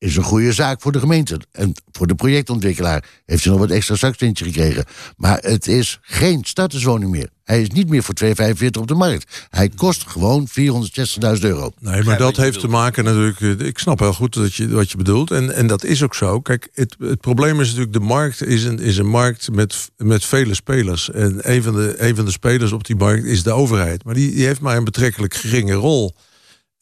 is 0.03 0.15
een 0.15 0.23
goede 0.23 0.53
zaak 0.53 0.81
voor 0.81 0.91
de 0.91 0.99
gemeente. 0.99 1.39
En 1.51 1.73
voor 1.91 2.07
de 2.07 2.15
projectontwikkelaar 2.15 3.03
heeft 3.25 3.43
hij 3.43 3.51
nog 3.53 3.61
wat 3.61 3.71
extra 3.71 3.95
zakcentje 3.95 4.45
gekregen. 4.45 4.85
Maar 5.17 5.37
het 5.41 5.67
is 5.67 5.99
geen 6.01 6.39
starterswoning 6.43 7.11
meer. 7.11 7.29
Hij 7.43 7.61
is 7.61 7.69
niet 7.69 7.89
meer 7.89 8.03
voor 8.03 8.15
2,45 8.23 8.67
op 8.79 8.87
de 8.87 8.93
markt. 8.93 9.47
Hij 9.49 9.69
kost 9.69 10.07
gewoon 10.07 10.47
460.000 10.47 11.39
euro. 11.41 11.71
Nee, 11.79 12.03
maar 12.03 12.17
dat 12.17 12.37
heeft 12.37 12.59
te 12.59 12.67
maken 12.67 13.03
natuurlijk. 13.03 13.41
eh, 13.41 13.67
Ik 13.67 13.79
snap 13.79 13.99
heel 13.99 14.13
goed 14.13 14.33
dat 14.33 14.53
je, 14.55 14.69
wat 14.69 14.91
je 14.91 14.97
bedoelt. 14.97 15.31
En, 15.31 15.55
en 15.55 15.67
dat 15.67 15.83
is 15.83 16.03
ook 16.03 16.15
zo. 16.15 16.39
Kijk, 16.41 16.69
het, 16.73 16.95
het 16.99 17.21
probleem 17.21 17.59
is 17.61 17.67
natuurlijk: 17.67 17.93
de 17.93 17.99
markt 17.99 18.43
is 18.45 18.63
een, 18.63 18.79
is 18.79 18.97
een 18.97 19.09
markt 19.09 19.51
met, 19.51 19.91
met 19.97 20.25
vele 20.25 20.53
spelers. 20.53 21.11
En 21.11 21.51
een 21.51 21.63
van, 21.63 21.73
de, 21.73 21.95
een 21.97 22.15
van 22.15 22.25
de 22.25 22.31
spelers 22.31 22.71
op 22.71 22.85
die 22.85 22.95
markt 22.95 23.25
is 23.25 23.43
de 23.43 23.51
overheid. 23.51 24.03
Maar 24.03 24.13
die, 24.13 24.31
die 24.35 24.45
heeft 24.45 24.61
maar 24.61 24.77
een 24.77 24.83
betrekkelijk 24.83 25.33
geringe 25.33 25.73
rol. 25.73 26.15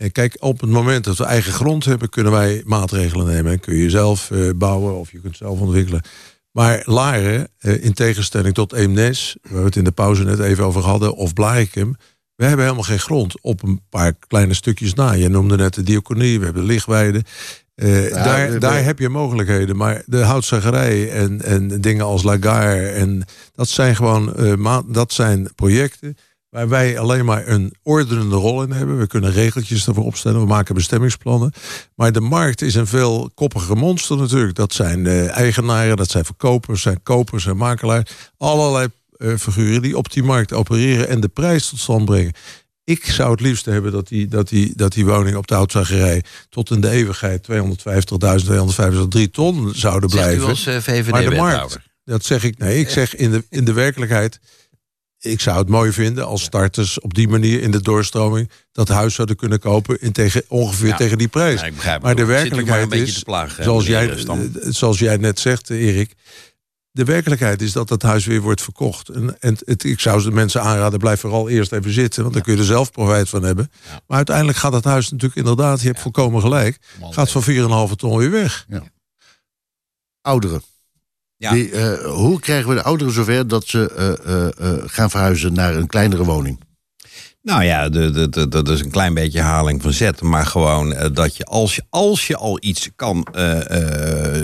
En 0.02 0.12
kijk, 0.12 0.36
op 0.40 0.62
het 0.62 0.70
moment 0.70 1.04
dat 1.04 1.18
we 1.18 1.24
eigen 1.26 1.54
grond 1.54 1.86
hebben, 1.86 2.10
kunnen 2.10 2.32
wij 2.32 2.62
maatregelen 2.66 3.26
nemen. 3.26 3.52
En 3.52 3.60
kun 3.60 3.76
je 3.76 3.90
zelf 3.90 4.32
eh, 4.32 4.50
bouwen 4.56 4.96
of 5.00 5.12
je 5.12 5.20
kunt 5.20 5.38
zelf 5.38 5.60
ontwikkelen. 5.60 6.02
Maar 6.52 6.82
Laren, 6.86 7.48
eh, 7.60 7.84
in 7.84 7.94
tegenstelling 7.94 8.54
tot 8.54 8.74
Eemnes, 8.74 9.38
waar 9.42 9.60
we 9.60 9.66
het 9.66 9.76
in 9.76 9.84
de 9.84 9.92
pauze 9.92 10.24
net 10.24 10.40
even 10.40 10.64
over 10.64 10.82
hadden, 10.82 11.16
of 11.16 11.34
Blarikum, 11.34 11.96
we 12.36 12.46
hebben 12.46 12.66
helemaal 12.66 12.86
geen 12.86 13.00
grond 13.00 13.42
op 13.42 13.64
een 13.64 13.82
paar 13.90 14.14
kleine 14.28 14.54
stukjes 14.54 14.94
na. 14.94 15.12
Je 15.12 15.30
noemde 15.30 15.56
net 15.56 15.74
de 15.74 15.84
diaconie, 15.84 16.40
we 16.40 16.46
hebben 16.46 16.64
lichtweiden. 16.64 17.24
Eh, 17.76 18.14
daar, 18.14 18.52
we- 18.52 18.58
daar 18.60 18.84
heb 18.84 19.00
je 19.00 19.10
mogelijkheden. 19.10 19.76
Maar 19.78 20.04
de 20.06 20.18
houtzagerij 20.24 21.12
en, 21.12 21.42
en 21.42 21.82
dingen 21.82 22.06
als 22.06 22.24
Lagar, 22.24 22.86
en 22.86 23.24
dat 23.56 23.68
zijn 23.68 23.96
gewoon 23.96 24.36
eh, 24.36 24.56
ma- 24.56 24.84
dat 24.88 25.14
zijn 25.14 25.50
projecten 25.56 26.18
waar 26.52 26.70
wij 26.70 27.00
alleen 27.00 27.26
maar 27.26 27.48
een 27.48 27.76
ordenende 27.84 28.36
rol 28.36 28.64
in 28.64 28.72
hebben. 28.72 29.00
We 29.00 29.08
kunnen 29.08 29.32
regeltjes 29.32 29.88
ervoor 29.88 30.06
opstellen, 30.06 30.40
we 30.40 30.46
maken 30.46 30.76
bestemmingsplannen. 30.76 31.54
Maar 31.96 32.12
de 32.12 32.22
markt 32.22 32.62
is 32.62 32.76
een 32.76 32.88
veel 32.88 33.32
koppige 33.36 33.76
monster 33.76 34.18
natuurlijk. 34.18 34.56
Dat 34.56 34.74
zijn 34.74 35.08
eh, 35.08 35.38
eigenaren, 35.38 35.98
dat 35.98 36.10
zijn 36.10 36.26
verkopers, 36.26 36.82
zijn 36.82 37.04
kopers 37.04 37.46
en 37.46 37.58
makelaars. 37.58 38.12
Allerlei 38.38 38.88
eh, 39.12 39.36
figuren 39.36 39.82
die 39.82 39.98
op 39.98 40.12
die 40.12 40.24
markt 40.24 40.54
opereren 40.54 41.08
en 41.08 41.20
de 41.20 41.28
prijs 41.28 41.70
tot 41.70 41.80
stand 41.80 42.06
brengen. 42.06 42.34
Ik 42.84 43.06
zou 43.06 43.32
het 43.32 43.42
liefst 43.42 43.66
hebben 43.66 43.92
dat 43.92 44.08
die, 44.08 44.28
dat 44.28 44.50
die, 44.50 44.74
dat 44.76 44.94
die 44.94 45.06
woning 45.06 45.36
op 45.36 45.48
de 45.48 45.56
houtzagerij 45.56 46.24
tot 46.50 46.72
in 46.72 46.82
de 46.82 46.90
eeuwigheid 46.90 47.48
250.000, 47.52 47.56
250, 48.18 49.28
ton 49.32 49.72
zouden 49.76 50.10
blijven. 50.10 50.48
als 50.48 50.66
eh, 50.66 51.08
Maar 51.10 51.30
de 51.30 51.36
markt, 51.36 51.80
dat 52.06 52.26
zeg 52.26 52.44
ik. 52.44 52.58
Nee, 52.58 52.80
ik 52.80 52.90
zeg 52.90 53.16
in 53.16 53.32
de, 53.32 53.44
in 53.50 53.66
de 53.66 53.74
werkelijkheid. 53.74 54.40
Ik 55.24 55.40
zou 55.40 55.58
het 55.58 55.70
mooi 55.70 55.92
vinden 55.92 56.26
als 56.26 56.44
starters 56.44 57.00
op 57.00 57.14
die 57.14 57.28
manier 57.28 57.62
in 57.62 57.72
de 57.72 57.82
doorstroming 57.82 58.50
dat 58.72 58.88
huis 58.88 59.14
zouden 59.16 59.36
kunnen 59.36 59.60
kopen 59.60 60.02
in 60.02 60.12
tegen, 60.12 60.44
ongeveer 60.48 60.88
Ja. 60.88 60.96
tegen 60.96 61.18
die 61.18 61.28
prijs. 61.28 61.62
Ja, 61.62 61.68
maar 62.02 62.16
de 62.16 62.22
maar 62.22 62.28
werkelijkheid 62.32 62.92
is, 62.94 63.24
plagen, 63.24 63.64
zoals, 63.64 63.86
jij, 63.86 64.18
Stam. 64.18 64.40
eh, 64.40 64.48
zoals 64.72 65.00
jij 65.00 65.18
net 65.18 65.40
zegt, 65.40 65.70
eh, 65.70 65.88
Erik. 65.88 66.14
De 66.92 67.04
werkelijkheid 67.04 67.62
is 67.62 67.72
dat 67.72 67.88
dat 67.88 68.02
huis 68.02 68.26
weer 68.26 68.42
wordt 68.42 68.62
verkocht. 68.62 69.10
En, 69.10 69.42
en 69.42 69.58
het, 69.66 69.84
ik 69.84 70.00
zou 70.00 70.24
de 70.24 70.32
mensen 70.32 70.62
aanraden, 70.62 71.00
blijf 71.00 71.20
vooral 71.20 71.50
eerst 71.50 71.72
even 71.72 71.94
zitten. 71.94 72.22
Want 72.22 72.34
dan 72.34 72.44
kun 72.44 72.54
je 72.54 72.60
er 72.60 72.66
zelf 72.66 72.92
profijt 72.92 73.30
van 73.30 73.44
hebben. 73.44 73.72
Maar 74.08 74.18
uiteindelijk 74.18 74.58
gaat 74.58 74.72
dat 74.72 74.84
huis 74.84 75.10
natuurlijk 75.12 75.40
inderdaad, 75.40 75.82
je 75.82 75.88
hebt 75.88 76.00
volkomen 76.00 76.42
gelijk. 76.42 76.78
Gaat 77.10 77.32
van 77.32 77.44
4,5 77.44 77.96
ton 77.96 78.18
weer 78.18 78.32
weg. 78.32 78.66
Ouderen. 80.22 80.62
Ja. 81.42 81.52
Die, 81.52 81.72
eh, 81.72 82.06
hoe 82.06 82.40
krijgen 82.40 82.70
we 82.70 82.76
de 82.76 82.84
ouderen 82.84 83.14
zover 83.14 83.48
dat 83.48 83.68
ze 83.68 83.92
eh, 83.92 84.70
eh, 84.70 84.84
gaan 84.86 85.10
verhuizen 85.10 85.54
naar 85.54 85.76
een 85.76 85.88
kleinere 85.88 86.24
woning? 86.24 86.60
Nou 87.44 87.64
ja, 87.64 87.90
dat 88.50 88.70
is 88.70 88.80
een 88.80 88.92
klein 88.92 89.14
beetje 89.14 89.40
haling 89.40 89.82
van 89.82 89.94
zet. 89.94 90.22
Maar 90.22 90.46
gewoon 90.46 90.96
dat 91.14 91.38
je 91.38 91.46
als, 91.46 91.76
je, 91.76 91.84
als 91.90 92.28
je 92.28 92.36
al 92.36 92.58
iets 92.62 92.90
kan 92.96 93.28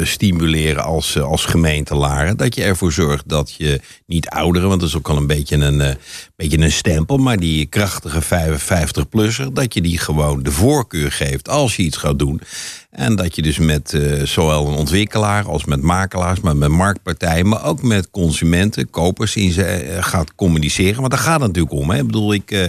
stimuleren 0.04 0.84
als, 0.84 1.20
als 1.20 1.46
gemeente 1.46 1.96
Laren... 1.96 2.38
dat 2.38 2.56
je 2.56 2.64
ervoor 2.64 2.92
zorgt 2.92 3.30
dat 3.30 3.54
je 3.58 3.82
niet 4.06 4.30
ouderen... 4.30 4.68
want 4.68 4.80
dat 4.80 4.90
is 4.90 4.96
ook 4.96 5.10
al 5.10 5.18
een 5.18 5.28
beetje 5.28 5.56
een, 5.56 5.98
beetje 6.36 6.58
een 6.58 6.72
stempel... 6.72 7.18
maar 7.18 7.38
die 7.38 7.66
krachtige 7.66 8.22
55-plusser... 8.24 9.54
dat 9.54 9.74
je 9.74 9.82
die 9.82 9.98
gewoon 9.98 10.44
de 10.44 10.52
voorkeur 10.52 11.12
geeft 11.12 11.50
als 11.50 11.76
je 11.76 11.84
iets 11.84 11.98
gaat 11.98 12.20
doen... 12.20 12.42
En 12.98 13.16
dat 13.16 13.36
je 13.36 13.42
dus 13.42 13.58
met 13.58 13.94
eh, 13.94 14.24
zowel 14.24 14.68
een 14.68 14.74
ontwikkelaar 14.74 15.48
als 15.48 15.66
met 15.66 15.82
makelaars, 15.82 16.40
maar 16.40 16.58
met 16.58 16.70
marktpartijen, 16.70 17.48
maar 17.48 17.66
ook 17.66 17.82
met 17.82 18.10
consumenten, 18.12 18.90
kopers 18.90 19.36
in 19.36 19.52
ze 19.52 19.64
eh, 19.64 20.04
gaat 20.04 20.36
communiceren. 20.36 21.00
Want 21.00 21.12
daar 21.12 21.20
gaat 21.20 21.40
het 21.40 21.48
natuurlijk 21.48 21.76
om. 21.76 21.90
Hè. 21.90 21.98
Ik 21.98 22.06
bedoel, 22.06 22.34
ik, 22.34 22.52
eh, 22.52 22.66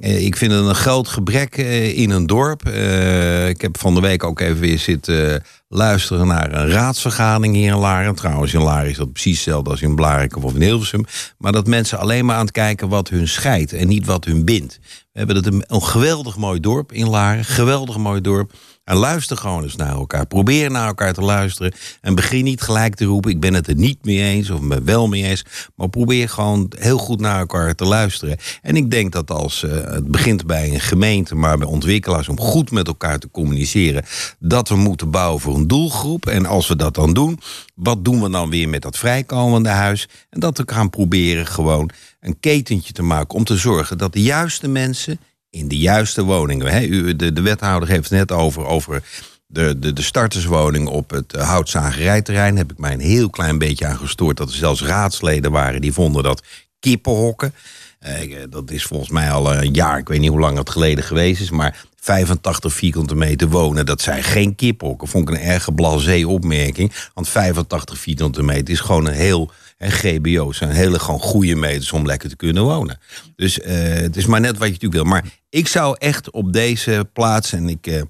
ik 0.00 0.36
vind 0.36 0.52
het 0.52 0.64
een 0.64 0.74
groot 0.74 1.08
gebrek 1.08 1.56
eh, 1.56 1.98
in 1.98 2.10
een 2.10 2.26
dorp. 2.26 2.66
Eh, 2.66 3.48
ik 3.48 3.60
heb 3.60 3.78
van 3.78 3.94
de 3.94 4.00
week 4.00 4.24
ook 4.24 4.40
even 4.40 4.60
weer 4.60 4.78
zitten 4.78 5.42
luisteren 5.68 6.26
naar 6.26 6.52
een 6.54 6.70
raadsvergadering 6.70 7.54
hier 7.54 7.72
in 7.72 7.78
Laren. 7.78 8.14
Trouwens, 8.14 8.54
in 8.54 8.62
Laren 8.62 8.90
is 8.90 8.96
dat 8.96 9.12
precies 9.12 9.34
hetzelfde 9.34 9.70
als 9.70 9.82
in 9.82 9.94
Blarikum 9.94 10.44
of 10.44 10.54
in 10.54 10.62
Hilversum. 10.62 11.04
Maar 11.38 11.52
dat 11.52 11.66
mensen 11.66 11.98
alleen 11.98 12.24
maar 12.24 12.36
aan 12.36 12.44
het 12.44 12.52
kijken 12.52 12.88
wat 12.88 13.08
hun 13.08 13.28
scheidt 13.28 13.72
en 13.72 13.88
niet 13.88 14.06
wat 14.06 14.24
hun 14.24 14.44
bindt. 14.44 14.78
We 15.12 15.18
hebben 15.18 15.36
het 15.36 15.46
een, 15.46 15.82
geweldig 15.82 16.36
mooi 16.36 16.60
dorp 16.60 16.92
in 16.92 17.08
Laren. 17.08 17.44
Geweldig 17.44 17.96
mooi 17.96 18.20
dorp. 18.20 18.52
En 18.84 18.96
luister 18.96 19.36
gewoon 19.36 19.62
eens 19.62 19.76
naar 19.76 19.92
elkaar. 19.92 20.26
Probeer 20.26 20.70
naar 20.70 20.86
elkaar 20.86 21.12
te 21.12 21.20
luisteren. 21.20 21.72
En 22.00 22.14
begin 22.14 22.44
niet 22.44 22.60
gelijk 22.60 22.94
te 22.94 23.04
roepen: 23.04 23.30
ik 23.30 23.40
ben 23.40 23.54
het 23.54 23.68
er 23.68 23.74
niet 23.74 24.04
mee 24.04 24.22
eens 24.22 24.50
of 24.50 24.60
me 24.60 24.82
wel 24.82 25.08
mee 25.08 25.24
eens. 25.24 25.44
Maar 25.74 25.88
probeer 25.88 26.28
gewoon 26.28 26.72
heel 26.78 26.98
goed 26.98 27.20
naar 27.20 27.38
elkaar 27.38 27.74
te 27.74 27.84
luisteren. 27.84 28.36
En 28.62 28.76
ik 28.76 28.90
denk 28.90 29.12
dat 29.12 29.30
als 29.30 29.62
eh, 29.62 29.89
het 29.92 30.08
begint 30.08 30.46
bij 30.46 30.72
een 30.72 30.80
gemeente, 30.80 31.34
maar 31.34 31.58
bij 31.58 31.66
ontwikkelaars, 31.66 32.28
om 32.28 32.40
goed 32.40 32.70
met 32.70 32.86
elkaar 32.86 33.18
te 33.18 33.30
communiceren, 33.30 34.04
dat 34.38 34.68
we 34.68 34.76
moeten 34.76 35.10
bouwen 35.10 35.40
voor 35.40 35.54
een 35.54 35.68
doelgroep. 35.68 36.26
En 36.26 36.46
als 36.46 36.68
we 36.68 36.76
dat 36.76 36.94
dan 36.94 37.12
doen, 37.12 37.40
wat 37.74 38.04
doen 38.04 38.22
we 38.22 38.30
dan 38.30 38.50
weer 38.50 38.68
met 38.68 38.82
dat 38.82 38.98
vrijkomende 38.98 39.68
huis? 39.68 40.08
En 40.30 40.40
dat 40.40 40.58
we 40.58 40.62
gaan 40.66 40.90
proberen 40.90 41.46
gewoon 41.46 41.90
een 42.20 42.40
ketentje 42.40 42.92
te 42.92 43.02
maken 43.02 43.34
om 43.34 43.44
te 43.44 43.56
zorgen 43.56 43.98
dat 43.98 44.12
de 44.12 44.22
juiste 44.22 44.68
mensen 44.68 45.20
in 45.50 45.68
de 45.68 45.78
juiste 45.78 46.22
woningen. 46.22 47.16
De, 47.18 47.32
de 47.32 47.42
wethouder 47.42 47.88
heeft 47.88 48.10
het 48.10 48.18
net 48.18 48.32
over, 48.32 48.66
over 48.66 49.02
de, 49.46 49.78
de, 49.78 49.92
de 49.92 50.02
starterswoning 50.02 50.88
op 50.88 51.10
het 51.10 51.34
uh, 51.34 51.48
houtzagerijterrein. 51.48 52.56
Heb 52.56 52.72
ik 52.72 52.78
mij 52.78 52.92
een 52.92 53.00
heel 53.00 53.30
klein 53.30 53.58
beetje 53.58 53.86
aan 53.86 53.96
gestoord. 53.96 54.36
Dat 54.36 54.48
er 54.48 54.56
zelfs 54.56 54.82
raadsleden 54.82 55.50
waren 55.50 55.80
die 55.80 55.92
vonden 55.92 56.22
dat 56.22 56.42
kippenhokken. 56.80 57.54
Eh, 58.00 58.42
dat 58.50 58.70
is 58.70 58.84
volgens 58.84 59.10
mij 59.10 59.30
al 59.30 59.54
een 59.54 59.74
jaar, 59.74 59.98
ik 59.98 60.08
weet 60.08 60.20
niet 60.20 60.30
hoe 60.30 60.40
lang 60.40 60.58
het 60.58 60.70
geleden 60.70 61.04
geweest 61.04 61.40
is. 61.40 61.50
Maar 61.50 61.84
85 61.96 62.72
vierkante 62.72 63.14
meter 63.14 63.48
wonen, 63.48 63.86
dat 63.86 64.00
zijn 64.00 64.22
geen 64.22 64.54
kippenhokken. 64.54 65.08
Vond 65.08 65.28
ik 65.28 65.34
een 65.34 65.40
erge 65.40 65.72
blasé 65.72 66.24
opmerking. 66.26 66.92
Want 67.14 67.28
85 67.28 67.98
vierkante 67.98 68.42
meter 68.42 68.74
is 68.74 68.80
gewoon 68.80 69.06
een 69.06 69.12
heel... 69.12 69.50
En 69.78 69.90
GBO's 69.90 70.56
zijn 70.56 70.70
hele 70.70 70.98
gewoon 70.98 71.20
goede 71.20 71.54
meters 71.54 71.92
om 71.92 72.06
lekker 72.06 72.28
te 72.28 72.36
kunnen 72.36 72.62
wonen. 72.62 72.98
Dus 73.36 73.60
eh, 73.60 73.74
het 73.82 74.16
is 74.16 74.26
maar 74.26 74.40
net 74.40 74.58
wat 74.58 74.66
je 74.66 74.72
natuurlijk 74.72 75.02
wil. 75.02 75.04
Maar 75.04 75.24
ik 75.50 75.68
zou 75.68 75.96
echt 75.98 76.30
op 76.30 76.52
deze 76.52 77.08
plaats, 77.12 77.52
en 77.52 77.68
ik, 77.68 77.86
eh, 77.86 78.02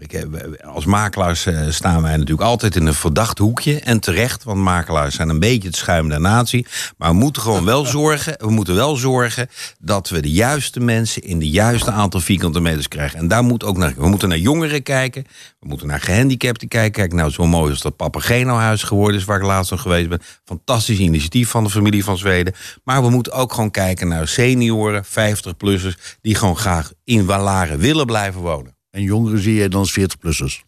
ik 0.00 0.26
als 0.64 0.84
makelaars 0.84 1.46
eh, 1.46 1.68
staan 1.68 2.02
wij 2.02 2.12
natuurlijk 2.12 2.48
altijd 2.48 2.76
in 2.76 2.86
een 2.86 2.94
verdacht 2.94 3.38
hoekje. 3.38 3.80
En 3.80 4.00
terecht, 4.00 4.44
want 4.44 4.60
makelaars 4.60 5.14
zijn 5.14 5.28
een 5.28 5.38
beetje 5.38 5.68
het 5.68 5.76
schuim 5.76 6.08
der 6.08 6.20
natie. 6.20 6.66
Maar 6.96 7.10
we 7.10 7.16
moeten 7.16 7.42
gewoon 7.42 7.64
wel 7.64 7.86
zorgen, 7.98 8.34
we 8.38 8.50
moeten 8.50 8.74
wel 8.74 8.96
zorgen 8.96 9.48
dat 9.78 10.08
we 10.08 10.20
de 10.20 10.30
juiste 10.30 10.80
mensen 10.80 11.22
in 11.22 11.38
de 11.38 11.48
juiste 11.48 11.90
aantal 11.90 12.20
vierkante 12.20 12.60
meters 12.60 12.88
krijgen. 12.88 13.18
En 13.18 13.28
daar 13.28 13.42
moet 13.42 13.64
ook 13.64 13.76
naar. 13.76 13.94
We 13.96 14.08
moeten 14.08 14.28
naar 14.28 14.38
jongeren 14.38 14.82
kijken. 14.82 15.24
We 15.60 15.68
moeten 15.68 15.86
naar 15.86 16.00
gehandicapten 16.00 16.68
kijken. 16.68 16.92
Kijk, 16.92 17.12
nou, 17.12 17.30
zo 17.30 17.46
mooi 17.46 17.70
als 17.70 17.82
dat 17.82 17.96
Papageno-huis 17.96 18.82
geworden 18.82 19.20
is, 19.20 19.24
waar 19.26 19.38
ik 19.38 19.46
laatst 19.46 19.70
nog 19.70 19.80
geweest 19.80 20.08
ben. 20.08 20.22
Fantastisch 20.44 20.98
initiatief 20.98 21.48
van 21.48 21.64
de 21.64 21.70
familie 21.70 22.04
van 22.04 22.18
Zweden. 22.18 22.54
Maar 22.84 23.02
we 23.02 23.10
moeten 23.10 23.32
ook 23.32 23.52
gewoon 23.52 23.70
kijken 23.70 24.08
naar 24.08 24.28
senioren, 24.28 25.04
50-plussers, 25.04 26.18
die 26.20 26.34
gewoon 26.34 26.56
graag 26.56 26.92
in 27.04 27.26
Walaren 27.26 27.78
willen 27.78 28.06
blijven 28.06 28.40
wonen. 28.40 28.77
En 28.90 29.02
jongeren 29.02 29.38
zie 29.38 29.54
je 29.54 29.68
dan 29.68 29.80
als 29.80 29.98
40-plussers. 30.00 30.66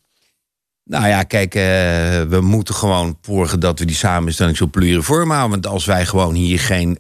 Nou 0.85 1.07
ja, 1.07 1.23
kijk, 1.23 1.55
eh, 1.55 1.63
we 2.23 2.39
moeten 2.41 2.75
gewoon 2.75 3.19
zorgen 3.21 3.61
dat 3.61 3.79
we 3.79 3.85
die 3.85 3.97
samenstelling 3.97 4.57
zo 4.57 4.67
pluriform 4.67 5.31
houden. 5.31 5.51
Want 5.51 5.67
als 5.67 5.85
wij 5.85 6.07
gewoon 6.07 6.35
hier 6.35 6.61
geen 6.61 6.99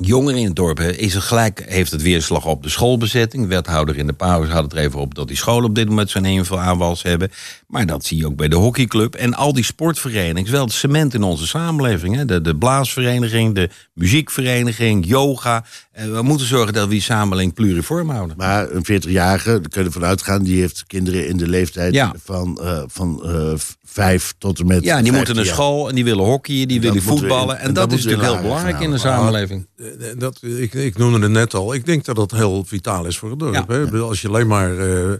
jongeren 0.00 0.38
in 0.40 0.46
het 0.46 0.56
dorp 0.56 0.80
is 0.80 1.14
het 1.14 1.22
gelijk, 1.22 1.64
heeft 1.66 1.90
het 1.90 2.02
weerslag 2.02 2.46
op 2.46 2.62
de 2.62 2.68
schoolbezetting. 2.68 3.42
De 3.42 3.48
wethouder 3.48 3.96
in 3.98 4.06
de 4.06 4.12
pauze 4.12 4.52
had 4.52 4.62
het 4.62 4.72
er 4.72 4.78
even 4.78 4.98
op 5.00 5.14
dat 5.14 5.28
die 5.28 5.36
scholen 5.36 5.68
op 5.68 5.74
dit 5.74 5.88
moment 5.88 6.10
zo'n 6.10 6.24
heel 6.24 6.44
veel 6.44 6.60
aanwals 6.60 7.02
hebben. 7.02 7.30
Maar 7.66 7.86
dat 7.86 8.04
zie 8.04 8.16
je 8.18 8.26
ook 8.26 8.36
bij 8.36 8.48
de 8.48 8.56
hockeyclub 8.56 9.14
en 9.14 9.34
al 9.34 9.52
die 9.52 9.64
sportverenigingen. 9.64 10.52
Wel 10.52 10.64
het 10.64 10.72
cement 10.72 11.14
in 11.14 11.22
onze 11.22 11.46
samenleving. 11.46 12.14
Hè? 12.16 12.24
De, 12.24 12.40
de 12.40 12.56
blaasvereniging, 12.56 13.54
de 13.54 13.68
muziekvereniging, 13.94 15.06
yoga. 15.06 15.64
Eh, 15.92 16.04
we 16.04 16.22
moeten 16.22 16.46
zorgen 16.46 16.72
dat 16.72 16.84
we 16.84 16.90
die 16.90 17.02
samenleving 17.02 17.54
pluriform 17.54 18.10
houden. 18.10 18.36
Maar 18.36 18.70
een 18.70 18.84
40-jarige, 19.02 19.50
daar 19.50 19.68
kun 19.68 19.80
je 19.80 19.86
ervan 19.86 20.04
uitgaan, 20.04 20.42
die 20.42 20.60
heeft 20.60 20.84
kinderen 20.86 21.28
in 21.28 21.36
de 21.36 21.48
leeftijd 21.48 21.94
Ja. 21.94 22.14
van, 22.24 22.60
eh, 22.62 22.82
van 22.86 23.20
eh, 23.24 23.52
vijf 23.84 24.34
tot 24.38 24.58
en 24.58 24.66
met. 24.66 24.84
Ja, 24.84 25.02
die 25.02 25.12
moeten 25.12 25.12
15 25.16 25.34
naar 25.36 25.44
jaar. 25.44 25.54
school 25.54 25.88
en 25.88 25.94
die 25.94 26.04
willen 26.04 26.24
hockeyen, 26.24 26.68
die 26.68 26.80
willen 26.80 26.94
we 26.96 27.10
in- 27.10 27.18
voetballen. 27.18 27.58
en 27.58 27.66
En, 27.68 27.74
dat 27.74 27.90
dat 27.90 27.98
is 27.98 28.04
we 28.04 28.10
natuurlijk 28.10 28.38
heel 28.38 28.48
belangrijk 28.48 28.80
in 28.80 28.90
de 28.90 28.98
samenleving. 28.98 29.66
Eh, 29.98 30.18
Dat, 30.18 30.42
ik, 30.42 30.74
ik 30.74 30.98
noemde 30.98 31.20
het 31.20 31.30
net 31.30 31.54
al. 31.54 31.74
Ik 31.74 31.86
denk 31.86 32.04
dat 32.04 32.16
dat 32.16 32.30
heel 32.30 32.64
vitaal 32.64 33.06
is 33.06 33.18
voor 33.18 33.30
het 33.30 33.38
dorp. 33.38 33.54
Ja. 33.54 33.64
Hè? 33.66 33.98
Als 33.98 34.20
je 34.20 34.28
alleen 34.28 34.46
maar 34.46 34.78
eh, 34.78 35.12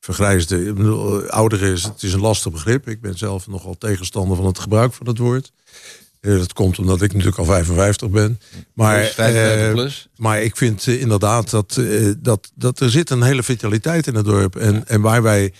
vergrijsde. 0.00 0.74
Ouderen 1.28 1.72
is, 1.72 1.82
het 1.82 2.02
is 2.02 2.12
een 2.12 2.20
lastig 2.20 2.52
begrip. 2.52 2.88
Ik 2.88 3.00
ben 3.00 3.18
zelf 3.18 3.46
nogal 3.46 3.78
tegenstander 3.78 4.36
van 4.36 4.46
het 4.46 4.58
gebruik 4.58 4.92
van 4.92 5.06
het 5.06 5.18
woord. 5.18 5.52
Eh, 6.20 6.38
dat 6.38 6.52
komt 6.52 6.78
omdat 6.78 7.02
ik 7.02 7.12
natuurlijk 7.12 7.38
al 7.38 7.44
55 7.44 8.10
ben. 8.10 8.40
Maar, 8.72 9.00
Dus 9.00 9.10
55 9.10 9.66
eh, 9.66 9.72
plus. 9.72 10.08
maar 10.16 10.42
ik 10.42 10.56
vind 10.56 10.86
inderdaad 10.86 11.50
dat, 11.50 11.80
dat, 12.18 12.50
dat 12.54 12.80
er 12.80 12.90
zit 12.90 13.10
een 13.10 13.22
hele 13.22 13.42
vitaliteit 13.42 14.06
in 14.06 14.14
het 14.14 14.24
dorp. 14.24 14.56
En, 14.56 14.88
en 14.88 15.00
waar 15.00 15.22
wij 15.22 15.52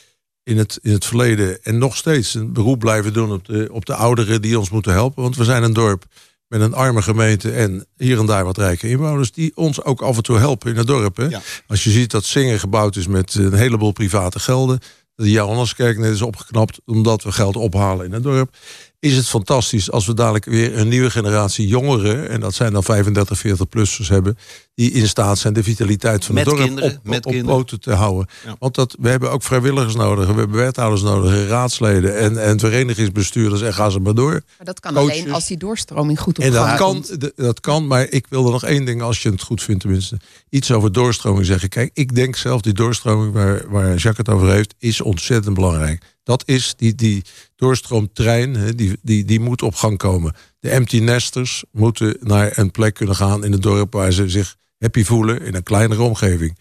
in 0.48 0.58
het, 0.58 0.78
in 0.82 0.92
het 0.92 1.04
verleden 1.04 1.62
en 1.62 1.78
nog 1.78 1.96
steeds 1.96 2.34
een 2.34 2.52
beroep 2.52 2.78
blijven 2.78 3.12
doen 3.12 3.32
op 3.32 3.44
de, 3.44 3.68
op 3.72 3.86
de 3.86 3.94
ouderen 3.94 4.42
die 4.42 4.58
ons 4.58 4.70
moeten 4.70 4.92
helpen. 4.92 5.22
Want 5.22 5.36
we 5.36 5.44
zijn 5.44 5.62
een 5.62 5.72
dorp 5.72 6.04
met 6.48 6.60
een 6.60 6.74
arme 6.74 7.02
gemeente 7.02 7.50
en 7.50 7.86
hier 7.96 8.18
en 8.18 8.26
daar 8.26 8.44
wat 8.44 8.58
rijke 8.58 8.88
inwoners 8.88 9.32
die 9.32 9.52
ons 9.54 9.82
ook 9.82 10.02
af 10.02 10.16
en 10.16 10.22
toe 10.22 10.38
helpen 10.38 10.70
in 10.70 10.76
het 10.76 10.86
dorp. 10.86 11.16
Hè? 11.16 11.24
Ja. 11.24 11.40
Als 11.66 11.84
je 11.84 11.90
ziet 11.90 12.10
dat 12.10 12.24
Zingen 12.24 12.60
gebouwd 12.60 12.96
is 12.96 13.06
met 13.06 13.34
een 13.34 13.54
heleboel 13.54 13.92
private 13.92 14.38
gelden. 14.38 14.78
De 15.14 15.30
Johanneskerk 15.30 15.98
net 15.98 16.12
is 16.12 16.22
opgeknapt 16.22 16.80
omdat 16.84 17.22
we 17.22 17.32
geld 17.32 17.56
ophalen 17.56 18.06
in 18.06 18.12
het 18.12 18.22
dorp. 18.22 18.56
Is 19.00 19.16
het 19.16 19.28
fantastisch 19.28 19.90
als 19.90 20.06
we 20.06 20.14
dadelijk 20.14 20.44
weer 20.44 20.78
een 20.78 20.88
nieuwe 20.88 21.10
generatie 21.10 21.66
jongeren, 21.66 22.28
en 22.28 22.40
dat 22.40 22.54
zijn 22.54 22.72
dan 22.72 22.82
35, 22.82 23.42
40-plussers 23.46 24.08
hebben, 24.08 24.38
die 24.74 24.92
in 24.92 25.08
staat 25.08 25.38
zijn 25.38 25.52
de 25.52 25.62
vitaliteit 25.62 26.24
van 26.24 26.34
Met 26.34 26.46
het 26.46 26.54
dorp 26.54 26.66
kinderen, 26.66 26.96
op, 26.96 26.98
met 27.02 27.26
op 27.26 27.42
poten 27.42 27.80
te 27.80 27.92
houden. 27.92 28.26
Ja. 28.44 28.56
Want 28.58 28.74
dat, 28.74 28.96
we 29.00 29.08
hebben 29.08 29.30
ook 29.30 29.42
vrijwilligers 29.42 29.94
nodig, 29.94 30.26
we 30.26 30.34
hebben 30.34 30.56
wethouders 30.56 31.02
nodig, 31.02 31.32
en 31.32 31.46
raadsleden 31.46 32.16
en, 32.16 32.42
en 32.42 32.58
verenigingsbestuurders 32.60 33.62
en 33.62 33.74
ga 33.74 33.90
ze 33.90 34.00
maar 34.00 34.14
door. 34.14 34.32
Maar 34.32 34.66
dat 34.66 34.80
kan 34.80 34.94
Coaches. 34.94 35.20
alleen 35.20 35.32
als 35.32 35.46
die 35.46 35.56
doorstroming 35.56 36.20
goed 36.20 36.38
op 36.38 36.44
En 36.44 36.52
dat 36.52 36.74
kan, 36.74 37.04
dat 37.36 37.60
kan, 37.60 37.86
maar 37.86 38.10
ik 38.10 38.26
wil 38.28 38.44
er 38.44 38.52
nog 38.52 38.64
één 38.64 38.84
ding, 38.84 39.02
als 39.02 39.22
je 39.22 39.30
het 39.30 39.42
goed 39.42 39.62
vindt 39.62 39.80
tenminste, 39.80 40.16
iets 40.50 40.70
over 40.70 40.92
doorstroming 40.92 41.46
zeggen. 41.46 41.68
Kijk, 41.68 41.90
ik 41.94 42.14
denk 42.14 42.36
zelf 42.36 42.60
die 42.60 42.72
doorstroming 42.72 43.32
waar, 43.32 43.64
waar 43.68 43.88
Jacques 43.88 44.16
het 44.16 44.28
over 44.28 44.50
heeft, 44.50 44.74
is 44.78 45.00
ontzettend 45.00 45.54
belangrijk. 45.54 46.02
Dat 46.28 46.42
is 46.46 46.74
die, 46.76 46.94
die 46.94 47.24
doorstroomtrein, 47.56 48.54
hè, 48.54 48.74
die, 48.74 48.98
die, 49.02 49.24
die 49.24 49.40
moet 49.40 49.62
op 49.62 49.74
gang 49.74 49.98
komen. 49.98 50.34
De 50.60 50.70
empty 50.70 50.98
nesters 50.98 51.64
moeten 51.72 52.16
naar 52.20 52.58
een 52.58 52.70
plek 52.70 52.94
kunnen 52.94 53.16
gaan 53.16 53.44
in 53.44 53.52
het 53.52 53.62
dorp 53.62 53.92
waar 53.92 54.12
ze 54.12 54.28
zich 54.28 54.56
happy 54.78 55.04
voelen 55.04 55.42
in 55.42 55.54
een 55.54 55.62
kleinere 55.62 56.02
omgeving. 56.02 56.58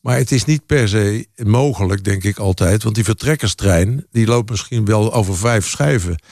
Maar 0.00 0.16
het 0.16 0.32
is 0.32 0.44
niet 0.44 0.66
per 0.66 0.88
se 0.88 1.26
mogelijk, 1.44 2.04
denk 2.04 2.24
ik 2.24 2.38
altijd. 2.38 2.82
Want 2.82 2.94
die 2.94 3.04
vertrekkerstrein, 3.04 4.06
die 4.10 4.26
loopt 4.26 4.50
misschien 4.50 4.84
wel 4.84 5.12
over 5.12 5.36
vijf 5.36 5.68
schijven. 5.68 6.22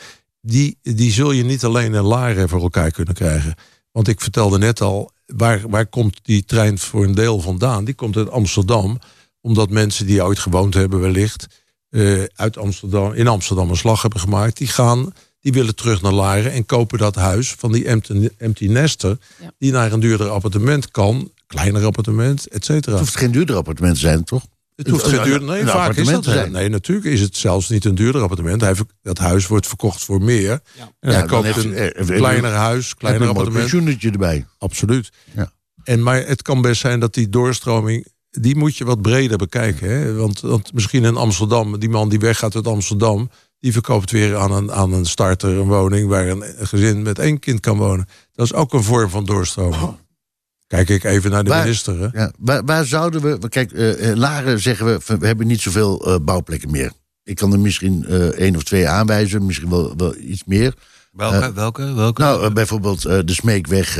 Die, 0.41 0.79
die 0.83 1.13
zul 1.13 1.31
je 1.31 1.45
niet 1.45 1.65
alleen 1.65 1.95
in 1.95 2.03
Laren 2.03 2.49
voor 2.49 2.63
elkaar 2.63 2.91
kunnen 2.91 3.15
krijgen. 3.15 3.55
Want 3.93 4.09
ik 4.09 4.21
vertelde 4.21 4.59
net 4.59 4.81
al, 4.81 5.11
waar, 5.27 5.69
waar 5.69 5.87
komt 5.87 6.19
die 6.23 6.45
trein 6.45 6.79
voor 6.79 7.05
een 7.05 7.15
deel 7.15 7.41
vandaan? 7.41 7.85
Die 7.85 7.95
komt 7.95 8.17
uit 8.17 8.31
Amsterdam. 8.31 8.99
Omdat 9.41 9.71
mensen 9.71 10.07
die 10.07 10.25
ooit 10.25 10.39
gewoond 10.39 10.75
hebben 10.75 11.01
wellicht... 11.01 11.63
eh, 11.95 12.23
uit 12.35 12.57
Amsterdam, 12.59 13.13
in 13.13 13.29
Amsterdam 13.29 13.71
een 13.71 13.77
slag 13.77 14.03
hebben 14.03 14.21
gemaakt. 14.21 14.57
Die 14.57 14.67
gaan, 14.69 15.13
die 15.41 15.53
willen 15.53 15.75
terug 15.75 16.03
naar 16.03 16.13
Laren 16.13 16.53
en 16.53 16.67
kopen 16.67 16.99
dat 16.99 17.15
huis 17.15 17.53
van 17.59 17.73
die 17.73 17.87
empty, 17.87 18.29
empty 18.39 18.67
nester... 18.67 19.19
Ja. 19.41 19.51
die 19.59 19.73
naar 19.73 19.93
een 19.93 20.01
duurder 20.01 20.29
appartement 20.29 20.91
kan. 20.91 21.31
Kleiner 21.47 21.85
appartement, 21.85 22.47
et 22.49 22.65
cetera. 22.65 22.93
Het 22.97 23.01
hoeft 23.05 23.17
geen 23.17 23.31
duurder 23.31 23.57
appartement 23.57 23.95
te 23.95 24.01
zijn, 24.01 24.25
toch? 24.25 24.43
Het 24.77 24.89
hoeft 24.89 25.05
Een- 25.05 25.11
geen 25.11 25.19
een- 25.19 25.25
duurder. 25.25 25.49
Nee, 25.49 25.61
een 25.61 25.67
vaak 25.67 25.75
is 25.77 25.81
appartement 25.81 26.25
dat. 26.25 26.33
te 26.35 26.39
zijn. 26.41 26.53
Nee, 26.53 26.69
natuurlijk 26.69 27.07
is 27.07 27.21
het 27.21 27.37
zelfs 27.37 27.69
niet 27.69 27.85
een 27.85 27.95
duurder 27.95 28.23
appartement. 28.23 28.61
Hij, 28.61 28.75
ver- 28.75 28.87
dat 29.03 29.19
huis 29.19 29.47
wordt 29.47 29.67
verkocht 29.67 30.05
voor 30.05 30.23
meer. 30.23 30.51
En 30.51 30.61
Ja, 30.79 30.89
hij 31.01 31.19
dan 31.19 31.27
koopt 31.27 31.45
heeft- 31.45 31.65
een 31.65 31.75
eh, 31.75 32.01
eh, 32.01 32.07
kleiner 32.07 32.51
huis, 32.53 32.95
kleiner 32.95 33.23
een 33.23 33.29
appartement. 33.29 33.71
pensioenetje 33.71 34.11
erbij. 34.11 34.47
Absoluut. 34.59 35.11
Ja. 35.37 35.53
En, 35.85 36.03
maar 36.03 36.27
het 36.27 36.43
kan 36.43 36.61
best 36.63 36.81
zijn 36.81 37.01
dat 37.01 37.15
die 37.15 37.29
doorstroming. 37.29 38.07
Die 38.41 38.57
moet 38.57 38.77
je 38.77 38.85
wat 38.85 39.03
breder 39.03 39.39
bekijken. 39.39 39.89
Hè? 39.91 40.15
Want, 40.15 40.41
want 40.41 40.73
misschien 40.73 41.05
in 41.05 41.17
Amsterdam, 41.17 41.79
die 41.79 41.89
man 41.89 42.09
die 42.09 42.19
weggaat 42.19 42.55
uit 42.55 42.67
Amsterdam. 42.67 43.31
die 43.61 43.73
verkoopt 43.73 44.11
weer 44.11 44.37
aan 44.37 44.53
een, 44.53 44.73
aan 44.73 44.93
een 44.93 45.07
starter 45.07 45.51
een 45.51 45.69
woning. 45.69 46.09
waar 46.09 46.27
een 46.29 46.45
gezin 46.59 47.03
met 47.03 47.19
één 47.19 47.39
kind 47.39 47.61
kan 47.61 47.79
wonen. 47.79 48.07
Dat 48.33 48.47
is 48.47 48.53
ook 48.55 48.73
een 48.73 48.83
vorm 48.83 49.11
van 49.11 49.25
doorstroming. 49.25 49.97
Kijk 50.67 50.89
ik 50.89 51.05
even 51.05 51.31
naar 51.31 51.45
de 51.45 51.51
Waar- 51.51 51.63
minister. 51.63 52.01
Hè? 52.01 52.21
Ja, 52.21 52.33
waar, 52.39 52.65
waar 52.65 52.85
zouden 52.85 53.21
we... 53.23 53.49
Kijk, 53.49 53.73
eh 53.73 54.11
eh, 54.11 54.17
Laren 54.17 54.61
zeggen 54.61 54.87
we, 54.87 55.17
we 55.19 55.27
hebben 55.27 55.47
niet 55.47 55.61
zoveel 55.61 56.07
eh, 56.07 56.17
bouwplekken 56.23 56.71
meer. 56.71 56.93
Ik 57.23 57.37
kan 57.37 57.53
er 57.53 57.61
misschien 57.61 58.05
eh 58.05 58.27
één 58.27 58.57
of 58.57 58.63
twee 58.63 58.89
aanwijzen, 58.89 59.47
misschien 59.47 59.71
wel, 59.71 59.97
wel 59.97 60.17
iets 60.17 60.45
meer. 60.45 60.75
Welke, 61.13 61.53
welke, 61.53 61.95
welke? 61.95 62.23
Nou, 62.23 62.53
bijvoorbeeld 62.53 63.05
eh, 63.05 63.19
de 63.25 63.33
Smeekweg, 63.35 63.97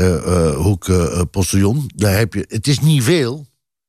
Hoek, 0.55 0.87
Postillon. 1.31 1.89
Daar 1.95 2.17
heb 2.17 2.33
je, 2.33 2.45
het 2.47 2.67
is 2.67 2.79
niet 2.79 3.03
veel, 3.03 3.45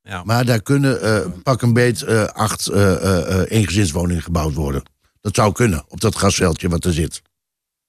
ja. 0.07 0.23
maar 0.25 0.45
daar 0.45 0.63
kunnen 0.63 1.01
eh, 1.03 1.27
pak 1.43 1.63
een 1.63 1.73
beet 1.73 2.03
eh, 2.03 2.25
acht 2.25 2.67
eh, 2.67 2.93
eh, 2.93 3.41
eh, 3.41 3.51
eengezinswoningen 3.59 4.23
gebouwd 4.23 4.55
worden. 4.55 4.83
Dat 5.21 5.35
zou 5.35 5.53
kunnen, 5.53 5.85
op 5.89 6.01
dat 6.01 6.15
grasveldje 6.15 6.69
wat 6.69 6.85
er 6.85 6.93
zit. 6.93 7.23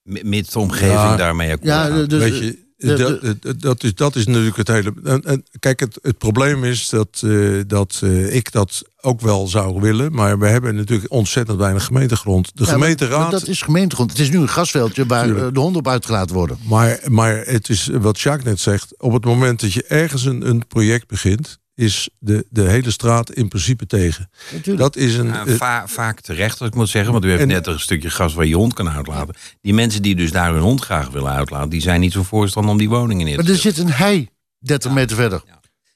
M- 0.04 0.30
Mits 0.30 0.52
de 0.52 0.60
omgeving 0.60 0.92
Ja. 0.92 1.16
daarmee 1.16 1.52
akkoord 1.52 1.68
Ja, 1.70 1.86
gaat. 1.86 2.10
dus, 2.10 2.20
Weet 2.20 2.38
je, 2.38 2.66
dat, 2.78 3.62
dat- 3.62 3.84
is, 3.84 3.96
dat 3.96 4.16
is 4.16 4.26
natuurlijk 4.26 4.58
het 4.58 4.68
hele. 4.68 4.94
En, 5.04 5.22
en 5.24 5.44
kijk, 5.60 5.80
het, 5.80 6.00
het 6.02 6.18
probleem 6.18 6.64
is 6.64 6.90
dat, 6.90 7.22
eh, 7.26 7.60
dat 7.68 8.00
eh, 8.04 8.36
ik 8.36 8.52
dat 8.52 8.82
ook 9.02 9.22
wel 9.22 9.48
zou 9.48 9.82
willen. 9.82 10.14
Maar 10.14 10.40
we 10.40 10.48
hebben 10.48 10.76
natuurlijk 10.76 11.12
ontzettend 11.12 11.58
weinig 11.58 11.84
gemeentegrond. 11.86 12.52
De 12.54 12.64
Ja, 12.64 12.72
gemeenteraad. 12.72 13.20
maar 13.22 13.32
dat 13.32 13.48
is 13.48 13.62
gemeentegrond. 13.62 14.12
Het 14.12 14.20
is 14.20 14.30
nu 14.30 14.38
een 14.38 14.48
grasveldje 14.48 15.06
waar 15.06 15.28
de 15.54 15.60
honden 15.60 15.80
op 15.80 15.88
uitgelaten 15.88 16.36
worden. 16.36 16.58
Maar, 16.68 17.00
maar 17.08 17.44
het 17.46 17.70
is 17.70 17.88
wat 17.94 18.20
Jacques 18.20 18.46
net 18.46 18.60
zegt. 18.60 18.94
Op 19.02 19.14
het 19.14 19.26
moment 19.26 19.60
dat 19.62 19.74
je 19.74 19.84
ergens 19.84 20.26
een, 20.26 20.48
een 20.50 20.68
project 20.68 21.08
begint. 21.08 21.60
Is 21.78 22.10
de, 22.20 22.46
de 22.50 22.62
hele 22.62 22.92
straat 22.92 23.32
in 23.32 23.48
principe 23.48 23.86
tegen. 23.86 24.30
Natuurlijk. 24.52 24.78
Dat 24.78 24.96
is 24.96 25.16
een. 25.18 25.34
Eh, 25.34 25.42
va- 25.56 25.88
vaak 25.88 26.22
terecht, 26.22 26.60
wat 26.60 26.68
ik 26.68 26.76
moet 26.76 26.90
zeggen. 26.90 27.12
Want 27.12 27.26
u 27.26 27.30
heeft 27.30 27.42
En- 27.42 27.48
net 27.48 27.68
een 27.68 27.80
stukje 27.80 28.10
gas 28.10 28.34
waar 28.34 28.46
je 28.46 28.56
hond 28.56 28.74
kan 28.74 28.90
uitlaten. 28.90 29.36
Die 29.62 29.74
mensen 29.74 30.02
die 30.02 30.16
dus 30.16 30.32
daar 30.32 30.52
hun 30.54 30.62
hond 30.62 30.82
graag 30.82 31.10
willen 31.10 31.32
uitlaten... 31.32 31.70
die 31.70 31.82
zijn 31.82 32.00
niet 32.00 32.12
zo 32.12 32.24
voorstander 32.24 32.72
om 32.72 32.78
die 32.78 32.90
woningen 32.90 33.26
neer 33.26 33.38
te 33.38 33.44
Maar 33.44 33.52
er 33.52 33.58
zit 33.58 33.78
een 33.78 33.92
hei 33.92 34.30
30 34.60 34.92
meter 34.92 35.16
verder. 35.16 35.42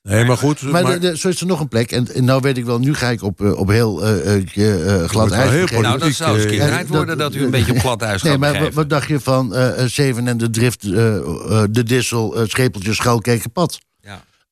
nee, 0.04 0.26
maar 0.26 0.38
goed. 0.38 0.62
Maar, 0.62 0.84
maar- 0.84 1.00
de- 1.00 1.00
de- 1.10 1.18
zo 1.18 1.28
is 1.28 1.40
er 1.42 1.48
nog 1.48 1.60
een 1.60 1.68
plek. 1.68 1.92
En, 1.92 2.14
en 2.14 2.26
nou 2.26 2.42
weet 2.42 2.58
ik 2.58 2.66
wel, 2.66 2.80
nu 2.80 2.94
ga 2.94 3.10
ik 3.10 3.22
op, 3.24 3.42
eh, 3.42 3.60
op 3.60 3.68
heel 3.68 4.06
eh, 4.06 5.04
glad 5.08 5.32
ijs. 5.32 5.50
heel. 5.70 5.82
Nou, 5.82 6.00
dat 6.00 6.12
zou 6.14 6.36
eens 6.36 6.44
een 6.44 6.50
keer 6.50 6.70
dat- 6.70 6.88
worden... 6.88 7.18
dat 7.18 7.36
u 7.36 7.44
een 7.44 7.52
beetje 7.52 7.72
op 7.74 7.80
plat 7.82 8.02
ijs 8.02 8.22
Nee, 8.22 8.32
gaat 8.32 8.42
maar 8.42 8.72
wat, 8.72 8.90
dacht 8.90 9.08
je 9.08 9.20
van 9.20 9.54
Zeven 9.86 10.28
en 10.28 10.38
de 10.38 10.50
Drift, 10.50 10.82
de 10.82 11.84
Dissel, 11.86 12.36
Schepeltje, 12.48 12.94
Schuilkekenpad? 12.94 13.80
Ja. 13.82 13.90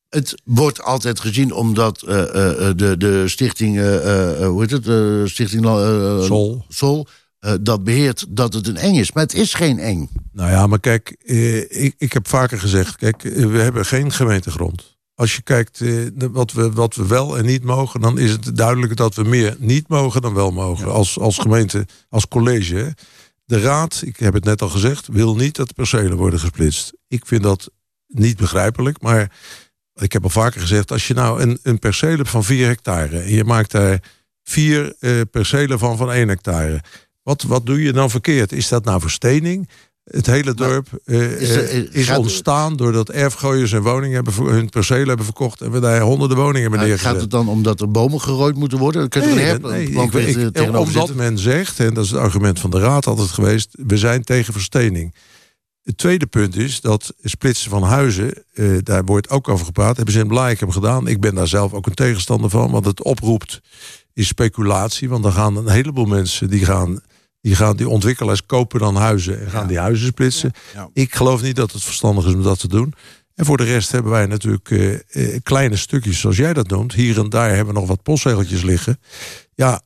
Het 0.09 0.41
wordt 0.43 0.81
altijd 0.81 1.19
gezien 1.19 1.51
omdat 1.51 2.01
eh, 2.01 2.21
eh, 2.21 2.69
eh, 2.69 2.77
de, 2.77 2.97
de 2.97 3.27
stichting, 3.27 3.77
eh, 3.77 4.47
hoe 4.47 4.61
heet 4.61 4.71
het, 4.85 5.29
stichting 5.29 5.65
Sol. 6.25 6.65
Sol 6.69 7.07
dat 7.61 7.83
beheert 7.83 8.25
dat 8.29 8.53
het 8.53 8.67
een 8.67 8.77
eng 8.77 8.95
is. 8.95 9.11
Maar 9.11 9.23
het 9.23 9.33
is 9.33 9.53
geen 9.53 9.79
eng. 9.79 10.09
Nou 10.31 10.49
ja, 10.51 10.67
maar 10.67 10.79
kijk, 10.79 11.09
ik, 11.69 11.95
ik 11.97 12.13
heb 12.13 12.27
vaker 12.27 12.59
gezegd, 12.59 12.95
kijk, 12.95 13.21
we 13.21 13.57
hebben 13.57 13.85
geen 13.85 14.11
gemeentegrond. 14.11 14.97
Als 15.15 15.35
je 15.35 15.41
kijkt 15.41 15.81
wat, 16.31 16.51
we, 16.51 16.71
wat 16.71 16.95
we 16.95 17.07
wel 17.07 17.37
en 17.37 17.45
niet 17.45 17.63
mogen, 17.63 18.01
dan 18.01 18.17
is 18.17 18.31
het 18.31 18.57
duidelijk 18.57 18.95
dat 18.95 19.15
we 19.15 19.23
meer 19.23 19.55
niet 19.59 19.87
mogen 19.87 20.21
dan 20.21 20.33
wel 20.33 20.51
mogen. 20.51 20.91
Als, 20.91 21.19
als 21.19 21.37
gemeente, 21.37 21.85
als 22.09 22.27
college. 22.27 22.75
hè. 22.75 22.89
De 23.45 23.61
raad, 23.61 24.01
ik 24.05 24.17
heb 24.17 24.33
het 24.33 24.43
net 24.43 24.61
al 24.61 24.69
gezegd, 24.69 25.07
wil 25.07 25.35
niet 25.35 25.55
dat 25.55 25.67
de 25.67 25.73
percelen 25.73 26.17
worden 26.17 26.39
gesplitst. 26.39 26.93
Ik 27.07 27.25
vind 27.25 27.43
dat 27.43 27.69
niet 28.07 28.37
begrijpelijk, 28.37 29.01
maar 29.01 29.31
ik 29.99 30.13
heb 30.13 30.23
al 30.23 30.29
vaker 30.29 30.61
gezegd, 30.61 30.91
als 30.91 31.07
je 31.07 31.13
nou 31.13 31.41
een, 31.41 31.59
een 31.63 31.79
perceel 31.79 32.15
hebt 32.17 32.29
van 32.29 32.43
4 32.43 32.67
hectare 32.67 33.19
en 33.19 33.31
je 33.33 33.43
maakt 33.43 33.71
daar 33.71 33.99
vier 34.43 34.95
eh, 34.99 35.11
percelen 35.31 35.79
van 35.79 35.97
van 35.97 36.11
1 36.11 36.27
hectare. 36.27 36.81
Wat, 37.23 37.41
wat 37.43 37.65
doe 37.65 37.81
je 37.83 37.91
dan 37.93 38.09
verkeerd? 38.09 38.51
Is 38.51 38.67
dat 38.67 38.85
nou 38.85 39.01
verstening? 39.01 39.69
Het 40.03 40.25
hele 40.25 40.53
dorp 40.53 40.87
eh, 41.05 41.31
is 41.41 41.49
er- 41.49 41.69
eh, 41.69 41.83
is 41.91 42.09
ontstaan 42.09 42.75
doordat 42.75 43.09
erfgooiers 43.09 43.71
hun 43.71 43.81
woningen 43.81 44.15
hebben, 44.23 44.33
hun 44.53 44.69
percelen 44.69 45.07
hebben 45.07 45.25
verkocht 45.25 45.61
en 45.61 45.71
we 45.71 45.79
daar 45.79 46.01
honderden 46.01 46.37
woningen 46.37 46.61
hebben 46.61 46.79
Maar 46.79 46.87
neergezet. 46.87 47.11
gaat 47.11 47.21
het 47.21 47.31
dan 47.31 47.47
omdat 47.47 47.81
er 47.81 47.91
bomen 47.91 48.21
gerooid 48.21 48.55
moeten 48.55 48.77
worden? 48.77 49.09
Kun 49.09 49.21
je 49.21 49.27
Nee, 49.27 49.83
ik- 49.83 49.93
ik- 50.27 50.77
omdat 50.77 50.93
zitten. 51.07 51.15
men 51.15 51.37
zegt, 51.37 51.79
en 51.79 51.93
dat 51.93 52.03
is 52.03 52.09
het 52.11 52.19
argument 52.19 52.59
van 52.59 52.69
de 52.69 52.79
raad 52.79 53.07
altijd 53.07 53.29
geweest, 53.29 53.69
we 53.87 53.97
zijn 53.97 54.23
tegen 54.23 54.53
verstening. 54.53 55.13
Het 55.83 55.97
tweede 55.97 56.25
punt 56.25 56.55
is 56.55 56.81
dat 56.81 57.13
splitsen 57.21 57.69
van 57.69 57.83
huizen, 57.83 58.43
eh, 58.53 58.77
daar 58.83 59.03
wordt 59.03 59.29
ook 59.29 59.47
over 59.47 59.65
gepraat, 59.65 59.95
hebben 59.95 60.13
ze 60.13 60.19
in 60.19 60.27
Blaakem 60.27 60.71
gedaan. 60.71 61.07
Ik 61.07 61.19
ben 61.19 61.35
daar 61.35 61.47
zelf 61.47 61.73
ook 61.73 61.85
een 61.85 61.93
tegenstander 61.93 62.49
van, 62.49 62.71
want 62.71 62.85
het 62.85 63.03
oproept 63.03 63.61
is 64.13 64.27
speculatie. 64.27 65.09
Want 65.09 65.23
dan 65.23 65.33
gaan 65.33 65.57
een 65.57 65.69
heleboel 65.69 66.05
mensen, 66.05 66.49
die 66.49 66.65
gaan, 66.65 67.01
die 67.41 67.55
gaan, 67.55 67.75
die 67.75 67.89
ontwikkelaars 67.89 68.45
kopen 68.45 68.79
dan 68.79 68.95
huizen 68.95 69.39
en 69.41 69.49
gaan 69.49 69.67
die 69.67 69.79
huizen 69.79 70.07
splitsen. 70.07 70.51
Ja. 70.73 70.89
Ik 70.93 71.15
geloof 71.15 71.41
niet 71.41 71.55
dat 71.55 71.71
het 71.71 71.83
verstandig 71.83 72.25
is 72.25 72.33
om 72.33 72.43
dat 72.43 72.59
te 72.59 72.67
doen. 72.67 72.93
En 73.35 73.45
voor 73.45 73.57
de 73.57 73.63
rest 73.63 73.91
hebben 73.91 74.11
wij 74.11 74.25
natuurlijk 74.25 74.71
eh, 74.71 74.93
eh, 74.93 75.39
kleine 75.43 75.75
stukjes, 75.75 76.19
zoals 76.19 76.37
jij 76.37 76.53
dat 76.53 76.67
noemt. 76.67 76.93
Hier 76.93 77.19
en 77.19 77.29
daar 77.29 77.49
hebben 77.49 77.73
we 77.73 77.79
nog 77.79 77.87
wat 77.87 78.03
postzegeltjes 78.03 78.61
liggen. 78.61 78.99
Ja, 79.55 79.81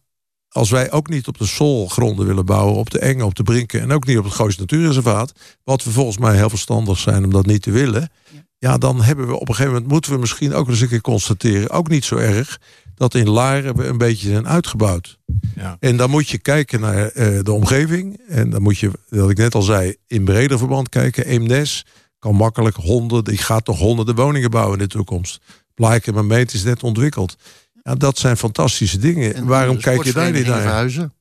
als 0.54 0.70
wij 0.70 0.92
ook 0.92 1.10
niet 1.10 1.28
op 1.28 1.38
de 1.38 1.46
solgronden 1.46 2.26
willen 2.26 2.46
bouwen, 2.46 2.76
op 2.76 2.90
de 2.90 3.00
Enge, 3.00 3.26
op 3.26 3.36
de 3.36 3.44
Brinken 3.44 3.82
en 3.82 3.92
ook 3.92 4.06
niet 4.06 4.18
op 4.18 4.24
het 4.24 4.34
Goois 4.34 4.58
Natuurreservaat, 4.58 5.34
wat 5.64 5.84
we 5.84 5.92
volgens 5.92 6.18
mij 6.18 6.36
heel 6.36 6.50
verstandig 6.50 6.98
zijn 6.98 7.24
om 7.24 7.32
dat 7.32 7.46
niet 7.46 7.62
te 7.62 7.72
willen, 7.72 8.10
ja. 8.58 8.78
dan 8.78 9.02
hebben 9.02 9.28
we 9.28 9.34
op 9.34 9.50
een 9.50 9.56
gegeven 9.56 9.74
moment 9.74 9.92
moeten 9.92 10.12
we 10.12 10.20
misschien 10.20 10.54
ook 10.54 10.68
eens 10.68 10.82
een 10.82 10.88
keer 10.88 11.02
constateren, 11.02 11.70
ook 11.70 11.90
niet 11.90 12.06
zo 12.06 12.16
erg, 12.16 12.60
dat 12.96 13.16
in 13.16 13.30
Laren 13.30 13.76
we 13.76 13.86
een 13.86 13.98
beetje 13.98 14.30
zijn 14.30 14.48
uitgebouwd. 14.48 15.18
Ja. 15.56 15.78
En 15.80 15.98
dan 15.98 16.10
moet 16.10 16.30
je 16.30 16.38
kijken 16.38 16.80
naar 16.80 17.08
eh, 17.08 17.40
de 17.44 17.52
omgeving. 17.52 18.22
En 18.28 18.50
dan 18.50 18.62
moet 18.62 18.78
je, 18.78 18.92
wat 19.10 19.30
ik 19.30 19.38
net 19.38 19.56
al 19.56 19.62
zei, 19.62 19.96
in 20.08 20.24
breder 20.24 20.58
verband 20.58 20.90
kijken. 20.90 21.26
Eemnes 21.26 21.86
kan 22.20 22.36
makkelijk 22.36 22.76
honderden, 22.76 23.34
die 23.34 23.44
gaat 23.44 23.66
toch 23.66 23.80
honderden 23.80 24.16
woningen 24.16 24.52
bouwen 24.52 24.80
in 24.80 24.84
de 24.84 24.90
toekomst. 24.90 25.42
Blijken 25.74 26.14
maar 26.14 26.26
meet 26.26 26.54
is 26.54 26.64
net 26.64 26.84
ontwikkeld. 26.84 27.36
Ja, 27.84 27.96
dat 27.96 28.18
zijn 28.18 28.38
fantastische 28.38 28.98
dingen. 28.98 29.36
En 29.36 29.46
Waarom 29.46 29.78
kijk 29.80 30.04
je 30.04 30.14
daar 30.14 30.32
niet 30.32 30.48
naar? 30.48 30.62
verhuizen? 30.62 31.14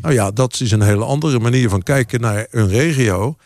Nou 0.00 0.14
ja, 0.14 0.30
dat 0.30 0.60
is 0.60 0.70
een 0.70 0.82
hele 0.82 1.04
andere 1.04 1.38
manier 1.38 1.68
van 1.68 1.82
kijken 1.82 2.20
naar 2.20 2.46
een 2.50 2.68
regio. 2.68 3.36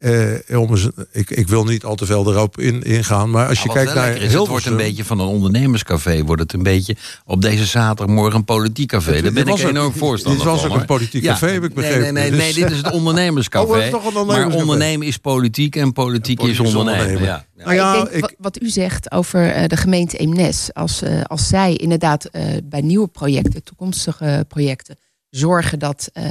Eh, 0.00 0.58
om 0.60 0.70
eens, 0.70 0.88
ik, 1.12 1.30
ik 1.30 1.48
wil 1.48 1.64
niet 1.64 1.84
al 1.84 1.94
te 1.94 2.06
veel 2.06 2.30
erop 2.32 2.58
in, 2.60 2.82
ingaan, 2.82 3.30
maar 3.30 3.48
als 3.48 3.58
je 3.58 3.66
Nou, 3.66 3.78
kijkt 3.78 3.94
naar 3.94 4.16
is, 4.16 4.32
het 4.34 4.46
wordt 4.46 4.66
een 4.66 4.76
beetje 4.76 5.04
van 5.04 5.20
een 5.20 5.26
ondernemerscafé. 5.26 6.24
Wordt 6.24 6.42
het 6.42 6.52
een 6.52 6.62
beetje 6.62 6.96
op 7.24 7.42
deze 7.42 7.66
zaterdagmorgen 7.66 8.34
een 8.38 8.44
politiek 8.44 8.88
café. 8.88 9.22
Daar 9.22 9.32
ben 9.32 9.46
ik 9.46 9.58
enorm 9.58 9.92
voorstander 9.92 10.40
Dit 10.42 10.50
was 10.50 10.60
van, 10.60 10.66
ook 10.68 10.72
hoor. 10.72 10.80
een 10.80 10.86
politiek 10.86 11.22
Ja. 11.22 11.32
café, 11.32 11.46
heb 11.46 11.64
ik 11.64 11.74
begrepen. 11.74 12.00
Nee, 12.02 12.12
nee, 12.12 12.22
nee, 12.22 12.30
nee, 12.38 12.46
Dus- 12.46 12.54
dit 12.54 12.70
is 12.70 12.76
het 12.76 12.90
ondernemerscafé. 13.00 13.66
Oh, 13.66 13.74
dat 13.74 13.82
is 13.84 13.90
toch 13.90 14.04
een 14.06 14.12
maar 14.12 14.20
ondernemerscafé? 14.20 14.62
ondernemen 14.70 15.06
is 15.06 15.16
politiek 15.16 15.76
en 15.76 15.92
politiek 15.92 16.40
En 16.40 16.48
is 16.48 16.56
politiek 16.56 16.74
is 16.74 16.74
ondernemen. 16.80 17.14
ondernemen. 17.16 17.44
Ja. 17.56 17.64
Nou 17.64 17.74
ja, 17.74 17.94
ik 18.04 18.10
denk 18.12 18.24
ik- 18.30 18.36
wat, 18.38 18.62
u 18.62 18.68
zegt 18.68 19.10
over 19.12 19.50
eh, 19.50 19.66
de 19.66 19.76
gemeente 19.76 20.16
Eemnes. 20.16 20.70
Als, 20.74 21.02
eh, 21.02 21.22
als 21.22 21.46
zij 21.48 21.74
inderdaad 21.76 22.24
eh, 22.24 22.42
bij 22.64 22.80
nieuwe 22.80 23.08
projecten, 23.08 23.62
toekomstige 23.62 24.44
projecten, 24.48 24.98
zorgen 25.30 25.78
dat 25.78 26.10
eh, 26.12 26.24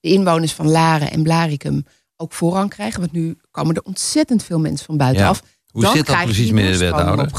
de 0.00 0.08
inwoners 0.08 0.52
van 0.52 0.70
Laren 0.70 1.10
en 1.10 1.22
Blaricum 1.22 1.84
ook 2.16 2.32
voorrang 2.32 2.70
krijgen. 2.70 3.00
Want 3.00 3.12
nu 3.12 3.36
komen 3.50 3.74
er 3.74 3.82
ontzettend 3.82 4.42
veel 4.44 4.58
mensen 4.58 4.86
van 4.86 4.96
buitenaf. 4.96 5.42
Hoe 5.70 5.82
Dan 5.82 5.96
zit 5.96 6.06
dat 6.06 6.24
precies, 6.24 6.50
meneer 6.50 6.72
de 6.72 6.78
wethouder? 6.78 7.30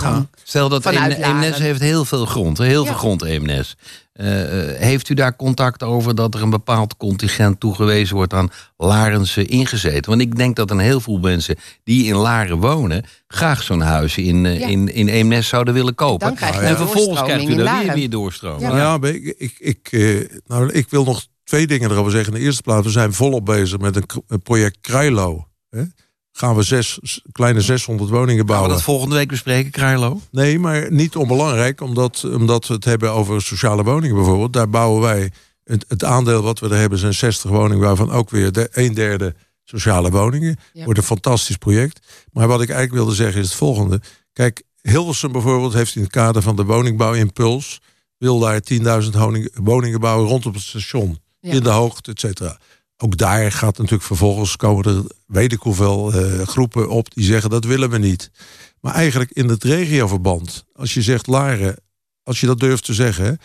Stel 0.44 0.70
dat 0.70 0.82
Vanuit 0.82 1.14
Eem- 1.18 1.24
Eemnes 1.24 1.50
Laren. 1.50 1.62
heeft 1.66 1.80
heel 1.80 2.06
veel 2.06 2.26
grond, 2.26 2.58
heel 2.58 2.82
Ja. 2.84 2.88
veel 2.90 2.98
grond 2.98 3.24
Eemnes. 3.24 3.76
Eh, 4.14 4.70
eh, 4.72 4.78
heeft 4.82 5.10
u 5.10 5.14
daar 5.14 5.36
contact 5.36 5.84
over 5.84 6.16
dat 6.16 6.34
er 6.34 6.42
een 6.42 6.50
bepaald 6.50 6.98
contingent 6.98 7.60
toegewezen 7.60 8.16
wordt 8.16 8.34
aan 8.34 8.50
Larense 8.78 9.46
ingezeten? 9.46 10.10
Want 10.10 10.22
ik 10.22 10.36
denk 10.36 10.56
dat 10.56 10.72
een 10.72 10.80
heel 10.80 11.00
veel 11.00 11.18
mensen 11.18 11.56
die 11.84 12.06
in 12.06 12.16
Laren 12.16 12.58
wonen 12.58 13.04
graag 13.28 13.64
zo'n 13.64 13.82
huis 13.82 14.18
in, 14.18 14.46
eh, 14.46 14.60
Ja. 14.60 14.68
in, 14.68 14.94
in 14.94 15.08
Eemnes 15.08 15.48
zouden 15.48 15.74
willen 15.74 15.96
kopen. 15.96 16.28
Dan 16.28 16.36
krijg 16.36 16.56
je 16.56 16.62
en 16.62 16.70
een 16.70 16.76
vervolgens 16.78 17.22
krijgt 17.22 17.44
u 17.48 17.52
in 17.52 17.58
daar 17.58 17.66
weer 17.66 17.74
Laren. 17.74 18.00
meer 18.00 18.10
doorstroom. 18.10 18.60
Ja. 18.60 19.00
Ik, 19.02 19.36
ik, 19.38 19.56
ik, 19.60 19.88
eh, 19.92 20.30
nou, 20.48 20.72
ik 20.72 20.90
wil 20.90 21.04
nog 21.04 21.26
twee 21.46 21.68
dingen 21.68 21.92
erover 21.92 22.12
zeggen. 22.12 22.34
In 22.34 22.40
de 22.40 22.46
eerste 22.46 22.62
plaats, 22.62 22.86
we 22.86 22.92
zijn 22.92 23.14
volop 23.14 23.46
bezig 23.46 23.80
met 23.80 23.96
een, 23.96 24.42
project 24.42 24.78
Kruilo. 24.82 25.48
Hè? 25.70 25.84
Gaan 26.32 26.56
we 26.56 26.64
zes, 26.64 27.00
kleine 27.32 27.62
600 27.62 28.10
woningen 28.10 28.30
Gaan 28.36 28.46
we 28.46 28.52
bouwen. 28.52 28.70
dat 28.70 28.82
volgende 28.82 29.16
week 29.16 29.28
bespreken, 29.28 29.72
Kruilo? 29.72 30.22
Nee, 30.32 30.60
maar 30.60 30.92
niet 30.92 31.16
onbelangrijk, 31.16 31.82
omdat, 31.82 32.24
omdat 32.24 32.68
we 32.68 32.74
het 32.74 32.86
hebben 32.86 33.12
over 33.12 33.42
sociale 33.42 33.84
woningen 33.84 34.16
bijvoorbeeld. 34.16 34.54
Daar 34.54 34.70
bouwen 34.70 35.02
wij, 35.02 35.32
het, 35.64 35.86
het 35.88 36.04
aandeel 36.04 36.42
wat 36.42 36.60
we 36.60 36.70
er 36.70 36.78
hebben 36.78 37.00
zijn 37.00 37.14
60 37.14 37.50
woningen, 37.50 37.84
waarvan 37.84 38.12
ook 38.12 38.30
weer 38.30 38.52
de, 38.52 38.70
een 38.72 38.94
derde 38.94 39.36
sociale 39.64 40.12
woningen. 40.12 40.58
Ja. 40.74 40.84
Wordt 40.84 41.00
een 41.00 41.06
fantastisch 41.06 41.58
project. 41.58 42.28
Maar 42.32 42.48
wat 42.48 42.62
ik 42.62 42.70
eigenlijk 42.70 42.98
wilde 42.98 43.16
zeggen 43.16 43.42
is 43.42 43.48
het 43.48 43.58
volgende. 43.58 44.02
Kijk, 44.34 44.64
Hilversum 44.82 45.32
bijvoorbeeld 45.32 45.74
heeft 45.74 45.96
in 45.96 46.02
het 46.02 46.12
kader 46.12 46.42
van 46.42 46.56
de 46.56 46.64
woningbouwimpuls... 46.64 47.82
wil 48.18 48.40
daar 48.40 48.62
10.000 48.74 48.80
woningen, 49.12 49.52
woningen 49.54 50.00
bouwen 50.00 50.28
rondom 50.28 50.54
het 50.54 50.62
station. 50.62 51.20
In 51.54 51.64
de 51.64 51.70
hoogte, 51.70 52.12
et 52.12 52.20
cetera. 52.20 52.58
Ook 52.98 53.18
daar 53.18 53.52
gaat 53.52 53.78
natuurlijk 53.78 54.04
vervolgens 54.04 54.56
komen 54.56 54.86
er 54.86 55.04
weet 55.28 55.52
ik 55.52 55.60
hoeveel 55.60 56.14
eh, 56.14 56.48
groepen 56.48 56.90
op 56.90 57.14
die 57.14 57.24
zeggen 57.24 57.50
dat 57.50 57.66
willen 57.66 57.90
we 57.90 57.98
niet. 57.98 58.32
Maar 58.82 58.94
eigenlijk 58.94 59.32
in 59.32 59.50
het 59.50 59.64
regioverband, 59.64 60.66
als 60.74 60.94
je 60.94 61.02
zegt 61.02 61.28
Laren, 61.28 61.76
als 62.24 62.40
je 62.40 62.48
dat 62.48 62.60
durft 62.60 62.86
te 62.86 62.94
zeggen, 62.94 63.40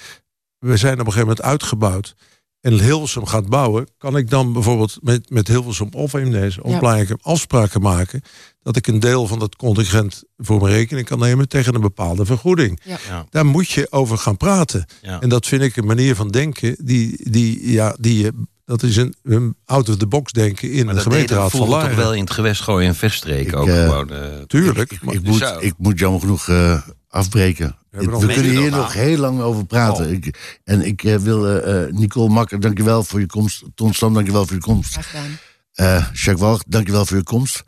we 0.58 0.76
zijn 0.76 0.92
op 0.92 0.98
een 0.98 1.12
gegeven 1.12 1.28
moment 1.28 1.42
uitgebouwd 1.42 2.14
en 2.60 2.80
Hilversum 2.80 3.26
gaat 3.26 3.48
bouwen, 3.48 3.86
kan 3.98 4.16
ik 4.16 4.30
dan 4.30 4.52
bijvoorbeeld 4.52 4.98
met, 5.02 5.30
met 5.30 5.48
Hilversum 5.48 5.88
of 5.92 6.12
Eemnes 6.12 6.58
Ja. 6.64 7.06
Afspraken 7.20 7.80
maken 7.80 8.22
dat 8.62 8.76
ik 8.76 8.86
een 8.86 9.00
deel 9.00 9.26
van 9.26 9.38
dat 9.38 9.56
contingent 9.56 10.22
voor 10.36 10.60
mijn 10.60 10.72
rekening 10.74 11.06
kan 11.06 11.18
nemen 11.18 11.48
tegen 11.48 11.74
een 11.74 11.80
bepaalde 11.80 12.24
vergoeding. 12.24 12.80
Ja. 12.84 12.98
Ja. 13.08 13.26
Daar 13.30 13.46
moet 13.46 13.68
je 13.70 13.86
over 13.90 14.18
gaan 14.18 14.36
praten. 14.36 14.86
Ja. 15.02 15.20
En 15.20 15.28
dat 15.28 15.46
vind 15.46 15.62
ik 15.62 15.76
een 15.76 15.86
manier 15.86 16.14
van 16.14 16.28
denken 16.28 16.76
die, 16.78 17.30
die, 17.30 17.72
ja, 17.72 17.96
die 18.00 18.18
je 18.22 18.32
dat 18.64 18.82
is 18.82 18.96
een, 18.96 19.14
een 19.22 19.56
out-of-the-box 19.64 20.32
denken 20.32 20.72
in 20.72 20.84
Maar 20.86 20.94
de 20.94 21.00
gemeenteraad 21.00 21.40
van 21.40 21.50
vroeger 21.50 21.72
toch 21.74 21.82
Laren. 21.82 21.96
wel 21.96 22.14
in 22.14 22.20
het 22.20 22.30
gewest 22.30 22.60
gooien 22.62 22.88
en 22.88 22.94
verstreken 22.94 23.52
Ik, 23.52 23.56
ook 23.56 23.66
eh, 23.68 23.84
gewoon. 23.88 24.10
eh, 24.10 24.38
Tuurlijk. 24.46 24.92
Ik, 24.92 25.02
moet, 25.22 25.54
ik 25.60 25.74
moet 25.78 25.98
jammer 25.98 26.20
genoeg 26.20 26.48
eh, 26.48 26.82
afbreken. 27.10 27.76
We 27.90 28.06
kunnen 28.06 28.44
hier 28.44 28.70
nog 28.70 28.92
heel 28.92 29.18
lang 29.18 29.40
over 29.40 29.66
praten. 29.66 30.06
Oh. 30.06 30.12
Ik, 30.12 30.58
en 30.64 30.82
ik 30.86 31.04
eh, 31.04 31.16
wil 31.16 31.46
eh, 31.48 31.82
eh, 31.82 31.92
Nicole 31.92 32.28
Makker, 32.28 32.60
dankjewel 32.60 33.04
voor 33.04 33.20
je 33.20 33.26
komst. 33.26 33.62
Ton 33.74 33.94
Stam, 33.94 34.14
dankjewel 34.14 34.46
voor 34.46 34.56
je 34.56 34.62
komst. 34.62 34.92
Graag 34.92 35.10
gedaan. 35.10 35.38
Eh 35.72 36.06
Jacques 36.12 36.40
Walg, 36.40 36.62
dankjewel 36.66 37.06
voor 37.06 37.16
je 37.16 37.22
komst. 37.22 37.62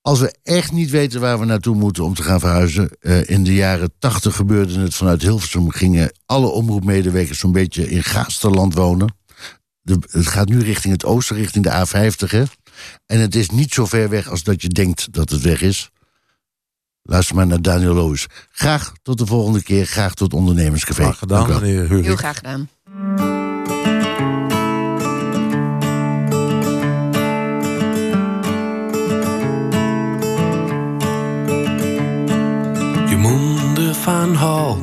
Als 0.00 0.20
we 0.20 0.34
echt 0.42 0.72
niet 0.72 0.90
weten 0.90 1.20
waar 1.20 1.38
we 1.38 1.44
naartoe 1.44 1.76
moeten 1.76 2.04
om 2.04 2.14
te 2.14 2.22
gaan 2.22 2.40
verhuizen. 2.40 2.90
eh, 3.00 3.28
in 3.28 3.44
de 3.44 3.54
jaren 3.54 3.92
tachtig 3.98 4.36
gebeurde 4.36 4.80
het 4.80 4.94
vanuit 4.94 5.22
Hilversum. 5.22 5.70
Gingen 5.70 6.12
alle 6.26 6.46
omroepmedewerkers 6.46 7.38
zo'n 7.38 7.52
beetje 7.52 7.90
in 7.90 8.02
Gaasterland 8.02 8.74
wonen. 8.74 9.14
De, 9.80 9.98
het 10.10 10.26
gaat 10.26 10.48
nu 10.48 10.60
richting 10.60 10.92
het 10.92 11.04
oosten, 11.04 11.36
richting 11.36 11.64
de 11.64 11.86
A50. 11.86 12.30
Hè? 12.30 12.42
En 13.06 13.20
het 13.20 13.34
is 13.34 13.50
niet 13.50 13.72
zo 13.72 13.86
ver 13.86 14.08
weg 14.08 14.28
als 14.28 14.42
dat 14.42 14.62
je 14.62 14.68
denkt 14.68 15.12
dat 15.12 15.30
het 15.30 15.40
weg 15.40 15.62
is. 15.62 15.90
Luister 17.02 17.36
maar 17.36 17.46
naar 17.46 17.62
Daniel 17.62 17.94
Loos. 17.94 18.26
Graag 18.52 18.92
tot 19.02 19.18
de 19.18 19.26
volgende 19.26 19.62
keer. 19.62 19.86
Graag 19.86 20.14
tot 20.14 20.34
Ondernemerscafé. 20.34 21.02
Graag 21.02 21.18
gedaan, 21.18 21.48
Dank 21.48 21.62
u 21.62 21.66
wel. 21.66 21.86
meneer 21.86 22.02
Heel 22.04 22.16
graag 22.16 22.36
gedaan. 22.36 22.68
Je 33.08 33.16
monden 33.18 33.94
van 33.94 34.34
hal, 34.34 34.78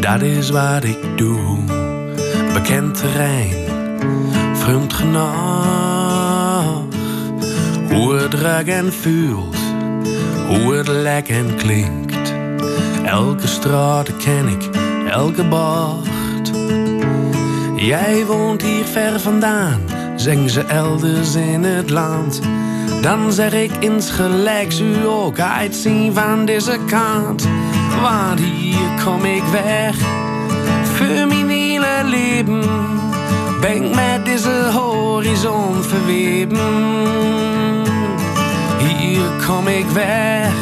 dat 0.00 0.22
is 0.22 0.50
wat 0.50 0.84
ik 0.84 1.18
doe. 1.18 1.58
Bekend 2.52 2.94
terrein, 2.94 3.54
vreemd 4.54 4.92
genoeg. 4.92 5.64
Hoe 7.90 8.14
het 8.14 8.34
en 8.68 8.92
voelt, 8.92 9.56
hoe 10.46 10.74
het 10.74 10.88
lijkt 10.88 11.28
en 11.28 11.56
klinkt. 11.56 12.34
Elke 13.04 13.46
straat 13.46 14.16
ken 14.16 14.48
ik, 14.48 14.68
elke 15.10 15.44
bocht. 15.44 16.50
Jij 17.76 18.26
woont 18.26 18.62
hier 18.62 18.84
ver 18.84 19.20
vandaan, 19.20 19.80
zeggen 20.16 20.50
ze 20.50 20.60
elders 20.60 21.34
in 21.34 21.64
het 21.64 21.90
land. 21.90 22.40
Dan 23.02 23.32
zeg 23.32 23.52
ik 23.52 23.72
insgelijks 23.80 24.80
u 24.80 25.06
ook 25.06 25.40
uitzien 25.40 26.14
van 26.14 26.44
deze 26.44 26.78
kant. 26.86 27.48
Want 28.00 28.40
hier 28.40 29.04
kom 29.04 29.24
ik 29.24 29.42
weg, 29.44 29.96
voor 30.82 31.26
mijn 31.26 31.48
hele 31.48 32.04
leven. 32.04 32.64
Ben 33.60 33.84
ik 33.84 33.94
met 33.94 34.24
deze 34.24 34.70
horizon 34.72 35.82
verweven. 35.82 37.55
Hier 39.16 39.46
kom 39.46 39.66
ik 39.66 39.86
weg, 39.86 40.52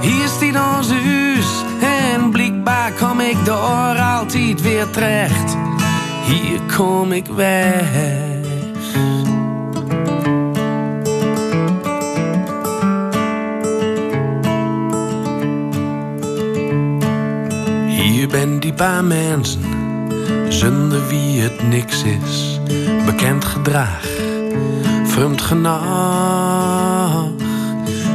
hier 0.00 0.28
staat 0.28 0.76
ons 0.76 0.90
huis. 0.90 1.64
En 1.80 2.30
blijkbaar 2.30 2.92
kom 2.92 3.20
ik 3.20 3.44
door 3.44 3.98
altijd 3.98 4.62
weer 4.62 4.90
terecht. 4.90 5.56
Hier 6.24 6.60
kom 6.76 7.12
ik 7.12 7.26
weg. 7.26 7.90
Hier 17.86 18.28
ben 18.28 18.60
die 18.60 18.72
paar 18.72 19.04
mensen, 19.04 19.62
zonder 20.48 21.06
wie 21.08 21.40
het 21.40 21.68
niks 21.68 22.02
is. 22.02 22.60
Bekend 23.06 23.44
gedrag, 23.44 24.06
vreemd 25.04 25.40
genoeg. 25.42 26.79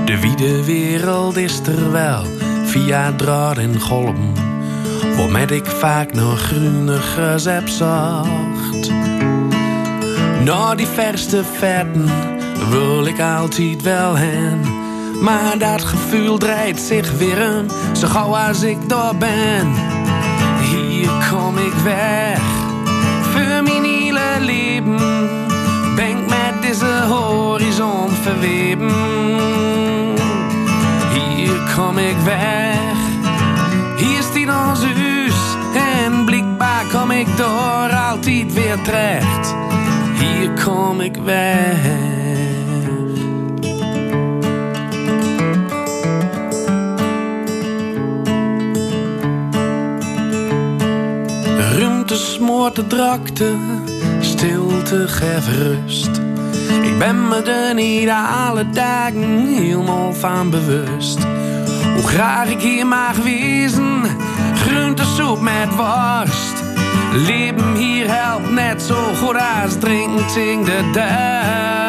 De 0.06 0.20
wiede 0.20 0.66
wereld 0.66 1.38
is 1.38 1.60
er 1.60 1.92
wel, 1.92 2.24
via 2.64 3.14
draad 3.16 3.58
en 3.58 3.82
golm. 3.82 4.34
Waarmet 5.18 5.52
ik 5.52 5.66
vaak 5.66 6.14
nog 6.14 6.40
groene 6.40 6.98
gras 6.98 7.44
zacht. 7.66 8.92
Naar 10.44 10.76
die 10.76 10.88
verste 10.88 11.44
vetten 11.58 12.10
wil 12.70 13.06
ik 13.06 13.20
altijd 13.20 13.82
wel 13.82 14.16
heen. 14.16 14.60
Maar 15.22 15.58
dat 15.58 15.84
gevoel 15.84 16.38
draait 16.38 16.80
zich 16.80 17.12
weer 17.12 17.60
om, 17.60 17.96
zo 17.96 18.08
gauw 18.08 18.36
als 18.36 18.62
ik 18.62 18.90
daar 18.90 19.18
ben. 19.18 19.74
Hier 20.60 21.10
kom 21.32 21.58
ik 21.58 21.74
weg, 21.84 22.42
voor 23.22 23.64
mijn 23.64 23.84
hele 23.84 24.38
leven. 24.40 24.98
Ben 25.96 26.10
ik 26.10 26.28
met 26.28 26.62
deze 26.62 27.04
horizon 27.08 28.10
verweven. 28.10 29.95
Kom 31.76 31.98
ik 31.98 32.18
weg, 32.24 32.98
hier 33.98 34.22
staat 34.22 34.70
ons 34.70 34.84
huis. 34.84 35.16
ik 37.12 37.38
door 37.38 37.94
altijd 37.94 38.54
weer 38.54 38.82
terecht. 38.82 39.56
Hier 40.20 40.50
kom 40.64 41.02
ik 41.02 41.16
weg. 41.16 41.78
Ruimte 51.78 52.16
smoort 52.16 52.76
de 52.76 52.88
drakte, 52.88 53.56
stilte 54.20 55.08
geeft 55.08 55.48
rust. 55.48 56.22
Ik 56.84 56.98
ben 56.98 57.28
me 57.28 57.42
er 57.42 57.74
niet 57.74 58.10
alle 58.10 58.70
dagen 58.70 59.48
helemaal 59.48 60.14
van 60.14 60.50
bewust. 60.50 61.35
Hoe 62.06 62.14
graag 62.14 62.50
ik 62.50 62.62
hier 62.62 62.88
mag 62.88 63.16
wezen, 63.16 64.04
groentesoep 64.56 65.42
met 65.42 65.76
worst. 65.76 66.64
Leven 67.14 67.76
hier 67.76 68.06
helpt 68.08 68.52
net 68.52 68.82
zo 68.82 69.14
goed 69.14 69.36
als 69.64 69.80
drinken 69.80 70.64
de 70.64 70.90
dust. 70.92 71.85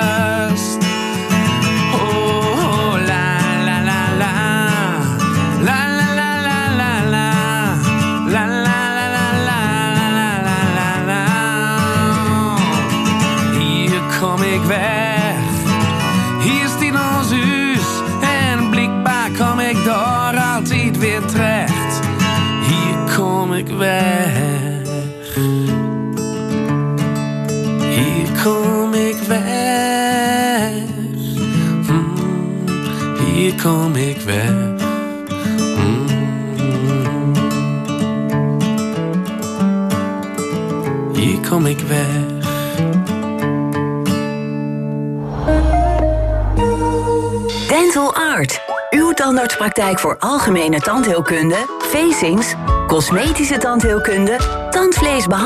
Kom 33.67 33.97
ik 33.97 34.21
weg. 34.21 34.51
Hmm. 35.75 36.07
Hier 41.13 41.49
kom 41.49 41.67
ik 41.67 41.81
weg. 41.81 42.07
Dental 47.69 48.15
Art. 48.15 48.61
Uw 48.91 49.13
tandartspraktijk 49.13 49.99
voor 49.99 50.17
algemene 50.19 50.81
tandheelkunde, 50.81 51.79
facings, 51.81 52.55
cosmetische 52.87 53.59
tandheelkunde, 53.59 54.37
tandvleesbehandeling 54.71 55.37